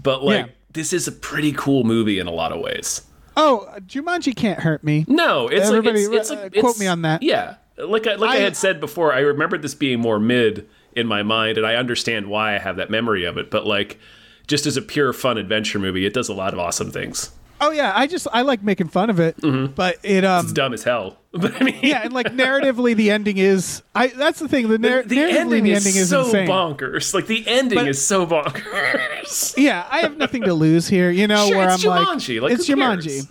But 0.03 0.25
like 0.25 0.47
Yeah. 0.47 0.53
this 0.73 0.95
is 0.95 1.07
a 1.07 1.13
pretty 1.13 1.53
cool 1.53 1.85
movie 1.85 2.19
in 2.19 2.27
a 2.27 2.33
lot 2.33 2.53
of 2.53 2.61
ways. 2.61 3.03
Oh, 3.37 3.69
Jumanji 3.81 4.35
can't 4.35 4.61
hurt 4.61 4.83
me. 4.83 5.05
No, 5.09 5.49
it's 5.49 5.67
Everybody, 5.69 6.07
like 6.07 6.21
it's, 6.21 6.31
it's 6.31 6.57
uh, 6.57 6.61
quote 6.61 6.79
me 6.79 6.87
on 6.87 7.03
that. 7.03 7.23
Yeah, 7.23 7.57
like 7.77 8.07
I, 8.07 8.15
like 8.15 8.31
I, 8.31 8.37
I- 8.37 8.41
had 8.41 8.57
said 8.57 8.81
before, 8.81 9.13
I 9.13 9.19
remembered 9.21 9.63
this 9.63 9.75
being 9.75 10.01
more 10.01 10.19
mid 10.19 10.69
in 10.95 11.07
my 11.07 11.23
mind, 11.23 11.59
and 11.59 11.67
I 11.67 11.75
understand 11.75 12.29
why 12.29 12.55
I 12.55 12.59
have 12.59 12.77
that 12.77 12.91
memory 12.91 13.25
of 13.25 13.37
it. 13.37 13.51
But 13.51 13.67
like, 13.67 13.99
just 14.47 14.65
as 14.67 14.77
a 14.77 14.83
pure 14.83 15.13
fun 15.13 15.37
adventure 15.39 15.79
movie, 15.79 16.07
it 16.07 16.15
does 16.15 16.29
a 16.29 16.35
lot 16.35 16.55
of 16.55 16.59
awesome 16.59 16.91
things. 16.91 17.31
Oh 17.61 17.71
yeah, 17.71 17.93
I 17.95 18.07
just 18.07 18.27
I 18.33 18.43
like 18.43 18.63
making 18.63 18.89
fun 18.89 19.09
of 19.11 19.19
it, 19.21 19.37
but 19.75 19.97
it 20.03 20.25
um 20.25 20.45
It's 20.45 20.53
dumb 20.53 20.75
as 20.75 20.83
hell, 20.85 21.19
but 21.33 21.55
I 21.61 21.65
mean, 21.65 21.79
yeah, 21.83 22.03
and 22.05 22.13
like 22.13 22.27
narratively, 22.27 22.95
the 22.95 23.11
ending 23.11 23.39
is 23.39 23.83
I. 23.95 24.09
That's 24.09 24.39
the 24.41 24.49
thing. 24.49 24.69
The, 24.69 24.79
narr- 24.79 25.03
the 25.05 25.17
narratively, 25.17 25.35
ending, 25.37 25.65
the 25.65 25.75
ending 25.75 25.97
is 25.97 26.11
so 26.11 26.25
insane. 26.25 26.49
bonkers. 26.49 27.15
Like 27.15 27.27
the 27.27 27.47
ending 27.49 27.79
But- 27.79 27.89
is 27.89 28.05
so 28.05 28.27
bonkers. 28.27 29.55
Yeah, 29.63 29.87
I 29.91 30.01
have 30.01 30.17
nothing 30.17 30.43
to 30.43 30.55
lose 30.55 30.87
here. 30.89 31.11
You 31.11 31.27
know, 31.27 31.47
Sure, 31.49 31.57
where 31.59 31.71
I'm 31.71 31.79
Jumanji. 31.79 32.41
Like, 32.41 32.53
it's 32.53 32.67
who 32.67 32.77
Jumanji. 32.77 33.27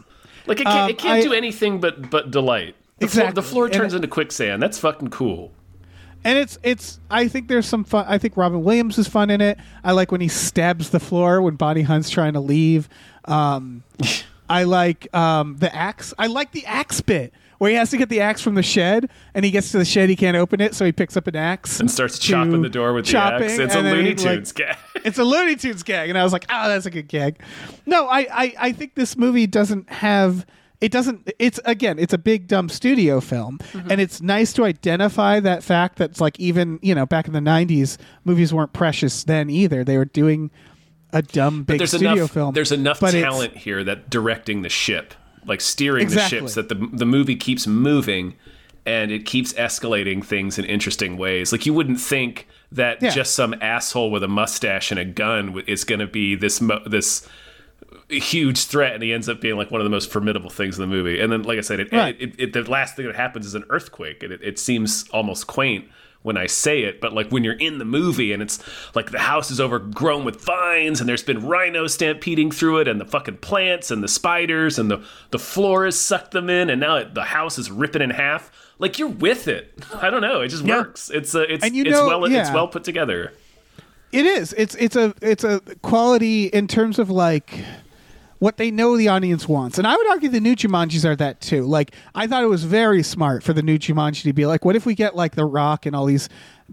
Like 0.47 0.59
it 0.59 0.63
can't, 0.65 0.80
Um, 0.80 0.89
it 0.89 0.97
can't 0.97 1.19
I- 1.19 1.21
do 1.23 1.34
anything 1.34 1.80
but 1.80 2.09
but 2.09 2.32
delight. 2.32 2.76
The 2.99 3.05
Exactly. 3.05 3.32
Floor, 3.32 3.34
the 3.34 3.41
floor 3.41 3.69
turns 3.69 3.93
it- 3.93 3.97
into 3.97 4.07
quicksand. 4.07 4.61
That's 4.63 4.80
fucking 4.80 5.09
cool. 5.09 5.51
And 6.26 6.38
it's 6.38 6.59
it's 6.63 6.99
i 7.09 7.28
think 7.28 7.47
there's 7.47 7.65
some 7.65 7.86
fun 7.86 8.03
i 8.09 8.17
think 8.17 8.36
robin 8.36 8.61
williams 8.63 8.97
is 8.97 9.07
fun 9.07 9.30
in 9.30 9.39
it 9.39 9.57
i 9.84 9.91
like 9.93 10.11
when 10.11 10.19
he 10.19 10.28
stabs 10.28 10.89
the 10.89 10.99
floor 10.99 11.41
when 11.41 11.55
bonnie 11.55 11.84
hunt's 11.84 12.09
trying 12.09 12.34
to 12.34 12.41
leave 12.41 12.89
um 13.26 13.84
i 14.49 14.63
like 14.63 15.13
um 15.15 15.55
the 15.57 15.73
axe 15.73 16.13
i 16.17 16.28
like 16.28 16.51
the 16.51 16.65
axe 16.65 16.99
bit 16.99 17.32
where 17.57 17.69
he 17.69 17.78
has 17.78 17.89
to 17.89 17.97
get 17.97 18.09
the 18.09 18.19
axe 18.19 18.41
from 18.41 18.55
the 18.55 18.63
shed 18.63 19.09
and 19.34 19.45
he 19.45 19.51
gets 19.51 19.71
to 19.71 19.78
the 19.78 19.86
shed 19.86 20.09
he 20.09 20.15
can't 20.15 20.36
open 20.36 20.59
it 20.59 20.76
so 20.76 20.84
he 20.84 20.91
picks 20.91 21.15
up 21.15 21.26
an 21.28 21.36
axe 21.38 21.80
And 21.80 21.89
starts 21.89 22.19
chopping 22.19 22.61
the 22.61 22.69
door 22.69 22.91
with 22.93 23.05
the 23.05 23.17
axe. 23.17 23.57
It's 23.57 23.76
a 23.76 23.80
Looney 23.82 24.09
he, 24.09 24.15
like, 24.15 24.17
Tunes 24.17 24.51
gag. 24.51 24.78
it's 25.05 25.17
a 25.17 25.23
Looney 25.23 25.55
Tunes 25.55 25.82
gag, 25.84 26.09
and 26.09 26.17
I 26.17 26.23
was 26.23 26.34
like, 26.34 26.45
"Oh, 26.49 26.67
that's 26.67 26.86
a 26.86 26.91
good 26.91 27.07
gag." 27.07 27.39
No, 27.86 28.07
I, 28.07 28.28
I, 28.30 28.53
I 28.59 28.71
think 28.73 28.95
this 28.95 29.15
movie 29.15 29.47
doesn't 29.47 29.89
have. 29.89 30.45
It 30.82 30.91
doesn't. 30.91 31.32
It's 31.39 31.59
again, 31.65 31.97
it's 31.99 32.13
a 32.13 32.17
big 32.17 32.47
dumb 32.47 32.69
studio 32.69 33.21
film, 33.21 33.57
Mm-hmm. 33.59 33.91
and 33.91 34.01
it's 34.01 34.21
nice 34.21 34.53
to 34.53 34.65
identify 34.65 35.39
that 35.39 35.63
fact. 35.63 35.97
That's 35.97 36.19
like 36.21 36.39
even 36.39 36.80
you 36.82 36.93
know 36.95 37.05
back 37.05 37.28
in 37.28 37.34
the 37.34 37.39
'90s, 37.39 37.97
movies 38.26 38.53
weren't 38.53 38.73
precious 38.73 39.23
then 39.23 39.49
either. 39.49 39.84
They 39.84 39.97
were 39.97 40.05
doing 40.05 40.51
a 41.13 41.21
dumb 41.21 41.63
big 41.63 41.78
there's 41.78 41.91
studio 41.91 42.11
enough 42.13 42.32
film. 42.32 42.53
there's 42.53 42.71
enough 42.73 42.99
but 42.99 43.11
talent 43.11 43.55
here 43.55 43.84
that 43.86 44.09
directing 44.09 44.63
the 44.63 44.69
ship 44.69 45.13
like 45.45 45.61
steering 45.61 46.01
Exactly. 46.01 46.39
the 46.39 46.45
ships 46.47 46.55
that 46.55 46.67
the 46.67 46.76
the 46.91 47.05
movie 47.05 47.36
keeps 47.38 47.65
moving 47.67 48.36
and 48.86 49.11
it 49.11 49.26
keeps 49.26 49.53
escalating 49.53 50.26
things 50.26 50.59
in 50.59 50.65
interesting 50.65 51.15
ways 51.15 51.53
like 51.53 51.65
you 51.65 51.73
wouldn't 51.73 52.01
think 52.01 52.47
that 52.71 53.01
Yeah. 53.01 53.11
just 53.11 53.34
some 53.34 53.53
asshole 53.61 54.11
with 54.11 54.23
a 54.23 54.28
mustache 54.28 54.91
and 54.91 54.99
a 54.99 55.05
gun 55.05 55.63
is 55.67 55.86
going 55.86 55.99
to 55.99 56.07
be 56.07 56.36
this 56.36 56.59
mo- 56.59 56.82
this 56.86 57.26
huge 58.10 58.66
threat 58.66 58.93
and 58.93 59.01
he 59.03 59.12
ends 59.14 59.28
up 59.28 59.41
being 59.41 59.56
like 59.58 59.72
one 59.72 59.82
of 59.82 59.86
the 59.86 59.89
most 59.89 60.12
formidable 60.12 60.49
things 60.49 60.78
in 60.78 60.82
the 60.82 60.88
movie 60.95 61.20
and 61.20 61.32
then 61.32 61.41
like 61.43 61.58
i 61.58 61.62
said 61.62 61.80
it, 61.80 61.91
Right. 61.91 62.16
it, 62.20 62.36
it, 62.39 62.53
the 62.53 62.62
last 62.70 62.95
thing 62.95 63.06
that 63.08 63.16
happens 63.16 63.45
is 63.47 63.56
an 63.56 63.64
earthquake 63.70 64.22
and 64.22 64.32
it, 64.32 64.41
it 64.43 64.60
seems 64.60 65.10
almost 65.10 65.47
quaint 65.47 65.86
when 66.22 66.38
I 66.38 66.47
say 66.47 66.82
it, 66.82 67.01
but 67.01 67.14
like 67.14 67.30
when 67.32 67.43
you're 67.43 67.53
in 67.53 67.78
the 67.78 67.86
movie 67.86 68.34
and 68.34 68.41
it's 68.41 68.58
like 68.95 69.12
the 69.12 69.20
house 69.20 69.51
is 69.51 69.62
overgrown 69.62 70.26
with 70.26 70.41
vines 70.43 70.99
and 70.99 71.08
there's 71.08 71.22
been 71.22 71.45
rhinos 71.45 71.93
stampeding 71.93 72.49
through 72.49 72.80
it 72.80 72.88
and 72.88 72.99
the 72.99 73.06
fucking 73.06 73.38
plants 73.38 73.91
and 73.91 74.03
the 74.03 74.08
spiders 74.08 74.80
and 74.80 74.89
the 74.89 75.03
the 75.30 75.38
floor 75.38 75.86
has 75.86 75.99
sucked 75.99 76.32
them 76.32 76.49
in 76.49 76.72
and 76.72 76.82
now 76.82 76.95
it, 76.95 77.14
the 77.14 77.26
house 77.26 77.60
is 77.60 77.70
ripping 77.70 78.01
in 78.01 78.10
half. 78.10 78.51
Like 78.80 78.97
you're 78.97 79.08
with 79.08 79.47
it. 79.47 79.72
I 80.01 80.10
don't 80.10 80.22
know. 80.22 80.41
It 80.41 80.47
just 80.47 80.64
Yeah. 80.66 80.78
works. 80.78 81.12
It's 81.12 81.36
uh, 81.36 81.41
it's 81.47 81.64
it's 81.64 81.76
know- 81.91 82.08
well 82.08 82.26
it's 82.26 82.49
well 82.51 82.70
put 82.70 82.84
together. 82.84 83.32
It 84.12 84.26
is. 84.26 84.51
It's 84.53 84.74
it's 84.76 84.95
a 84.95 85.14
it's 85.22 85.43
a 85.43 85.60
quality 85.84 86.45
in 86.47 86.68
terms 86.68 86.97
of 86.97 87.12
like 87.12 87.53
what 88.39 88.57
they 88.57 88.69
know 88.71 88.97
the 88.97 89.07
audience 89.07 89.47
wants. 89.47 89.77
And 89.77 89.88
I 89.88 89.95
would 89.95 90.07
argue 90.09 90.29
the 90.29 90.39
new 90.39 90.55
Jumanjis 90.55 91.05
are 91.05 91.15
that 91.15 91.41
too. 91.41 91.63
Like 91.63 91.95
I 92.13 92.27
thought 92.27 92.43
it 92.43 92.47
was 92.47 92.63
very 92.63 93.01
smart 93.03 93.43
for 93.43 93.53
the 93.53 93.61
new 93.63 93.77
Jumanji 93.79 94.23
to 94.23 94.33
be 94.33 94.45
like, 94.45 94.65
what 94.65 94.75
if 94.75 94.86
we 94.86 94.93
get 94.95 95.15
like 95.15 95.36
The 95.36 95.45
Rock 95.45 95.86
and 95.86 95.95
all 95.95 96.05
these 96.05 96.29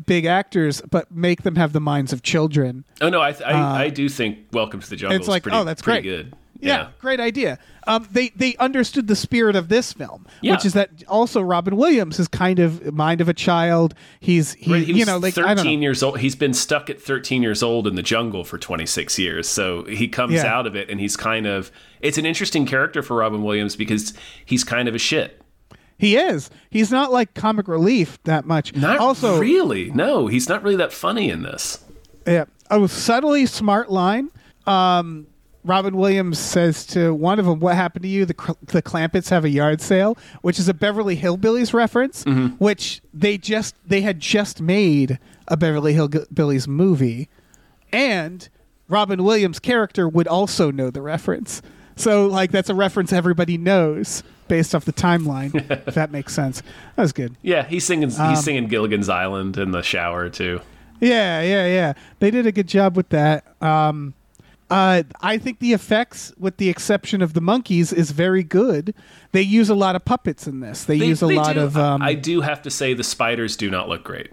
big 0.07 0.25
actors, 0.25 0.83
but 0.91 1.11
make 1.11 1.43
them 1.43 1.57
have 1.57 1.73
the 1.73 1.81
minds 1.81 2.13
of 2.13 2.23
children? 2.23 2.85
Oh 3.01 3.09
no, 3.09 3.21
I 3.21 3.31
I, 3.45 3.83
I 3.85 3.89
do 3.91 4.09
think 4.09 4.39
Welcome 4.53 4.81
to 4.81 4.91
the 4.91 4.97
Jungle 4.97 5.15
Uh, 5.15 5.17
it's 5.19 5.25
is 5.25 5.29
like, 5.29 5.43
pretty, 5.45 5.57
oh, 5.59 5.65
that's 5.65 5.83
pretty 5.83 6.09
great. 6.09 6.25
good. 6.25 6.37
Yeah, 6.69 6.89
great 7.01 7.19
idea. 7.21 7.59
Um, 7.87 8.07
they 8.13 8.29
they 8.37 8.55
understood 8.57 9.09
the 9.09 9.17
spirit 9.17 9.57
of 9.57 9.69
this 9.69 9.93
film, 9.93 10.27
Yeah. 10.41 10.53
which 10.53 10.65
is 10.65 10.75
that 10.75 10.91
also 11.09 11.41
Robin 11.43 11.77
Williams 11.77 12.21
is 12.21 12.29
kind 12.29 12.61
of 12.61 12.93
mind 12.95 13.21
of 13.21 13.29
a 13.29 13.35
child. 13.35 13.95
He's 14.21 14.53
he, 14.55 14.73
Right, 14.73 14.85
he 14.87 14.93
you 14.93 15.05
know 15.05 15.19
like 15.19 15.37
I 15.37 15.41
don't 15.49 15.57
13 15.59 15.81
know. 15.81 15.83
years 15.83 16.03
old. 16.03 16.21
He's 16.21 16.37
been 16.37 16.55
stuck 16.55 16.89
at 16.89 17.03
13 17.03 17.43
years 17.43 17.63
old 17.63 17.89
in 17.89 17.97
the 17.97 18.03
jungle 18.03 18.45
for 18.45 18.59
26 18.59 19.19
years. 19.19 19.49
So 19.49 19.83
he 19.85 20.07
comes 20.07 20.35
Yeah. 20.35 20.47
out 20.55 20.67
of 20.69 20.77
it 20.77 20.89
and 20.89 21.01
he's 21.01 21.17
kind 21.17 21.47
of 21.47 21.73
it's 22.01 22.19
an 22.19 22.27
interesting 22.27 22.65
character 22.67 23.03
for 23.03 23.17
Robin 23.17 23.43
Williams 23.43 23.75
because 23.75 24.15
he's 24.45 24.63
kind 24.63 24.87
of 24.89 24.95
a 24.95 24.99
shit. 24.99 25.43
He 25.99 26.17
is. 26.17 26.51
He's 26.71 26.91
not 26.93 27.13
like 27.13 27.35
comic 27.35 27.67
relief 27.69 28.19
that 28.25 28.45
much. 28.45 28.75
Not 28.77 28.99
also 28.99 29.39
really. 29.41 29.91
No, 29.91 30.27
he's 30.29 30.49
not 30.49 30.63
really 30.63 30.77
that 30.77 30.93
funny 30.93 31.31
in 31.31 31.43
this. 31.43 31.79
Yeah, 32.27 32.45
a 32.71 32.87
subtly 32.89 33.47
smart 33.47 33.91
line. 33.91 34.31
Um, 34.67 35.27
Robin 35.65 35.97
Williams 35.97 36.39
says 36.39 36.85
to 36.89 37.15
one 37.15 37.39
of 37.39 37.47
them, 37.47 37.61
"What 37.61 37.77
happened 37.77 38.03
to 38.03 38.09
you? 38.09 38.25
The 38.25 38.35
the 38.67 38.83
Clampetts 38.83 39.31
have 39.31 39.45
a 39.45 39.49
yard 39.51 39.81
sale," 39.81 40.17
which 40.43 40.59
is 40.59 40.69
a 40.69 40.75
Beverly 40.75 41.17
Hillbillies 41.17 41.73
reference, 41.73 42.25
Mm-hmm. 42.25 42.57
which 42.57 43.01
they 43.15 43.39
just 43.39 43.75
they 43.87 44.01
had 44.01 44.19
just 44.21 44.61
made 44.61 45.19
a 45.49 45.57
Beverly 45.57 45.95
Hillbillies 45.95 46.67
movie, 46.67 47.29
and 47.93 48.49
Robin 48.89 49.23
Williams' 49.25 49.59
character 49.59 50.09
would 50.09 50.27
also 50.29 50.71
know 50.71 50.91
the 50.91 51.03
reference. 51.03 51.63
So, 51.95 52.27
like, 52.27 52.51
that's 52.51 52.71
a 52.71 52.75
reference 52.75 53.13
everybody 53.13 53.59
knows 53.59 54.23
based 54.49 54.75
off 54.75 54.85
the 54.85 54.93
timeline. 54.93 55.55
if 55.87 55.95
that 55.95 56.11
makes 56.11 56.35
sense, 56.35 56.63
that 56.97 57.03
was 57.03 57.13
good. 57.13 57.37
Yeah, 57.43 57.65
he's 57.65 57.85
singing 57.85 58.11
Um, 58.19 58.31
he's 58.31 58.43
singing 58.43 58.67
Gilligan's 58.67 59.09
Island 59.09 59.57
in 59.59 59.71
the 59.73 59.83
shower 59.83 60.29
too. 60.29 60.61
Yeah, 61.01 61.43
yeah, 61.43 61.67
yeah. 61.67 61.93
They 62.19 62.31
did 62.31 62.47
a 62.47 62.53
good 62.53 62.69
job 62.69 62.97
with 62.97 63.09
that. 63.11 63.45
Um, 63.63 64.15
uh, 64.73 65.03
I 65.21 65.39
think 65.39 65.59
the 65.61 65.73
effects, 65.73 66.33
with 66.39 66.57
the 66.57 66.69
exception 66.69 67.23
of 67.23 67.35
the 67.35 67.41
monkeys, 67.41 67.93
is 67.93 68.11
very 68.11 68.43
good. 68.43 68.95
They 69.33 69.43
use 69.43 69.69
a 69.69 69.75
lot 69.75 69.95
of 69.97 70.05
puppets 70.05 70.47
in 70.47 70.61
this. 70.61 70.85
They, 70.85 70.99
They- 70.99 71.07
use 71.07 71.23
a 71.23 71.27
they 71.27 71.37
lot 71.37 71.55
do- 71.55 71.61
of. 71.61 71.77
Um, 71.77 72.03
I 72.03 72.15
do 72.15 72.41
have 72.41 72.63
to 72.63 72.71
say 72.71 72.95
the 72.95 73.05
spiders 73.05 73.57
do 73.57 73.71
not 73.71 73.89
look 73.89 74.03
great. 74.05 74.31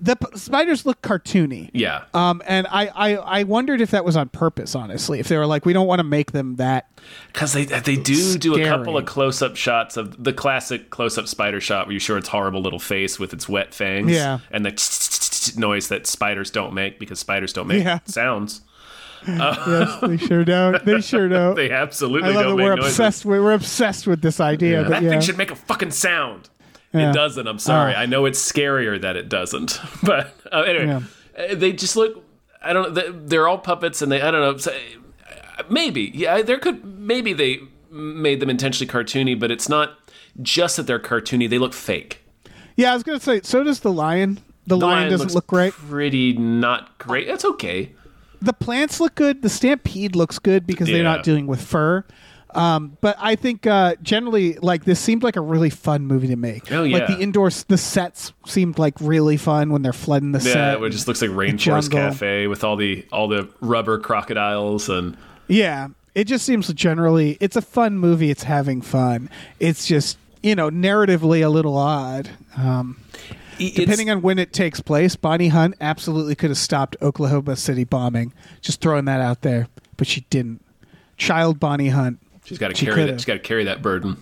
the 0.00 0.16
p- 0.16 0.36
spiders 0.36 0.84
look 0.84 1.00
cartoony. 1.02 1.70
Yeah. 1.72 2.02
Um, 2.14 2.42
and 2.46 2.66
I, 2.66 2.88
I, 2.88 3.16
I 3.16 3.42
wondered 3.44 3.80
if 3.80 3.92
that 3.92 4.04
was 4.04 4.16
on 4.16 4.28
purpose. 4.28 4.74
Honestly, 4.74 5.20
if 5.20 5.28
they 5.28 5.36
were 5.38 5.46
like, 5.46 5.64
we 5.64 5.72
don't 5.72 5.86
want 5.86 6.00
to 6.00 6.04
make 6.04 6.32
them 6.32 6.56
that. 6.56 6.88
Because 7.32 7.52
they 7.52 7.64
they 7.64 7.94
do 7.94 8.36
do 8.38 8.56
a 8.60 8.64
couple 8.64 8.98
of 8.98 9.06
close 9.06 9.40
up 9.40 9.54
shots 9.56 9.96
of 9.96 10.22
the 10.24 10.32
classic 10.32 10.90
close 10.90 11.16
up 11.16 11.28
spider 11.28 11.60
shot 11.60 11.86
where 11.86 11.92
you 11.94 12.00
show 12.00 12.16
its 12.16 12.28
horrible 12.28 12.60
little 12.60 12.80
face 12.80 13.20
with 13.20 13.32
its 13.32 13.48
wet 13.48 13.72
fangs. 13.72 14.10
Yeah. 14.10 14.40
And 14.50 14.66
the 14.66 15.54
noise 15.56 15.86
that 15.88 16.08
spiders 16.08 16.50
don't 16.50 16.74
make 16.74 16.98
because 16.98 17.20
spiders 17.20 17.52
don't 17.52 17.68
make 17.68 17.84
Yeah. 17.84 18.00
sounds. 18.06 18.62
yes, 19.28 20.00
they 20.00 20.16
sure 20.16 20.44
don't. 20.44 20.84
They 20.84 21.00
sure 21.00 21.28
don't. 21.30 21.54
They 21.54 21.70
absolutely 21.70 22.30
I 22.30 22.34
love 22.34 22.44
don't 22.44 22.56
make 22.56 22.64
we're 22.64 22.72
obsessed 22.74 23.24
with. 23.24 23.40
We're 23.40 23.52
obsessed 23.52 24.06
with 24.06 24.22
this 24.22 24.40
idea. 24.40 24.82
But 24.82 24.88
That 24.90 25.02
yeah. 25.02 25.10
thing 25.10 25.20
should 25.20 25.38
make 25.38 25.50
a 25.50 25.56
fucking 25.56 25.90
sound. 25.92 26.48
Yeah. 26.92 27.10
It 27.10 27.14
doesn't. 27.14 27.46
I'm 27.46 27.58
sorry. 27.58 27.94
Oh. 27.94 27.98
I 27.98 28.06
know 28.06 28.24
it's 28.24 28.40
scarier 28.40 29.00
that 29.00 29.16
it 29.16 29.28
doesn't. 29.28 29.80
But 30.02 30.34
uh, 30.52 30.60
anyway, 30.62 31.02
uh, 31.38 31.54
they 31.54 31.72
just 31.72 31.96
look. 31.96 32.24
I 32.62 32.72
don't. 32.72 32.94
they- 32.94 33.10
They're 33.10 33.48
all 33.48 33.58
puppets, 33.58 34.00
and 34.02 34.12
they. 34.12 34.20
I 34.22 34.30
don't 34.30 34.40
know. 34.40 34.56
so- 34.58 34.72
uh, 35.58 35.62
Maybe. 35.68 36.10
Yeah. 36.14 36.42
There 36.42 36.58
could. 36.58 36.84
Maybe 36.84 37.32
they 37.32 37.60
made 37.90 38.40
them 38.40 38.50
intentionally 38.50 38.90
cartoony, 38.92 39.38
but 39.38 39.50
it's 39.50 39.68
not 39.68 39.98
just 40.42 40.76
that 40.76 40.86
they're 40.86 40.98
cartoony. 41.00 41.48
They 41.48 41.58
look 41.58 41.72
fake. 41.72 42.22
yeah, 42.76 42.90
I 42.90 42.94
was 42.94 43.02
gonna 43.02 43.20
say. 43.20 43.40
So 43.42 43.62
does 43.64 43.80
the 43.80 43.92
lion. 43.92 44.38
The, 44.66 44.78
The 44.78 44.86
lion, 44.86 45.10
doesn't 45.10 45.26
looks 45.26 45.34
look 45.34 45.46
great. 45.46 45.72
Pretty 45.74 46.32
not 46.32 46.96
great. 46.98 47.26
That's 47.26 47.44
okay. 47.44 47.92
The 48.44 48.52
plants 48.52 49.00
look 49.00 49.14
good. 49.14 49.42
The 49.42 49.48
stampede 49.48 50.14
looks 50.16 50.38
good 50.38 50.66
because 50.66 50.86
they're 50.88 50.98
Yeah. 50.98 51.02
not 51.02 51.22
dealing 51.24 51.46
with 51.46 51.60
fur. 51.60 52.04
Um, 52.54 52.96
but 53.00 53.16
I 53.20 53.34
think 53.34 53.66
uh, 53.66 53.96
generally, 54.00 54.54
like 54.54 54.84
this 54.84 55.00
seemed 55.00 55.24
like 55.24 55.34
a 55.34 55.40
really 55.40 55.70
fun 55.70 56.06
movie 56.06 56.28
to 56.28 56.36
make. 56.36 56.70
Oh, 56.70 56.84
like 56.84 57.08
yeah. 57.08 57.16
the 57.16 57.20
indoors, 57.20 57.64
the 57.64 57.76
sets 57.76 58.32
seemed 58.46 58.78
like 58.78 58.94
really 59.00 59.36
fun 59.36 59.70
when 59.72 59.82
they're 59.82 59.92
flooding 59.92 60.30
the 60.30 60.38
set. 60.40 60.78
Yeah, 60.80 60.86
it 60.86 60.90
just 60.90 61.08
looks 61.08 61.20
like 61.20 61.32
Rainforest 61.32 61.58
jungle. 61.58 61.98
Cafe 61.98 62.46
with 62.46 62.62
all 62.62 62.76
the 62.76 63.04
all 63.10 63.26
the 63.26 63.48
rubber 63.60 63.98
crocodiles 63.98 64.88
and 64.88 65.16
Yeah, 65.48 65.88
it 66.14 66.24
just 66.28 66.46
seems 66.46 66.72
generally 66.72 67.36
it's 67.40 67.56
a 67.56 67.62
fun 67.62 67.98
movie. 67.98 68.30
It's 68.30 68.44
having 68.44 68.82
fun. 68.82 69.30
It's 69.58 69.84
just 69.88 70.16
you 70.44 70.54
know 70.54 70.70
narratively 70.70 71.44
a 71.44 71.48
little 71.48 71.76
odd. 71.76 72.30
Um, 72.56 72.98
depending 73.58 74.10
on 74.10 74.22
when 74.22 74.38
it 74.38 74.52
takes 74.52 74.80
place, 74.80 75.16
Bonnie 75.16 75.48
Hunt 75.48 75.74
absolutely 75.80 76.34
could 76.34 76.50
have 76.50 76.58
stopped 76.58 76.96
Oklahoma 77.02 77.56
City 77.56 77.84
bombing. 77.84 78.32
Just 78.60 78.80
throwing 78.80 79.04
that 79.06 79.20
out 79.20 79.42
there, 79.42 79.68
but 79.96 80.06
she 80.06 80.22
didn't. 80.30 80.64
Child 81.16 81.60
Bonnie 81.60 81.88
Hunt. 81.88 82.18
she's 82.44 82.58
got 82.58 82.68
to 82.68 82.74
She 82.74 82.86
carry 82.86 82.96
that. 82.96 83.02
could've. 83.06 83.20
She's 83.20 83.24
got 83.26 83.34
to 83.34 83.38
carry 83.40 83.64
that 83.64 83.82
burden. 83.82 84.16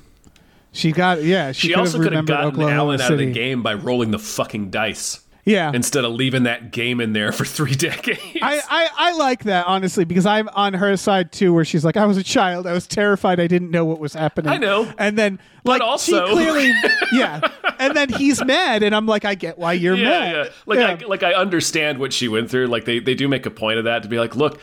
She 0.73 0.93
got 0.93 1.23
yeah. 1.23 1.53
She, 1.53 1.69
She, 1.69 1.75
could 1.75 1.81
also 1.81 2.03
could 2.03 2.13
have 2.13 2.27
gotten 2.27 2.49
Oklahoma 2.49 2.75
Allen 2.75 3.01
out 3.01 3.13
of 3.13 3.19
the 3.19 3.31
game 3.31 3.63
by 3.63 3.75
rolling 3.75 4.11
the 4.11 4.19
fucking 4.19 4.71
dice. 4.71 5.21
Yeah. 5.45 5.73
instead 5.75 6.05
of 6.05 6.13
leaving 6.13 6.45
that 6.45 6.71
game 6.71 7.01
in 7.01 7.13
there 7.15 7.33
for 7.33 7.45
three 7.45 7.75
decades. 7.77 8.21
I, 8.41 8.61
I, 8.71 8.89
I 8.97 9.13
like 9.17 9.43
that 9.45 9.67
honestly 9.67 10.05
because 10.05 10.25
I'm 10.25 10.49
on 10.51 10.75
her 10.75 10.97
side 10.97 11.33
too, 11.33 11.53
where 11.53 11.65
she's 11.65 11.85
like, 11.85 11.97
I 11.97 12.07
was 12.07 12.17
a 12.17 12.23
child, 12.23 12.67
I 12.67 12.73
was 12.73 12.87
terrified, 12.87 13.41
I 13.41 13.49
didn't 13.49 13.71
know 13.73 13.85
what 13.85 13.99
was 13.99 14.13
happening. 14.15 14.53
I 14.53 14.59
know. 14.59 14.93
and 14.99 15.19
then 15.19 15.41
like 15.65 15.81
also- 15.83 16.27
she 16.27 16.33
clearly, 16.33 16.73
yeah, 17.13 17.41
and 17.81 17.97
then 17.97 18.09
he's 18.13 18.45
mad, 18.45 18.83
and 18.85 18.95
I'm 18.95 19.07
like, 19.07 19.25
I 19.25 19.35
get 19.35 19.59
why 19.59 19.73
you're 19.73 19.97
yeah, 19.97 20.05
mad. 20.09 20.35
yeah. 20.47 20.53
Like 20.67 20.79
Yeah. 20.79 20.87
I 21.05 21.09
like 21.09 21.23
I 21.25 21.35
understand 21.35 21.99
what 21.99 22.13
she 22.13 22.29
went 22.29 22.49
through. 22.51 22.69
Like 22.69 22.85
they 22.85 23.01
they 23.01 23.15
do 23.15 23.27
make 23.27 23.45
a 23.47 23.51
point 23.51 23.79
of 23.79 23.85
that 23.87 24.03
to 24.05 24.09
be 24.09 24.19
like, 24.19 24.37
look. 24.37 24.61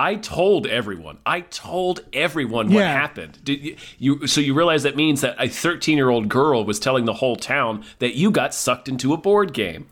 I 0.00 0.14
told 0.14 0.68
everyone. 0.68 1.18
I 1.26 1.40
told 1.40 2.04
everyone 2.12 2.68
what 2.68 2.78
Yeah. 2.82 2.92
happened. 2.92 3.40
Did 3.42 3.60
you, 3.60 3.76
you? 3.98 4.26
So 4.28 4.40
you 4.40 4.54
realize 4.54 4.84
that 4.84 4.94
means 4.94 5.22
that 5.22 5.34
a 5.40 5.48
13 5.48 5.96
year 5.96 6.08
old 6.08 6.28
girl 6.28 6.64
was 6.64 6.78
telling 6.78 7.04
the 7.04 7.14
whole 7.14 7.34
town 7.34 7.82
that 7.98 8.14
you 8.14 8.30
got 8.30 8.54
sucked 8.54 8.88
into 8.88 9.12
a 9.12 9.16
board 9.16 9.52
game. 9.52 9.88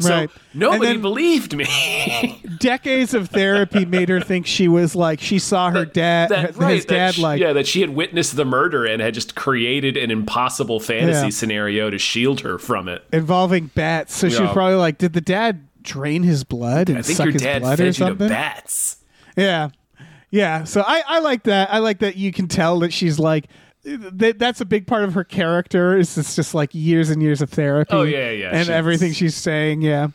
So 0.00 0.10
Right. 0.14 0.30
nobody 0.54 0.86
then- 0.92 1.02
believed 1.02 1.56
me. 1.56 2.40
decades 2.60 3.14
of 3.14 3.28
therapy 3.30 3.84
made 3.84 4.08
her 4.08 4.20
think 4.20 4.46
she 4.46 4.68
was 4.68 4.94
like 4.94 5.20
she 5.20 5.38
saw 5.38 5.70
her 5.70 5.84
dad, 5.84 6.28
that, 6.30 6.48
his 6.48 6.56
right, 6.56 6.80
that 6.82 6.88
dad 6.88 7.14
she- 7.14 7.22
like 7.22 7.40
yeah, 7.40 7.52
that 7.52 7.66
she 7.66 7.80
had 7.80 7.90
witnessed 7.90 8.36
the 8.36 8.44
murder 8.44 8.84
and 8.86 9.02
had 9.02 9.14
just 9.14 9.34
created 9.34 9.96
an 9.96 10.10
impossible 10.10 10.78
fantasy 10.80 11.26
Yeah. 11.26 11.30
scenario 11.30 11.90
to 11.90 11.98
shield 11.98 12.40
her 12.42 12.58
from 12.58 12.88
it. 12.88 13.04
involving 13.12 13.66
bats. 13.74 14.14
So 14.16 14.28
she 14.28 14.40
was 14.42 14.52
probably 14.52 14.76
like, 14.76 14.98
did 14.98 15.12
the 15.14 15.20
dad 15.20 15.66
drain 15.82 16.22
his 16.22 16.44
blood 16.44 16.88
and 16.88 16.98
I 16.98 17.02
think 17.02 17.16
suck 17.16 17.24
your 17.26 17.32
his 17.32 17.42
blood 17.42 17.78
fed 17.78 17.88
or 17.88 17.92
something? 17.92 18.28
bats. 18.28 18.96
Yeah. 19.36 19.70
Yeah. 20.30 20.64
So 20.64 20.82
I, 20.86 21.02
I 21.08 21.18
like 21.20 21.44
that. 21.44 21.72
I 21.72 21.78
like 21.78 22.00
that 22.00 22.16
you 22.16 22.32
can 22.32 22.48
tell 22.48 22.78
that 22.80 22.92
she's 22.92 23.18
like 23.18 23.46
that 23.84 24.38
that's 24.38 24.60
a 24.60 24.64
big 24.64 24.86
part 24.86 25.04
of 25.04 25.14
her 25.14 25.24
character 25.24 25.96
is 25.96 26.16
it's 26.18 26.34
just 26.36 26.54
like 26.54 26.74
years 26.74 27.10
and 27.10 27.22
years 27.22 27.40
of 27.40 27.50
therapy. 27.50 27.90
Oh, 27.92 28.02
yeah, 28.02 28.30
yeah, 28.30 28.48
And 28.50 28.66
she's- 28.66 28.68
everything 28.68 29.12
she's 29.12 29.34
saying, 29.36 29.82
yeah. 29.82 30.08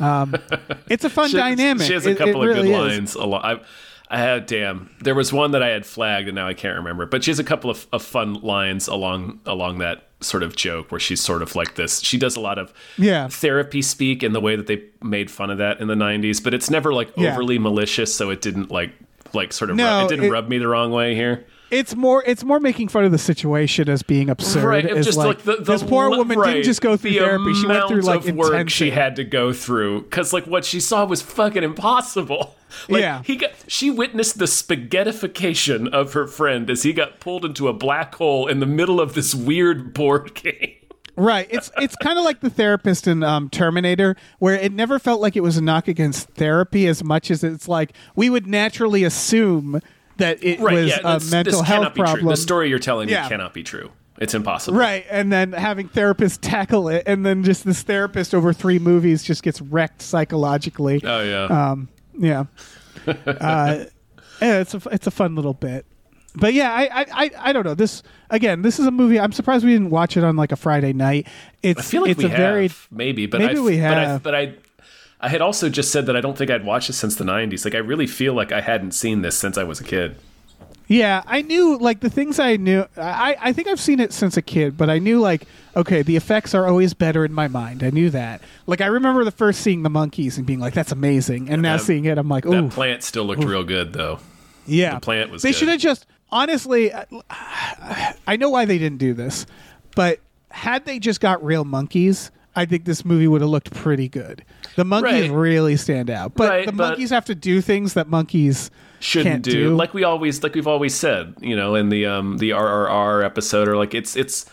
Um 0.00 0.34
it's 0.88 1.04
a 1.04 1.10
fun 1.10 1.28
She, 1.30 1.36
dynamic. 1.36 1.86
she 1.86 1.94
has 1.94 2.06
a 2.06 2.14
couple 2.14 2.42
it 2.42 2.50
of 2.50 2.56
really 2.56 2.68
good 2.68 2.90
is. 2.92 2.96
lines. 2.96 3.14
A 3.14 3.24
lot. 3.24 3.44
I, 3.44 3.60
I 4.08 4.18
had 4.18 4.46
damn. 4.46 4.90
There 5.00 5.14
was 5.14 5.32
one 5.32 5.50
that 5.52 5.62
I 5.62 5.68
had 5.68 5.84
flagged, 5.84 6.28
and 6.28 6.34
now 6.36 6.46
I 6.46 6.54
can't 6.54 6.76
remember. 6.76 7.06
But 7.06 7.24
she 7.24 7.30
has 7.30 7.38
a 7.40 7.44
couple 7.44 7.70
of, 7.70 7.86
of 7.92 8.02
fun 8.04 8.34
lines 8.34 8.86
along 8.88 9.40
along 9.46 9.78
that 9.78 10.04
sort 10.20 10.42
of 10.42 10.54
joke 10.54 10.90
where 10.92 11.00
she's 11.00 11.20
sort 11.20 11.42
of 11.42 11.56
like 11.56 11.74
this. 11.74 12.00
She 12.02 12.16
does 12.18 12.36
a 12.36 12.40
lot 12.40 12.58
of 12.58 12.72
Yeah. 12.98 13.28
therapy 13.28 13.82
speak 13.82 14.22
in 14.22 14.32
the 14.32 14.40
way 14.40 14.54
that 14.54 14.66
they 14.68 14.84
made 15.02 15.30
fun 15.30 15.50
of 15.50 15.58
that 15.58 15.80
in 15.80 15.88
the 15.88 15.94
'90s, 15.96 16.42
but 16.44 16.54
it's 16.54 16.70
never 16.70 16.92
like 16.94 17.10
Yeah. 17.16 17.32
overly 17.32 17.58
malicious, 17.58 18.14
so 18.14 18.30
it 18.30 18.40
didn't 18.42 18.70
like 18.70 18.92
like 19.32 19.52
sort 19.52 19.70
of 19.70 19.76
No, 19.76 19.84
rub, 19.84 20.04
it 20.06 20.08
didn't 20.14 20.26
it- 20.26 20.30
rub 20.30 20.48
me 20.48 20.58
the 20.58 20.68
wrong 20.68 20.92
way 20.92 21.14
here. 21.14 21.44
It's 21.70 21.96
more 21.96 22.22
it's 22.24 22.44
more 22.44 22.60
making 22.60 22.88
fun 22.88 23.04
of 23.04 23.12
the 23.12 23.18
situation 23.18 23.88
as 23.88 24.02
being 24.02 24.30
absurd. 24.30 24.64
Right, 24.64 24.86
as 24.86 25.04
just 25.04 25.18
like, 25.18 25.26
like, 25.26 25.42
the, 25.42 25.56
the 25.56 25.72
this 25.72 25.82
poor 25.82 26.08
woman 26.10 26.38
right, 26.38 26.54
didn't 26.54 26.64
just 26.64 26.80
go 26.80 26.96
through 26.96 27.10
the 27.10 27.18
therapy. 27.18 27.54
She 27.54 27.66
went 27.66 27.88
through 27.88 28.02
like 28.02 28.26
of 28.26 28.36
work 28.36 28.68
she 28.70 28.90
had 28.90 29.16
to 29.16 29.24
go 29.24 29.52
through 29.52 30.02
because 30.02 30.32
like 30.32 30.46
what 30.46 30.64
she 30.64 30.78
saw 30.78 31.04
was 31.04 31.22
fucking 31.22 31.62
impossible. 31.62 32.54
Like, 32.88 33.00
Yeah. 33.00 33.22
he 33.24 33.36
got 33.36 33.52
she 33.68 33.90
witnessed 33.92 34.38
the 34.38 34.44
spaghettification 34.44 35.88
of 35.90 36.12
her 36.14 36.26
friend 36.26 36.68
as 36.68 36.82
he 36.82 36.92
got 36.92 37.20
pulled 37.20 37.44
into 37.44 37.68
a 37.68 37.72
black 37.72 38.14
hole 38.16 38.48
in 38.48 38.60
the 38.60 38.66
middle 38.66 39.00
of 39.00 39.14
this 39.14 39.34
weird 39.34 39.94
board 39.94 40.34
game. 40.42 40.74
Right. 41.16 41.46
It's 41.50 41.70
it's 41.78 41.96
kind 41.96 42.18
of 42.18 42.24
like 42.24 42.40
the 42.40 42.50
therapist 42.50 43.06
in 43.06 43.22
um, 43.22 43.48
Terminator, 43.48 44.16
where 44.40 44.54
it 44.54 44.72
never 44.72 44.98
felt 44.98 45.20
like 45.20 45.36
it 45.36 45.42
was 45.42 45.56
a 45.56 45.62
knock 45.62 45.88
against 45.88 46.28
therapy 46.30 46.86
as 46.86 47.02
much 47.02 47.30
as 47.30 47.42
it's 47.42 47.68
like 47.68 47.92
we 48.14 48.28
would 48.28 48.46
naturally 48.46 49.02
assume 49.04 49.80
that 50.18 50.42
it 50.42 50.60
was 50.60 50.72
a 50.92 50.96
that's- 51.02 51.30
mental 51.30 51.60
this 51.60 51.68
health 51.68 51.78
cannot 51.78 51.94
be 51.94 51.98
true. 52.00 52.04
problem. 52.06 52.26
The 52.28 52.36
story 52.36 52.68
you're 52.68 52.78
telling 52.78 53.08
Yeah. 53.08 53.22
me 53.24 53.28
cannot 53.28 53.54
be 53.54 53.62
true. 53.62 53.90
It's 54.18 54.32
impossible. 54.32 54.78
Right, 54.78 55.04
and 55.10 55.30
then 55.30 55.52
having 55.52 55.90
therapists 55.90 56.38
tackle 56.40 56.88
it, 56.88 57.02
and 57.06 57.26
then 57.26 57.42
just 57.44 57.66
this 57.66 57.82
therapist 57.82 58.34
over 58.34 58.54
three 58.54 58.78
movies 58.78 59.22
just 59.22 59.42
gets 59.42 59.60
wrecked 59.60 60.00
psychologically. 60.00 61.02
Oh 61.04 61.22
yeah. 61.22 61.44
Um, 61.70 61.88
yeah, 62.18 62.44
uh, 63.06 63.84
yeah, 64.40 64.60
it's 64.60 64.74
a 64.74 64.80
it's 64.90 65.06
a 65.06 65.10
fun 65.10 65.34
little 65.34 65.52
bit. 65.54 65.84
But 66.34 66.52
yeah, 66.54 66.72
I, 66.72 66.82
I, 67.02 67.06
I, 67.12 67.30
I 67.38 67.52
don't 67.52 67.64
know. 67.64 67.74
This 67.74 68.02
again, 68.30 68.62
this 68.62 68.78
is 68.78 68.86
a 68.86 68.90
movie. 68.90 69.18
I'm 69.20 69.32
surprised 69.32 69.64
we 69.64 69.72
didn't 69.72 69.90
watch 69.90 70.16
it 70.16 70.24
on 70.24 70.36
like 70.36 70.52
a 70.52 70.56
Friday 70.56 70.92
night. 70.92 71.26
It's 71.62 71.80
I 71.80 71.82
feel 71.82 72.02
like 72.02 72.10
it's 72.12 72.18
we 72.18 72.24
a 72.26 72.28
have 72.28 72.38
very 72.38 72.70
maybe, 72.90 73.26
but 73.26 73.40
Maybe 73.40 73.58
I, 73.58 73.60
we 73.60 73.76
But 73.80 73.98
I, 73.98 74.04
have. 74.06 74.22
but 74.22 74.34
I, 74.34 74.54
I 75.26 75.28
had 75.28 75.40
also 75.42 75.68
just 75.68 75.90
said 75.90 76.06
that 76.06 76.14
I 76.14 76.20
don't 76.20 76.38
think 76.38 76.52
I'd 76.52 76.64
watched 76.64 76.88
it 76.88 76.92
since 76.92 77.16
the 77.16 77.24
'90s. 77.24 77.64
Like 77.64 77.74
I 77.74 77.78
really 77.78 78.06
feel 78.06 78.32
like 78.32 78.52
I 78.52 78.60
hadn't 78.60 78.92
seen 78.92 79.22
this 79.22 79.36
since 79.36 79.58
I 79.58 79.64
was 79.64 79.80
a 79.80 79.84
kid. 79.84 80.14
Yeah, 80.86 81.24
I 81.26 81.42
knew 81.42 81.76
like 81.78 81.98
the 81.98 82.08
things 82.08 82.38
I 82.38 82.56
knew. 82.56 82.86
I 82.96 83.34
I 83.40 83.52
think 83.52 83.66
I've 83.66 83.80
seen 83.80 83.98
it 83.98 84.12
since 84.12 84.36
a 84.36 84.42
kid, 84.42 84.76
but 84.76 84.88
I 84.88 85.00
knew 85.00 85.18
like 85.18 85.48
okay, 85.74 86.02
the 86.02 86.14
effects 86.14 86.54
are 86.54 86.68
always 86.68 86.94
better 86.94 87.24
in 87.24 87.32
my 87.32 87.48
mind. 87.48 87.82
I 87.82 87.90
knew 87.90 88.08
that. 88.10 88.40
Like 88.68 88.80
I 88.80 88.86
remember 88.86 89.24
the 89.24 89.32
first 89.32 89.62
seeing 89.62 89.82
the 89.82 89.90
monkeys 89.90 90.38
and 90.38 90.46
being 90.46 90.60
like, 90.60 90.74
"That's 90.74 90.92
amazing," 90.92 91.50
and 91.50 91.60
now 91.60 91.76
that- 91.76 91.82
seeing 91.82 92.04
it, 92.04 92.18
I'm 92.18 92.28
like, 92.28 92.44
That 92.44 92.52
"Ooh, 92.62 92.68
plant 92.68 93.02
still 93.02 93.24
looked 93.24 93.42
real 93.42 93.64
good 93.64 93.94
though. 93.94 94.20
yeah." 94.64 94.94
the 94.94 95.00
plant 95.00 95.32
was 95.32 95.42
They 95.42 95.50
should 95.50 95.66
have 95.66 95.80
just 95.80 96.06
honestly. 96.30 96.92
Uh, 96.92 97.04
I 98.28 98.36
know 98.36 98.50
why 98.50 98.64
they 98.64 98.78
didn't 98.78 98.98
do 98.98 99.12
this, 99.12 99.44
but 99.96 100.20
had 100.52 100.84
they 100.84 101.00
just 101.00 101.20
got 101.20 101.44
real 101.44 101.64
monkeys. 101.64 102.30
I 102.56 102.64
think 102.64 102.84
this 102.86 103.04
movie 103.04 103.28
would 103.28 103.42
have 103.42 103.50
looked 103.50 103.72
pretty 103.74 104.08
good. 104.08 104.42
The 104.76 104.84
monkeys 104.84 105.28
Right. 105.28 105.30
really 105.30 105.76
stand 105.76 106.10
out, 106.10 106.34
but 106.34 106.48
Right, 106.48 106.66
the 106.66 106.72
but- 106.72 106.88
monkeys 106.90 107.10
have 107.10 107.26
to 107.26 107.34
do 107.34 107.60
things 107.60 107.94
that 107.94 108.08
monkeys 108.08 108.70
Shouldn't 109.00 109.30
can't 109.30 109.42
do. 109.44 109.52
do. 109.52 109.76
like 109.76 109.92
we 109.94 110.04
always 110.04 110.42
like 110.42 110.54
we've 110.54 110.66
always 110.66 110.94
said, 110.94 111.34
you 111.40 111.54
know, 111.54 111.74
in 111.74 111.90
the 111.90 112.06
um 112.06 112.38
the 112.38 112.50
RRR 112.50 113.22
episode 113.24 113.68
or 113.68 113.76
like 113.76 113.94
it's 113.94 114.16
it's 114.16 114.46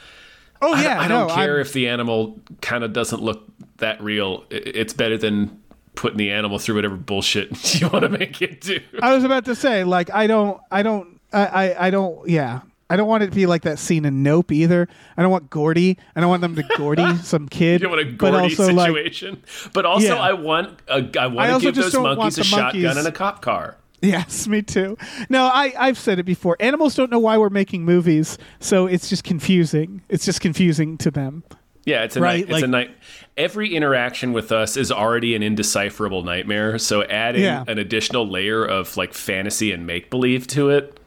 oh 0.61 0.73
I, 0.73 0.83
yeah, 0.83 0.99
I 1.01 1.07
don't 1.07 1.27
no, 1.29 1.33
care 1.33 1.53
I'm- 1.53 1.61
if 1.61 1.73
the 1.73 1.87
animal 1.87 2.39
kind 2.61 2.83
of 2.83 2.91
doesn't 2.93 3.21
look 3.21 3.45
that 3.77 4.01
real. 4.03 4.43
I- 4.51 4.55
It's 4.65 4.93
better 4.93 5.17
than 5.17 5.59
putting 5.95 6.17
the 6.17 6.31
animal 6.31 6.57
through 6.59 6.75
whatever 6.75 6.95
bullshit 6.95 7.75
you 7.81 7.87
want 7.87 8.03
to 8.03 8.09
make 8.09 8.41
it 8.41 8.61
do. 8.61 8.79
I 9.01 9.13
was 9.15 9.23
about 9.23 9.45
to 9.45 9.55
say, 9.55 9.83
like, 9.83 10.09
I 10.13 10.25
don't, 10.27 10.59
I 10.71 10.81
don't, 10.83 11.19
I, 11.31 11.45
I, 11.45 11.87
I 11.87 11.89
don't, 11.91 12.27
yeah. 12.27 12.61
I 12.89 12.95
don't 12.95 13.07
want 13.07 13.23
it 13.23 13.27
to 13.27 13.35
be 13.35 13.45
like 13.45 13.63
that 13.63 13.79
scene 13.79 14.05
in 14.05 14.21
Nope 14.23 14.51
either. 14.51 14.87
I 15.17 15.21
don't 15.21 15.31
want 15.31 15.49
Gordy. 15.49 15.97
I 16.15 16.19
don't 16.19 16.29
want 16.29 16.41
them 16.41 16.55
to 16.55 16.63
Gordy 16.77 17.15
some 17.23 17.47
kid. 17.47 17.81
You 17.81 17.87
don't 17.87 17.97
want 17.97 18.07
a 18.07 18.11
but 18.11 18.31
Gordy 18.31 18.55
like, 18.55 18.87
situation, 18.89 19.41
but 19.73 19.85
also 19.85 20.07
Yeah. 20.15 20.21
I 20.21 20.33
want 20.33 20.79
a, 20.87 21.09
I 21.19 21.27
want 21.27 21.61
to 21.63 21.71
give 21.71 21.75
those 21.75 21.93
monkeys 21.95 22.37
a 22.37 22.41
the 22.41 22.43
shotgun 22.45 22.81
monkeys- 22.83 22.97
and 22.97 23.07
a 23.07 23.11
cop 23.11 23.41
car. 23.41 23.77
yes, 24.01 24.47
me 24.47 24.61
too. 24.61 24.97
No, 25.29 25.45
I, 25.45 25.73
I've 25.77 25.97
said 25.97 26.19
it 26.19 26.23
before. 26.23 26.57
Animals 26.59 26.93
don't 26.95 27.09
know 27.09 27.19
why 27.19 27.37
we're 27.37 27.49
making 27.49 27.85
movies, 27.85 28.37
so 28.59 28.85
it's 28.85 29.07
just 29.09 29.23
confusing. 29.23 30.01
It's 30.09 30.25
just 30.25 30.41
confusing 30.41 30.97
to 30.99 31.09
them. 31.09 31.43
Yeah, 31.85 32.03
it's 32.03 32.15
a 32.15 32.21
Right, 32.21 32.35
night. 32.35 32.41
It's 32.43 32.51
like- 32.51 32.63
a 32.63 32.67
night. 32.67 32.91
Every 33.37 33.73
interaction 33.75 34.31
with 34.33 34.51
us 34.51 34.77
is 34.77 34.91
already 34.91 35.35
an 35.35 35.41
indecipherable 35.41 36.23
nightmare. 36.23 36.77
So 36.77 37.03
adding 37.03 37.43
Yeah. 37.43 37.63
an 37.67 37.79
additional 37.79 38.27
layer 38.29 38.63
of 38.63 38.95
like 38.97 39.13
fantasy 39.13 39.71
and 39.71 39.87
make 39.87 40.09
believe 40.09 40.45
to 40.47 40.69
it. 40.69 40.99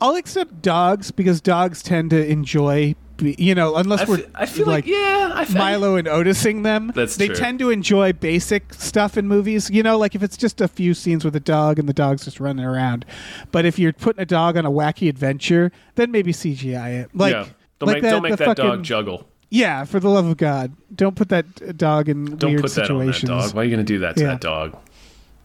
I'll 0.00 0.16
accept 0.16 0.62
dogs 0.62 1.10
because 1.10 1.40
dogs 1.40 1.82
tend 1.82 2.10
to 2.10 2.26
enjoy, 2.26 2.94
you 3.20 3.54
know, 3.54 3.76
unless 3.76 4.00
I 4.00 4.04
we're 4.04 4.16
fe- 4.18 4.30
I 4.34 4.46
feel 4.46 4.66
like, 4.66 4.86
yeah, 4.86 5.32
I 5.34 5.44
feel 5.44 5.58
Milo 5.58 5.96
and 5.96 6.06
Otising 6.06 6.62
them. 6.62 6.92
That's 6.94 7.16
they 7.16 7.26
true. 7.28 7.36
tend 7.36 7.58
to 7.60 7.70
enjoy 7.70 8.12
basic 8.12 8.74
stuff 8.74 9.16
in 9.16 9.28
movies. 9.28 9.70
You 9.70 9.82
know, 9.82 9.96
like 9.98 10.14
if 10.14 10.22
it's 10.22 10.36
just 10.36 10.60
a 10.60 10.68
few 10.68 10.94
scenes 10.94 11.24
with 11.24 11.34
a 11.36 11.40
dog 11.40 11.78
and 11.78 11.88
the 11.88 11.92
dog's 11.94 12.24
just 12.24 12.40
running 12.40 12.64
around. 12.64 13.04
But 13.52 13.64
if 13.64 13.78
you're 13.78 13.92
putting 13.92 14.20
a 14.22 14.26
dog 14.26 14.56
on 14.56 14.66
a 14.66 14.70
wacky 14.70 15.08
adventure, 15.08 15.70
then 15.94 16.10
maybe 16.10 16.32
CGI 16.32 17.02
it. 17.04 17.10
Like, 17.14 17.32
yeah. 17.32 17.46
Don't 17.78 17.88
like 17.88 18.02
make, 18.02 18.10
don't 18.10 18.22
make 18.22 18.36
that 18.36 18.44
fucking, 18.44 18.64
dog 18.64 18.82
juggle. 18.82 19.28
Yeah, 19.50 19.84
for 19.84 20.00
the 20.00 20.08
love 20.08 20.26
of 20.26 20.36
God, 20.36 20.72
don't 20.94 21.14
put 21.14 21.28
that 21.28 21.46
uh, 21.62 21.72
dog 21.72 22.08
in 22.08 22.36
Don't 22.36 22.50
weird 22.50 22.62
put 22.62 22.72
that 22.72 22.86
situations. 22.86 23.30
on 23.30 23.38
that 23.38 23.44
dog. 23.46 23.54
Why 23.54 23.62
are 23.62 23.64
you 23.64 23.70
going 23.70 23.84
to 23.86 23.92
do 23.92 23.98
that 24.00 24.16
to 24.16 24.22
Yeah. 24.22 24.28
that 24.30 24.40
dog? 24.40 24.76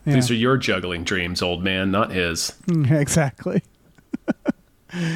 Yeah. 0.06 0.14
These 0.16 0.32
are 0.32 0.36
your 0.36 0.58
juggling 0.58 1.04
dreams, 1.04 1.42
old 1.44 1.64
man, 1.64 1.92
not 1.92 2.12
his. 2.12 2.54
Mm, 2.68 2.90
exactly. 3.00 3.62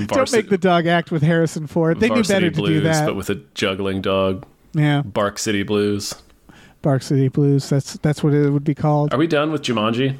Don't 0.05 0.31
make 0.31 0.49
the 0.49 0.57
dog 0.57 0.85
act 0.85 1.11
with 1.11 1.23
Harrison 1.23 1.65
Ford. 1.65 1.99
They 1.99 2.09
knew 2.09 2.23
better 2.23 2.51
to 2.51 2.61
do 2.61 2.81
that. 2.81 3.05
but 3.07 3.15
with 3.15 3.29
a 3.29 3.35
juggling 3.55 4.01
dog. 4.01 4.45
yeah, 4.73 5.01
Bark 5.01 5.39
City 5.39 5.63
Blues. 5.63 6.13
Bark 6.83 7.01
City 7.01 7.27
Blues. 7.27 7.69
That's 7.69 7.93
that's 7.97 8.23
what 8.23 8.33
it 8.33 8.49
would 8.51 8.63
be 8.63 8.75
called. 8.75 9.13
Are 9.13 9.17
we 9.17 9.25
done 9.27 9.51
with 9.51 9.63
Jumanji? 9.63 10.17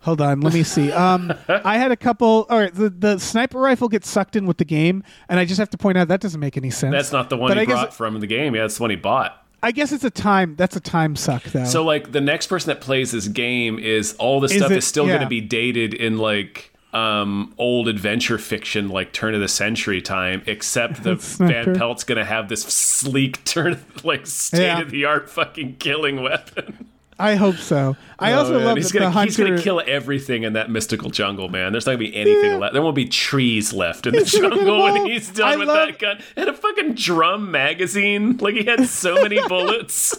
Hold 0.00 0.20
on, 0.20 0.40
let 0.40 0.54
me 0.54 0.62
see. 0.62 0.90
Um, 0.92 1.32
I 1.48 1.76
had 1.76 1.90
a 1.92 1.96
couple. 1.96 2.46
All 2.48 2.58
right, 2.58 2.72
the, 2.74 2.88
the 2.88 3.18
sniper 3.18 3.58
rifle 3.58 3.88
gets 3.88 4.08
sucked 4.08 4.36
in 4.36 4.46
with 4.46 4.56
the 4.58 4.64
game, 4.64 5.02
and 5.28 5.38
I 5.38 5.44
just 5.44 5.58
have 5.58 5.70
to 5.70 5.78
point 5.78 5.98
out 5.98 6.08
that 6.08 6.20
doesn't 6.20 6.40
make 6.40 6.56
any 6.56 6.70
sense. 6.70 6.92
That's 6.92 7.12
not 7.12 7.30
the 7.30 7.36
one 7.36 7.50
But 7.50 7.56
he 7.58 7.62
I 7.62 7.66
guess 7.66 7.74
brought 7.80 7.94
from 7.94 8.20
the 8.20 8.26
game. 8.26 8.54
Yeah, 8.54 8.62
that's 8.62 8.76
the 8.78 8.82
one 8.82 8.90
he 8.90 8.96
bought. 8.96 9.44
I 9.62 9.72
guess 9.72 9.90
it's 9.92 10.04
a 10.04 10.10
time. 10.10 10.54
That's 10.56 10.76
a 10.76 10.80
time 10.80 11.14
suck, 11.16 11.42
though. 11.44 11.64
So 11.64 11.84
like 11.84 12.12
the 12.12 12.20
next 12.20 12.46
person 12.46 12.68
that 12.68 12.80
plays 12.80 13.10
this 13.10 13.26
game 13.28 13.78
is 13.80 14.14
all 14.14 14.38
the 14.40 14.46
Is 14.46 14.56
stuff 14.56 14.70
it- 14.70 14.78
is 14.78 14.86
still 14.86 15.06
yeah. 15.06 15.14
going 15.14 15.22
to 15.22 15.28
be 15.28 15.40
dated 15.40 15.94
in 15.94 16.16
like 16.18 16.72
um 16.94 17.52
old 17.58 17.86
adventure 17.86 18.38
fiction 18.38 18.88
like 18.88 19.12
turn 19.12 19.34
of 19.34 19.40
the 19.40 19.48
century 19.48 20.00
time 20.00 20.42
except 20.46 21.02
the 21.02 21.16
Van 21.16 21.18
Sniper. 21.20 21.74
Pelt's 21.74 22.04
going 22.04 22.16
to 22.18 22.24
have 22.24 22.48
this 22.48 22.62
sleek 22.62 23.44
turn 23.44 23.82
like 24.04 24.26
state 24.26 24.80
of 24.80 24.90
the 24.90 25.04
art 25.04 25.28
fucking 25.28 25.76
killing 25.76 26.22
weapon. 26.22 26.86
I 27.20 27.34
hope 27.34 27.56
so. 27.56 27.96
I 28.20 28.32
Oh, 28.32 28.38
also 28.38 28.58
man. 28.58 28.64
love 28.64 28.76
he's 28.76 28.90
that 28.92 28.98
gonna, 29.00 29.12
the 29.12 29.22
he's 29.24 29.36
gonna 29.36 29.60
kill 29.60 29.82
everything 29.86 30.44
in 30.44 30.52
that 30.52 30.70
mystical 30.70 31.10
jungle, 31.10 31.48
man. 31.48 31.72
There's 31.72 31.84
not 31.84 31.92
gonna 31.94 31.98
be 31.98 32.14
anything 32.14 32.52
Yeah. 32.52 32.56
left. 32.58 32.74
There 32.74 32.82
won't 32.82 32.94
be 32.94 33.06
trees 33.08 33.72
left 33.72 34.06
in 34.06 34.12
the 34.14 34.20
He's 34.20 34.38
gonna 34.40 34.54
jungle 34.54 34.82
when 34.84 35.06
he's 35.06 35.28
done 35.28 35.48
I 35.48 35.56
with 35.56 35.66
love- 35.68 35.88
that 35.88 35.98
gun. 35.98 36.22
And 36.36 36.48
a 36.48 36.52
fucking 36.54 36.94
drum 36.94 37.50
magazine. 37.50 38.36
Like 38.36 38.54
he 38.54 38.64
had 38.64 38.86
so 38.88 39.16
many 39.16 39.40
bullets. 39.48 40.14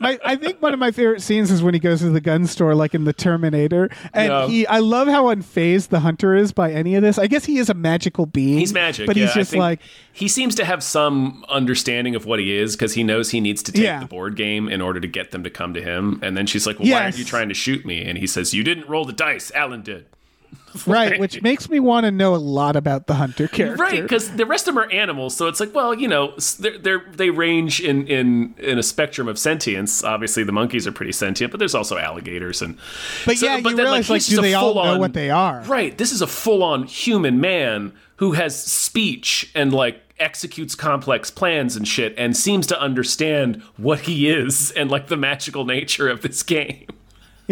My, 0.00 0.18
I 0.24 0.36
think 0.36 0.60
one 0.60 0.72
of 0.72 0.78
my 0.80 0.90
favorite 0.90 1.22
scenes 1.22 1.50
is 1.50 1.62
when 1.62 1.74
he 1.74 1.80
goes 1.80 2.00
to 2.00 2.10
the 2.10 2.20
gun 2.20 2.46
store, 2.46 2.74
like 2.74 2.94
in 2.94 3.04
the 3.04 3.12
Terminator, 3.12 3.88
and 4.12 4.28
Yeah. 4.28 4.46
he. 4.48 4.66
I 4.66 4.78
love 4.80 5.06
how 5.08 5.26
unfazed 5.26 5.88
the 5.90 6.00
hunter 6.00 6.34
is 6.34 6.52
by 6.52 6.72
any 6.72 6.94
of 6.96 7.02
this. 7.02 7.18
I 7.18 7.26
guess 7.28 7.44
he 7.44 7.58
is 7.58 7.70
a 7.70 7.74
magical 7.74 8.26
being. 8.26 8.58
He's 8.58 8.72
magic, 8.72 9.06
but 9.06 9.16
yeah, 9.16 9.26
he's 9.26 9.34
just 9.34 9.54
like, 9.54 9.80
he 10.12 10.26
seems 10.28 10.54
to 10.56 10.64
have 10.64 10.82
some 10.82 11.44
understanding 11.48 12.14
of 12.16 12.26
what 12.26 12.38
he 12.40 12.52
is 12.56 12.74
because 12.74 12.94
he 12.94 13.04
knows 13.04 13.30
he 13.30 13.40
needs 13.40 13.62
to 13.64 13.72
take 13.72 13.84
Yeah. 13.84 14.00
the 14.00 14.06
board 14.06 14.34
game 14.36 14.68
in 14.68 14.80
order 14.80 14.98
to 15.00 15.06
get 15.08 15.30
them 15.30 15.44
to 15.44 15.50
come 15.50 15.72
to 15.74 15.82
him. 15.82 16.18
And 16.22 16.36
then 16.36 16.46
she's 16.46 16.66
like, 16.66 16.78
"Well, 16.80 16.90
why 16.90 17.02
aren't 17.04 17.18
you 17.18 17.24
trying 17.24 17.48
to 17.48 17.54
shoot 17.54 17.86
me?" 17.86 18.02
And 18.04 18.18
he 18.18 18.26
says, 18.26 18.52
"You 18.52 18.64
didn't 18.64 18.88
roll 18.88 19.04
the 19.04 19.12
dice. 19.12 19.52
Alan 19.54 19.82
did." 19.82 20.06
right, 20.86 21.18
which 21.18 21.42
makes 21.42 21.68
me 21.68 21.80
want 21.80 22.04
to 22.04 22.10
know 22.10 22.34
a 22.34 22.36
lot 22.36 22.76
about 22.76 23.06
the 23.06 23.14
hunter 23.14 23.48
character. 23.48 23.82
Right, 23.82 24.02
because 24.02 24.30
the 24.36 24.46
rest 24.46 24.68
of 24.68 24.74
them 24.74 24.84
are 24.84 24.90
animals, 24.90 25.36
so 25.36 25.46
it's 25.48 25.60
like, 25.60 25.74
well, 25.74 25.94
you 25.94 26.08
know, 26.08 26.34
they're, 26.58 26.78
they're 26.78 27.04
they 27.12 27.30
range 27.30 27.80
in 27.80 28.06
in 28.06 28.54
in 28.58 28.78
a 28.78 28.82
spectrum 28.82 29.28
of 29.28 29.38
sentience. 29.38 30.02
Obviously, 30.04 30.44
the 30.44 30.52
monkeys 30.52 30.86
are 30.86 30.92
pretty 30.92 31.12
sentient, 31.12 31.50
but 31.50 31.58
there's 31.58 31.74
also 31.74 31.98
alligators 31.98 32.62
and. 32.62 32.78
But 33.26 33.38
so- 33.38 33.46
yeah, 33.46 33.56
you 33.56 33.62
then, 33.62 33.76
realize, 33.76 34.08
like, 34.10 34.22
he's 34.22 34.28
do 34.28 34.40
they 34.40 34.54
all 34.54 34.74
know 34.74 34.82
full-on- 34.82 34.98
what 35.00 35.12
they 35.12 35.30
are? 35.30 35.62
Right, 35.62 35.96
this 35.96 36.12
is 36.12 36.22
a 36.22 36.26
full-on 36.26 36.84
human 36.84 37.40
man 37.40 37.92
who 38.16 38.32
has 38.32 38.60
speech 38.60 39.50
and 39.54 39.72
like 39.72 40.00
executes 40.20 40.74
complex 40.76 41.30
plans 41.30 41.74
and 41.74 41.86
shit, 41.88 42.14
and 42.16 42.36
seems 42.36 42.66
to 42.68 42.80
understand 42.80 43.60
what 43.76 44.00
he 44.02 44.28
is 44.28 44.70
and 44.72 44.90
like 44.90 45.08
the 45.08 45.16
magical 45.16 45.64
nature 45.64 46.08
of 46.08 46.22
this 46.22 46.42
game. 46.44 46.86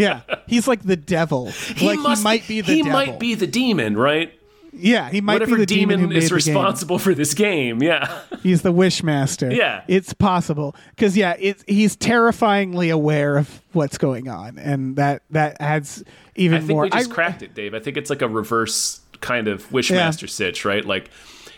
Yeah, 0.01 0.21
he's 0.47 0.67
like 0.69 0.83
the 0.83 0.97
devil. 0.97 1.45
like 1.83 1.99
must 2.01 2.23
he 2.23 2.25
might 2.25 2.49
be 2.49 2.61
the 2.61 2.73
he 2.75 2.83
devil. 2.83 2.93
might 2.93 3.21
be 3.21 3.35
the 3.35 3.47
demon, 3.47 3.97
right? 3.97 4.33
Yeah, 4.73 5.11
he 5.11 5.21
might 5.21 5.35
Whatever 5.35 5.57
be 5.57 5.63
the 5.63 5.67
demon, 5.67 5.99
demon, 6.01 6.17
is 6.17 6.31
responsible 6.31 7.01
for 7.01 7.13
this 7.13 7.35
game. 7.35 7.83
Yeah. 7.83 8.21
He's 8.41 8.63
the 8.63 8.73
wishmaster. 8.73 9.55
Yeah. 9.55 9.83
it's 9.89 10.13
possible 10.15 10.77
because 10.91 11.17
yeah, 11.17 11.35
it's 11.41 11.65
he's 11.67 11.97
terrifyingly 11.97 12.89
aware 12.91 13.37
of 13.37 13.63
what's 13.73 13.99
going 13.99 14.29
on, 14.29 14.59
and 14.59 14.95
that 14.95 15.23
that 15.31 15.57
adds 15.59 16.05
even 16.37 16.59
I 16.59 16.61
think 16.61 16.71
more. 16.71 16.83
we 16.85 16.91
just 16.91 17.11
I- 17.11 17.15
cracked 17.15 17.43
it, 17.43 17.53
Dave. 17.55 17.75
I 17.75 17.81
think 17.81 17.97
it's 17.97 18.11
like 18.11 18.23
a 18.23 18.29
reverse 18.29 19.01
kind 19.21 19.49
of 19.49 19.69
Wishmaster 19.71 20.31
sitch, 20.31 20.65
right? 20.65 20.85
Like 20.85 21.11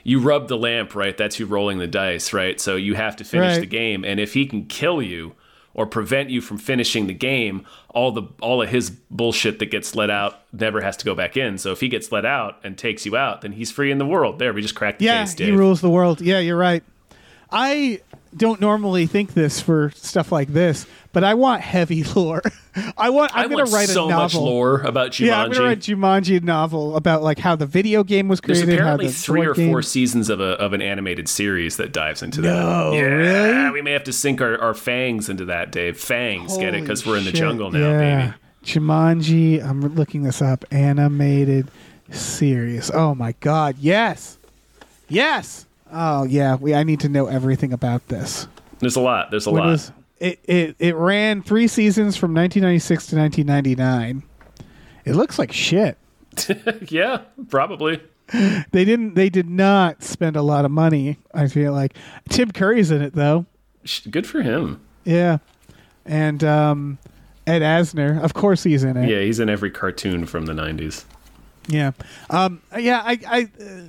you 0.05 0.18
rub 0.18 0.49
the 0.49 0.57
lamp, 0.57 0.95
right? 0.95 1.16
That's 1.16 1.38
you 1.38 1.45
rolling 1.45 1.78
the 1.78 1.86
dice, 1.86 2.32
right? 2.32 2.59
So 2.59 2.76
you 2.76 2.95
have 2.95 3.16
to 3.16 3.24
finish 3.24 3.53
Right. 3.57 3.61
the 3.61 3.66
game, 3.66 4.05
and 4.07 4.20
if 4.20 4.32
he 4.32 4.47
can 4.47 4.64
kill 4.64 5.03
you 5.03 5.34
or 5.75 5.87
prevent 5.87 6.31
you 6.31 6.41
from 6.41 6.59
finishing 6.59 7.07
the 7.07 7.14
game, 7.14 7.66
all 7.91 8.12
the 8.12 8.23
all 8.41 8.62
of 8.62 8.68
his 8.68 8.91
bullshit 8.91 9.59
that 9.59 9.70
gets 9.70 9.95
let 9.95 10.11
out 10.11 10.41
never 10.53 10.81
has 10.81 10.97
to 10.99 11.05
go 11.05 11.14
back 11.14 11.37
in. 11.37 11.59
So 11.59 11.73
if 11.73 11.81
he 11.81 11.89
gets 11.89 12.12
let 12.12 12.25
out 12.25 12.59
and 12.62 12.77
takes 12.77 13.07
you 13.07 13.16
out, 13.16 13.41
then 13.41 13.53
he's 13.53 13.70
free 13.70 13.91
in 13.91 13.99
the 13.99 14.07
world. 14.07 14.39
There, 14.39 14.53
we 14.53 14.62
just 14.62 14.75
cracked 14.75 14.99
the 14.99 15.07
yeah, 15.07 15.25
case, 15.25 15.39
Yeah, 15.39 15.47
he 15.47 15.53
rules 15.53 15.81
the 15.81 15.91
world. 15.91 16.20
Yeah, 16.20 16.39
you're 16.39 16.57
right. 16.57 16.83
I 17.51 18.01
don't 18.37 18.61
normally 18.61 19.07
think 19.07 19.35
this 19.35 19.61
for 19.61 19.91
stuff 19.95 20.33
like 20.33 20.49
this, 20.49 20.87
but 21.13 21.25
I 21.25 21.35
want 21.35 21.63
heavy 21.63 22.03
lore. 22.15 22.43
I 22.97 23.11
want. 23.11 23.33
I'm 23.35 23.41
I 23.45 23.49
gonna 23.49 23.57
want 23.65 23.73
write 23.73 23.89
so 23.89 24.07
a 24.07 24.11
novel. 24.11 24.23
much 24.25 24.35
lore 24.35 24.81
about 24.81 25.11
Jumanji. 25.11 25.27
Yeah, 25.27 25.43
I'm 25.43 25.51
gonna 25.53 25.65
write 25.67 25.81
Jumanji 25.81 26.43
novel 26.43 26.97
about 26.97 27.23
like 27.23 27.39
how 27.39 27.55
the 27.55 27.67
video 27.67 28.03
game 28.03 28.29
was 28.29 28.41
There's 28.41 28.61
created. 28.63 28.81
apparently 28.81 29.07
how 29.07 29.11
the 29.13 29.17
three 29.17 29.47
or 29.47 29.55
game- 29.55 29.71
four 29.71 29.83
seasons 29.83 30.31
of 30.31 30.41
a 30.41 30.53
of 30.59 30.73
an 30.73 30.81
animated 30.83 31.29
series 31.29 31.77
that 31.77 31.93
dives 31.93 32.23
into 32.23 32.41
that. 32.41 32.49
No, 32.49 32.91
that. 32.91 32.97
Yeah, 32.97 33.03
really? 33.03 33.71
we 33.73 33.83
may 33.83 33.93
have 33.93 34.05
to 34.05 34.13
sink 34.13 34.41
our, 34.41 34.59
our 34.61 34.75
fangs 34.75 35.29
into 35.29 35.45
that, 35.47 35.71
Dave. 35.71 35.99
Fangs, 36.01 36.57
get 36.57 36.75
it? 36.75 36.81
Because 36.81 37.07
we're 37.07 37.19
in 37.19 37.25
the 37.25 37.31
shit, 37.31 37.41
jungle 37.41 37.71
now, 37.71 37.79
yeah. 37.79 38.27
baby. 38.27 38.35
Jumanji. 38.65 39.63
I'm 39.63 39.81
looking 39.95 40.23
this 40.23 40.41
up. 40.41 40.65
Animated 40.71 41.69
series. 42.11 42.91
Oh 42.91 43.15
my 43.15 43.33
god. 43.41 43.77
Yes. 43.81 44.39
Yes. 45.09 45.67
Oh 45.93 46.25
yeah. 46.25 46.55
We. 46.57 46.75
I 46.75 46.85
need 46.85 47.01
to 47.01 47.09
know 47.09 47.27
everything 47.27 47.73
about 47.73 48.09
this. 48.09 48.49
There's 48.79 48.97
a 48.97 49.01
lot. 49.01 49.31
There's 49.31 49.47
a 49.47 49.51
When 49.51 49.63
lot. 49.63 49.69
was- 49.73 49.93
it, 50.23 50.39
it 50.45 50.77
it 50.79 50.95
ran 50.95 51.43
three 51.43 51.66
seasons 51.66 52.16
from 52.16 52.33
1996 52.33 53.09
to 53.09 53.16
1999. 53.16 54.23
It 55.05 55.16
looks 55.16 55.37
like 55.39 55.53
shit. 55.53 55.99
yeah, 56.89 57.23
probably. 57.49 58.01
They 58.70 58.85
didn't. 58.85 59.14
They 59.14 59.29
did 59.29 59.51
not 59.51 60.03
spend 60.03 60.37
a 60.37 60.43
lot 60.43 60.64
of 60.64 60.70
money. 60.70 61.18
I 61.35 61.49
feel 61.49 61.73
like 61.73 61.97
Tim 62.29 62.53
Curry's 62.53 62.91
in 62.91 63.03
it 63.03 63.14
though. 63.14 63.47
Good 64.11 64.27
for 64.27 64.43
him. 64.43 64.81
Yeah, 65.05 65.39
and 66.07 66.43
um, 66.45 66.99
Ed 67.47 67.62
Asner. 67.62 68.23
Of 68.23 68.33
course, 68.33 68.62
he's 68.62 68.85
in 68.85 68.97
it. 68.97 69.09
Yeah, 69.09 69.20
he's 69.20 69.41
in 69.41 69.51
every 69.51 69.73
cartoon 69.73 70.25
from 70.25 70.47
the 70.47 70.53
'90s. 70.53 71.05
Yeah. 71.66 71.93
Um, 72.31 72.62
yeah. 72.79 73.03
I. 73.05 73.18
I. 73.27 73.43
Uh, 73.62 73.81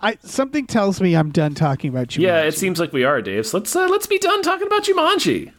I. 0.00 0.18
Something 0.22 0.66
tells 0.66 1.00
me 1.00 1.14
I'm 1.14 1.30
done 1.30 1.54
talking 1.54 1.90
about 1.90 2.08
Jumanji. 2.08 2.22
Yeah, 2.22 2.42
it 2.42 2.54
seems 2.54 2.80
like 2.80 2.92
we 2.94 3.04
are, 3.04 3.20
Dave. 3.20 3.46
So 3.46 3.58
let's 3.58 3.76
uh, 3.76 3.86
let's 3.86 4.06
be 4.06 4.18
done 4.18 4.42
talking 4.42 4.66
about 4.66 4.84
Jumanji. 4.84 5.52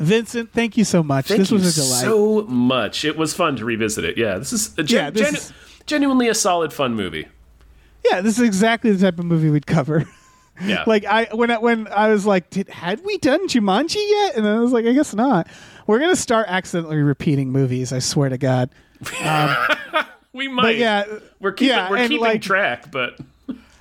Vincent, 0.00 0.52
thank 0.52 0.76
you 0.76 0.84
so 0.84 1.02
much. 1.02 1.26
Thank 1.26 1.40
this 1.40 1.50
you 1.50 1.56
was 1.56 1.76
a 1.76 1.80
delight. 1.80 2.00
so 2.02 2.42
much. 2.42 3.04
It 3.04 3.16
was 3.16 3.34
fun 3.34 3.56
to 3.56 3.64
revisit 3.64 4.04
it. 4.04 4.16
Yeah, 4.16 4.38
this 4.38 4.52
is 4.52 4.72
a 4.78 4.82
gen- 4.84 5.04
Yeah, 5.04 5.10
this 5.10 5.22
genu- 5.26 5.38
is- 5.38 5.52
genuinely 5.86 6.28
a 6.28 6.34
solid, 6.34 6.72
fun 6.72 6.94
movie. 6.94 7.26
yeah, 8.10 8.20
this 8.20 8.38
is 8.38 8.44
exactly 8.44 8.92
the 8.92 8.98
type 9.04 9.18
of 9.18 9.24
movie 9.24 9.50
we'd 9.50 9.66
cover. 9.66 10.04
Yeah, 10.64 10.84
like 10.86 11.04
I 11.04 11.28
when 11.32 11.50
I, 11.50 11.58
when 11.58 11.88
I 11.88 12.08
was 12.08 12.26
like, 12.26 12.50
Did, 12.50 12.68
had 12.68 13.04
we 13.04 13.18
done 13.18 13.48
Jumanji 13.48 13.96
yet? 14.08 14.36
And 14.36 14.46
I 14.46 14.58
was 14.60 14.72
like, 14.72 14.86
I 14.86 14.92
guess 14.92 15.14
not. 15.14 15.48
We're 15.86 15.98
gonna 15.98 16.16
start 16.16 16.46
accidentally 16.48 16.96
repeating 16.98 17.50
movies. 17.50 17.92
I 17.92 17.98
swear 17.98 18.28
to 18.28 18.38
God. 18.38 18.70
Um, 19.24 19.56
we 20.32 20.48
might. 20.48 20.62
But 20.62 20.76
yeah, 20.76 21.04
we're 21.40 21.52
keeping 21.52 21.76
yeah, 21.76 21.90
we're 21.90 21.98
keeping 22.08 22.20
like- 22.20 22.42
track, 22.42 22.90
but 22.92 23.18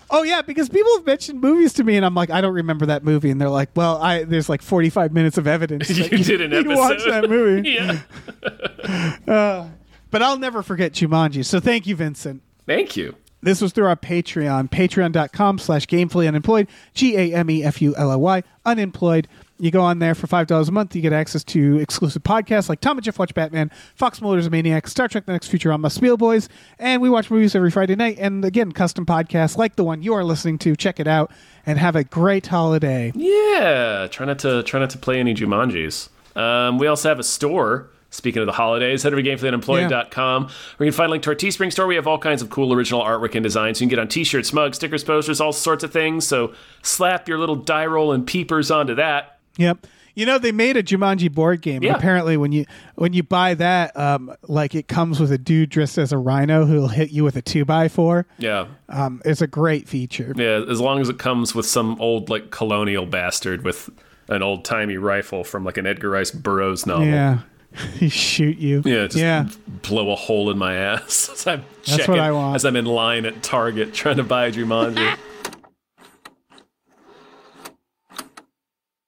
Oh 0.10 0.24
yeah, 0.24 0.41
because 0.41 0.70
people 0.70 0.89
have 0.95 1.05
mentioned 1.05 1.41
movies 1.41 1.74
to 1.74 1.84
me, 1.84 1.97
and 1.97 2.05
I'm 2.05 2.16
like, 2.16 2.30
I 2.30 2.39
don't 2.41 2.53
remember 2.53 2.86
that 2.88 3.03
movie, 3.03 3.30
and 3.30 3.39
they're 3.41 3.49
like, 3.49 3.70
Well, 3.76 3.97
I 4.01 4.24
there's 4.24 4.47
like 4.49 4.62
45 4.62 5.12
minutes 5.14 5.38
of 5.38 5.47
evidence. 5.47 5.89
you 5.97 6.08
that 6.08 6.24
did 6.24 6.41
an 6.41 6.51
you 6.53 6.60
episode. 6.60 6.78
watch 6.78 7.03
that 7.05 7.30
movie. 7.30 7.70
yeah. 7.72 9.18
Uh, 9.28 9.68
but 10.12 10.22
I'll 10.24 10.38
never 10.38 10.64
forget 10.64 10.93
Jumanji. 10.93 11.43
So 11.43 11.60
thank 11.60 11.88
you, 11.88 11.95
Vincent. 11.95 12.41
Thank 12.66 12.95
you. 12.95 13.16
This 13.41 13.62
was 13.62 13.72
through 13.72 13.86
our 13.86 13.95
Patreon, 13.95 14.70
patreon.com 14.70 15.60
slash 15.60 15.86
gamefully 15.86 16.28
unemployed, 16.28 16.68
G 16.93 17.16
A 17.18 17.34
M 17.36 17.49
E 17.51 17.64
F 17.64 17.82
U 17.82 17.95
L 17.95 18.12
L 18.12 18.20
Y, 18.20 18.43
unemployed. 18.66 19.28
You 19.60 19.72
go 19.72 19.82
on 19.82 19.99
there 19.99 20.14
for 20.14 20.28
$5 20.28 20.68
a 20.68 20.72
month. 20.72 20.95
You 20.95 21.01
get 21.01 21.14
access 21.14 21.43
to 21.45 21.80
exclusive 21.80 22.24
podcasts 22.24 22.70
like 22.70 22.80
Tom 22.80 22.97
and 22.97 23.03
Jeff 23.03 23.18
Watch 23.18 23.34
Batman, 23.34 23.72
Fox 23.95 24.22
Mulder's 24.22 24.45
a 24.45 24.49
Maniac, 24.51 24.88
Star 24.88 25.08
Trek 25.08 25.26
The 25.26 25.32
Next 25.32 25.51
Futurama, 25.51 25.91
Spiel 25.91 26.16
Boys, 26.16 26.47
and 26.78 27.01
we 27.01 27.10
watch 27.10 27.32
movies 27.32 27.55
every 27.55 27.72
Friday 27.72 27.95
night. 27.95 28.18
And 28.20 28.45
again, 28.45 28.72
custom 28.72 29.05
podcasts 29.05 29.58
like 29.58 29.76
the 29.76 29.84
one 29.84 30.03
you 30.03 30.14
are 30.14 30.24
listening 30.24 30.60
to. 30.60 30.76
Check 30.76 30.99
it 30.99 31.08
out 31.08 31.32
and 31.66 31.80
have 31.80 31.95
a 31.95 32.03
great 32.03 32.47
holiday. 32.47 33.12
Yeah, 33.16 34.08
try 34.12 34.26
not 34.28 34.39
to 34.39 34.62
try 34.64 34.80
not 34.80 34.91
to 34.91 34.97
play 34.97 35.20
any 35.20 35.34
Jumanjis. 35.34 36.10
Um, 36.36 36.78
we 36.78 36.88
also 36.88 37.10
have 37.10 37.20
a 37.20 37.24
store. 37.24 37.89
Speaking 38.10 38.39
of 38.41 38.45
the 38.45 38.53
holidays, 38.53 39.03
head 39.03 39.12
over 39.12 39.22
to 39.22 39.30
gamefullyunemployed.com 39.30 40.43
where 40.45 40.86
you 40.86 40.91
can 40.91 40.95
find 40.95 41.10
a 41.10 41.12
link 41.12 41.24
to 41.24 41.32
our 41.32 41.36
Teespring 41.36 41.74
store. 41.74 41.88
We 41.88 41.95
have 41.95 42.08
all 42.08 42.18
kinds 42.18 42.41
of 42.41 42.49
cool 42.49 42.74
original 42.74 43.01
artwork 43.01 43.36
and 43.36 43.43
designs. 43.43 43.82
You 43.82 43.86
can 43.86 43.89
get 43.89 43.99
on 43.99 44.08
t-shirts, 44.08 44.53
mugs, 44.53 44.78
stickers, 44.78 45.03
posters, 45.03 45.41
all 45.41 45.51
sorts 45.51 45.84
of 45.84 45.91
things. 45.91 46.26
So 46.26 46.53
slap 46.84 47.28
your 47.28 47.38
little 47.38 47.58
die 47.58 47.86
roll 47.86 48.14
and 48.14 48.26
peepers 48.26 48.72
onto 48.72 48.95
that. 48.95 49.37
Yep. 49.58 49.88
You 50.16 50.26
know 50.26 50.39
they 50.39 50.51
made 50.51 50.78
a 50.78 50.82
Jumanji 50.82 51.32
board 51.32 51.62
game. 51.62 51.84
Yeah. 51.84 51.95
Apparently, 51.95 52.38
when 52.38 52.51
you 52.51 52.66
when 52.95 53.14
you 53.14 53.22
buy 53.22 53.53
that, 53.53 53.95
um, 53.95 54.34
like 54.47 54.74
it 54.74 54.88
comes 54.88 55.20
with 55.20 55.32
a 55.32 55.38
dude 55.38 55.70
dressed 55.70 55.99
as 55.99 56.12
a 56.12 56.18
rhino 56.18 56.66
who'll 56.66 56.88
hit 56.88 57.12
you 57.12 57.24
with 57.24 57.36
a 57.36 57.41
two 57.43 57.66
by 57.66 57.88
four. 57.88 58.26
Yeah. 58.39 58.66
Um, 58.89 59.22
it's 59.26 59.41
a 59.41 59.47
great 59.47 59.88
feature. 59.88 60.34
Yeah, 60.36 60.64
as 60.68 60.82
long 60.82 61.01
as 61.01 61.10
it 61.10 61.20
comes 61.20 61.53
with 61.53 61.68
some 61.68 62.01
old 62.01 62.32
like 62.32 62.49
colonial 62.49 63.05
bastard 63.05 63.64
with 63.64 63.91
an 64.28 64.41
old 64.41 64.66
timey 64.66 64.97
rifle 64.97 65.43
from 65.43 65.64
like 65.64 65.78
an 65.78 65.86
Edgar 65.86 66.10
Rice 66.10 66.32
Burroughs 66.32 66.88
novel. 66.88 67.05
Yeah, 67.05 67.41
he 67.93 68.10
shoot 68.10 68.58
you. 68.58 68.82
Yeah, 68.86 69.05
just 69.05 69.18
yeah. 69.18 69.47
blow 69.84 70.12
a 70.12 70.16
hole 70.16 70.49
in 70.49 70.58
my 70.58 70.74
ass 70.74 71.30
as 71.34 71.45
I'm 71.45 71.64
That's 71.86 71.97
checking 71.97 72.14
what 72.14 72.20
I 72.22 72.32
want. 72.32 72.55
as 72.55 72.66
I'm 72.66 72.76
in 72.76 72.86
line 72.86 73.26
at 73.28 73.43
Target 73.43 73.93
trying 73.93 74.18
to 74.18 74.24
buy 74.24 74.49
Jumanji. 74.49 75.16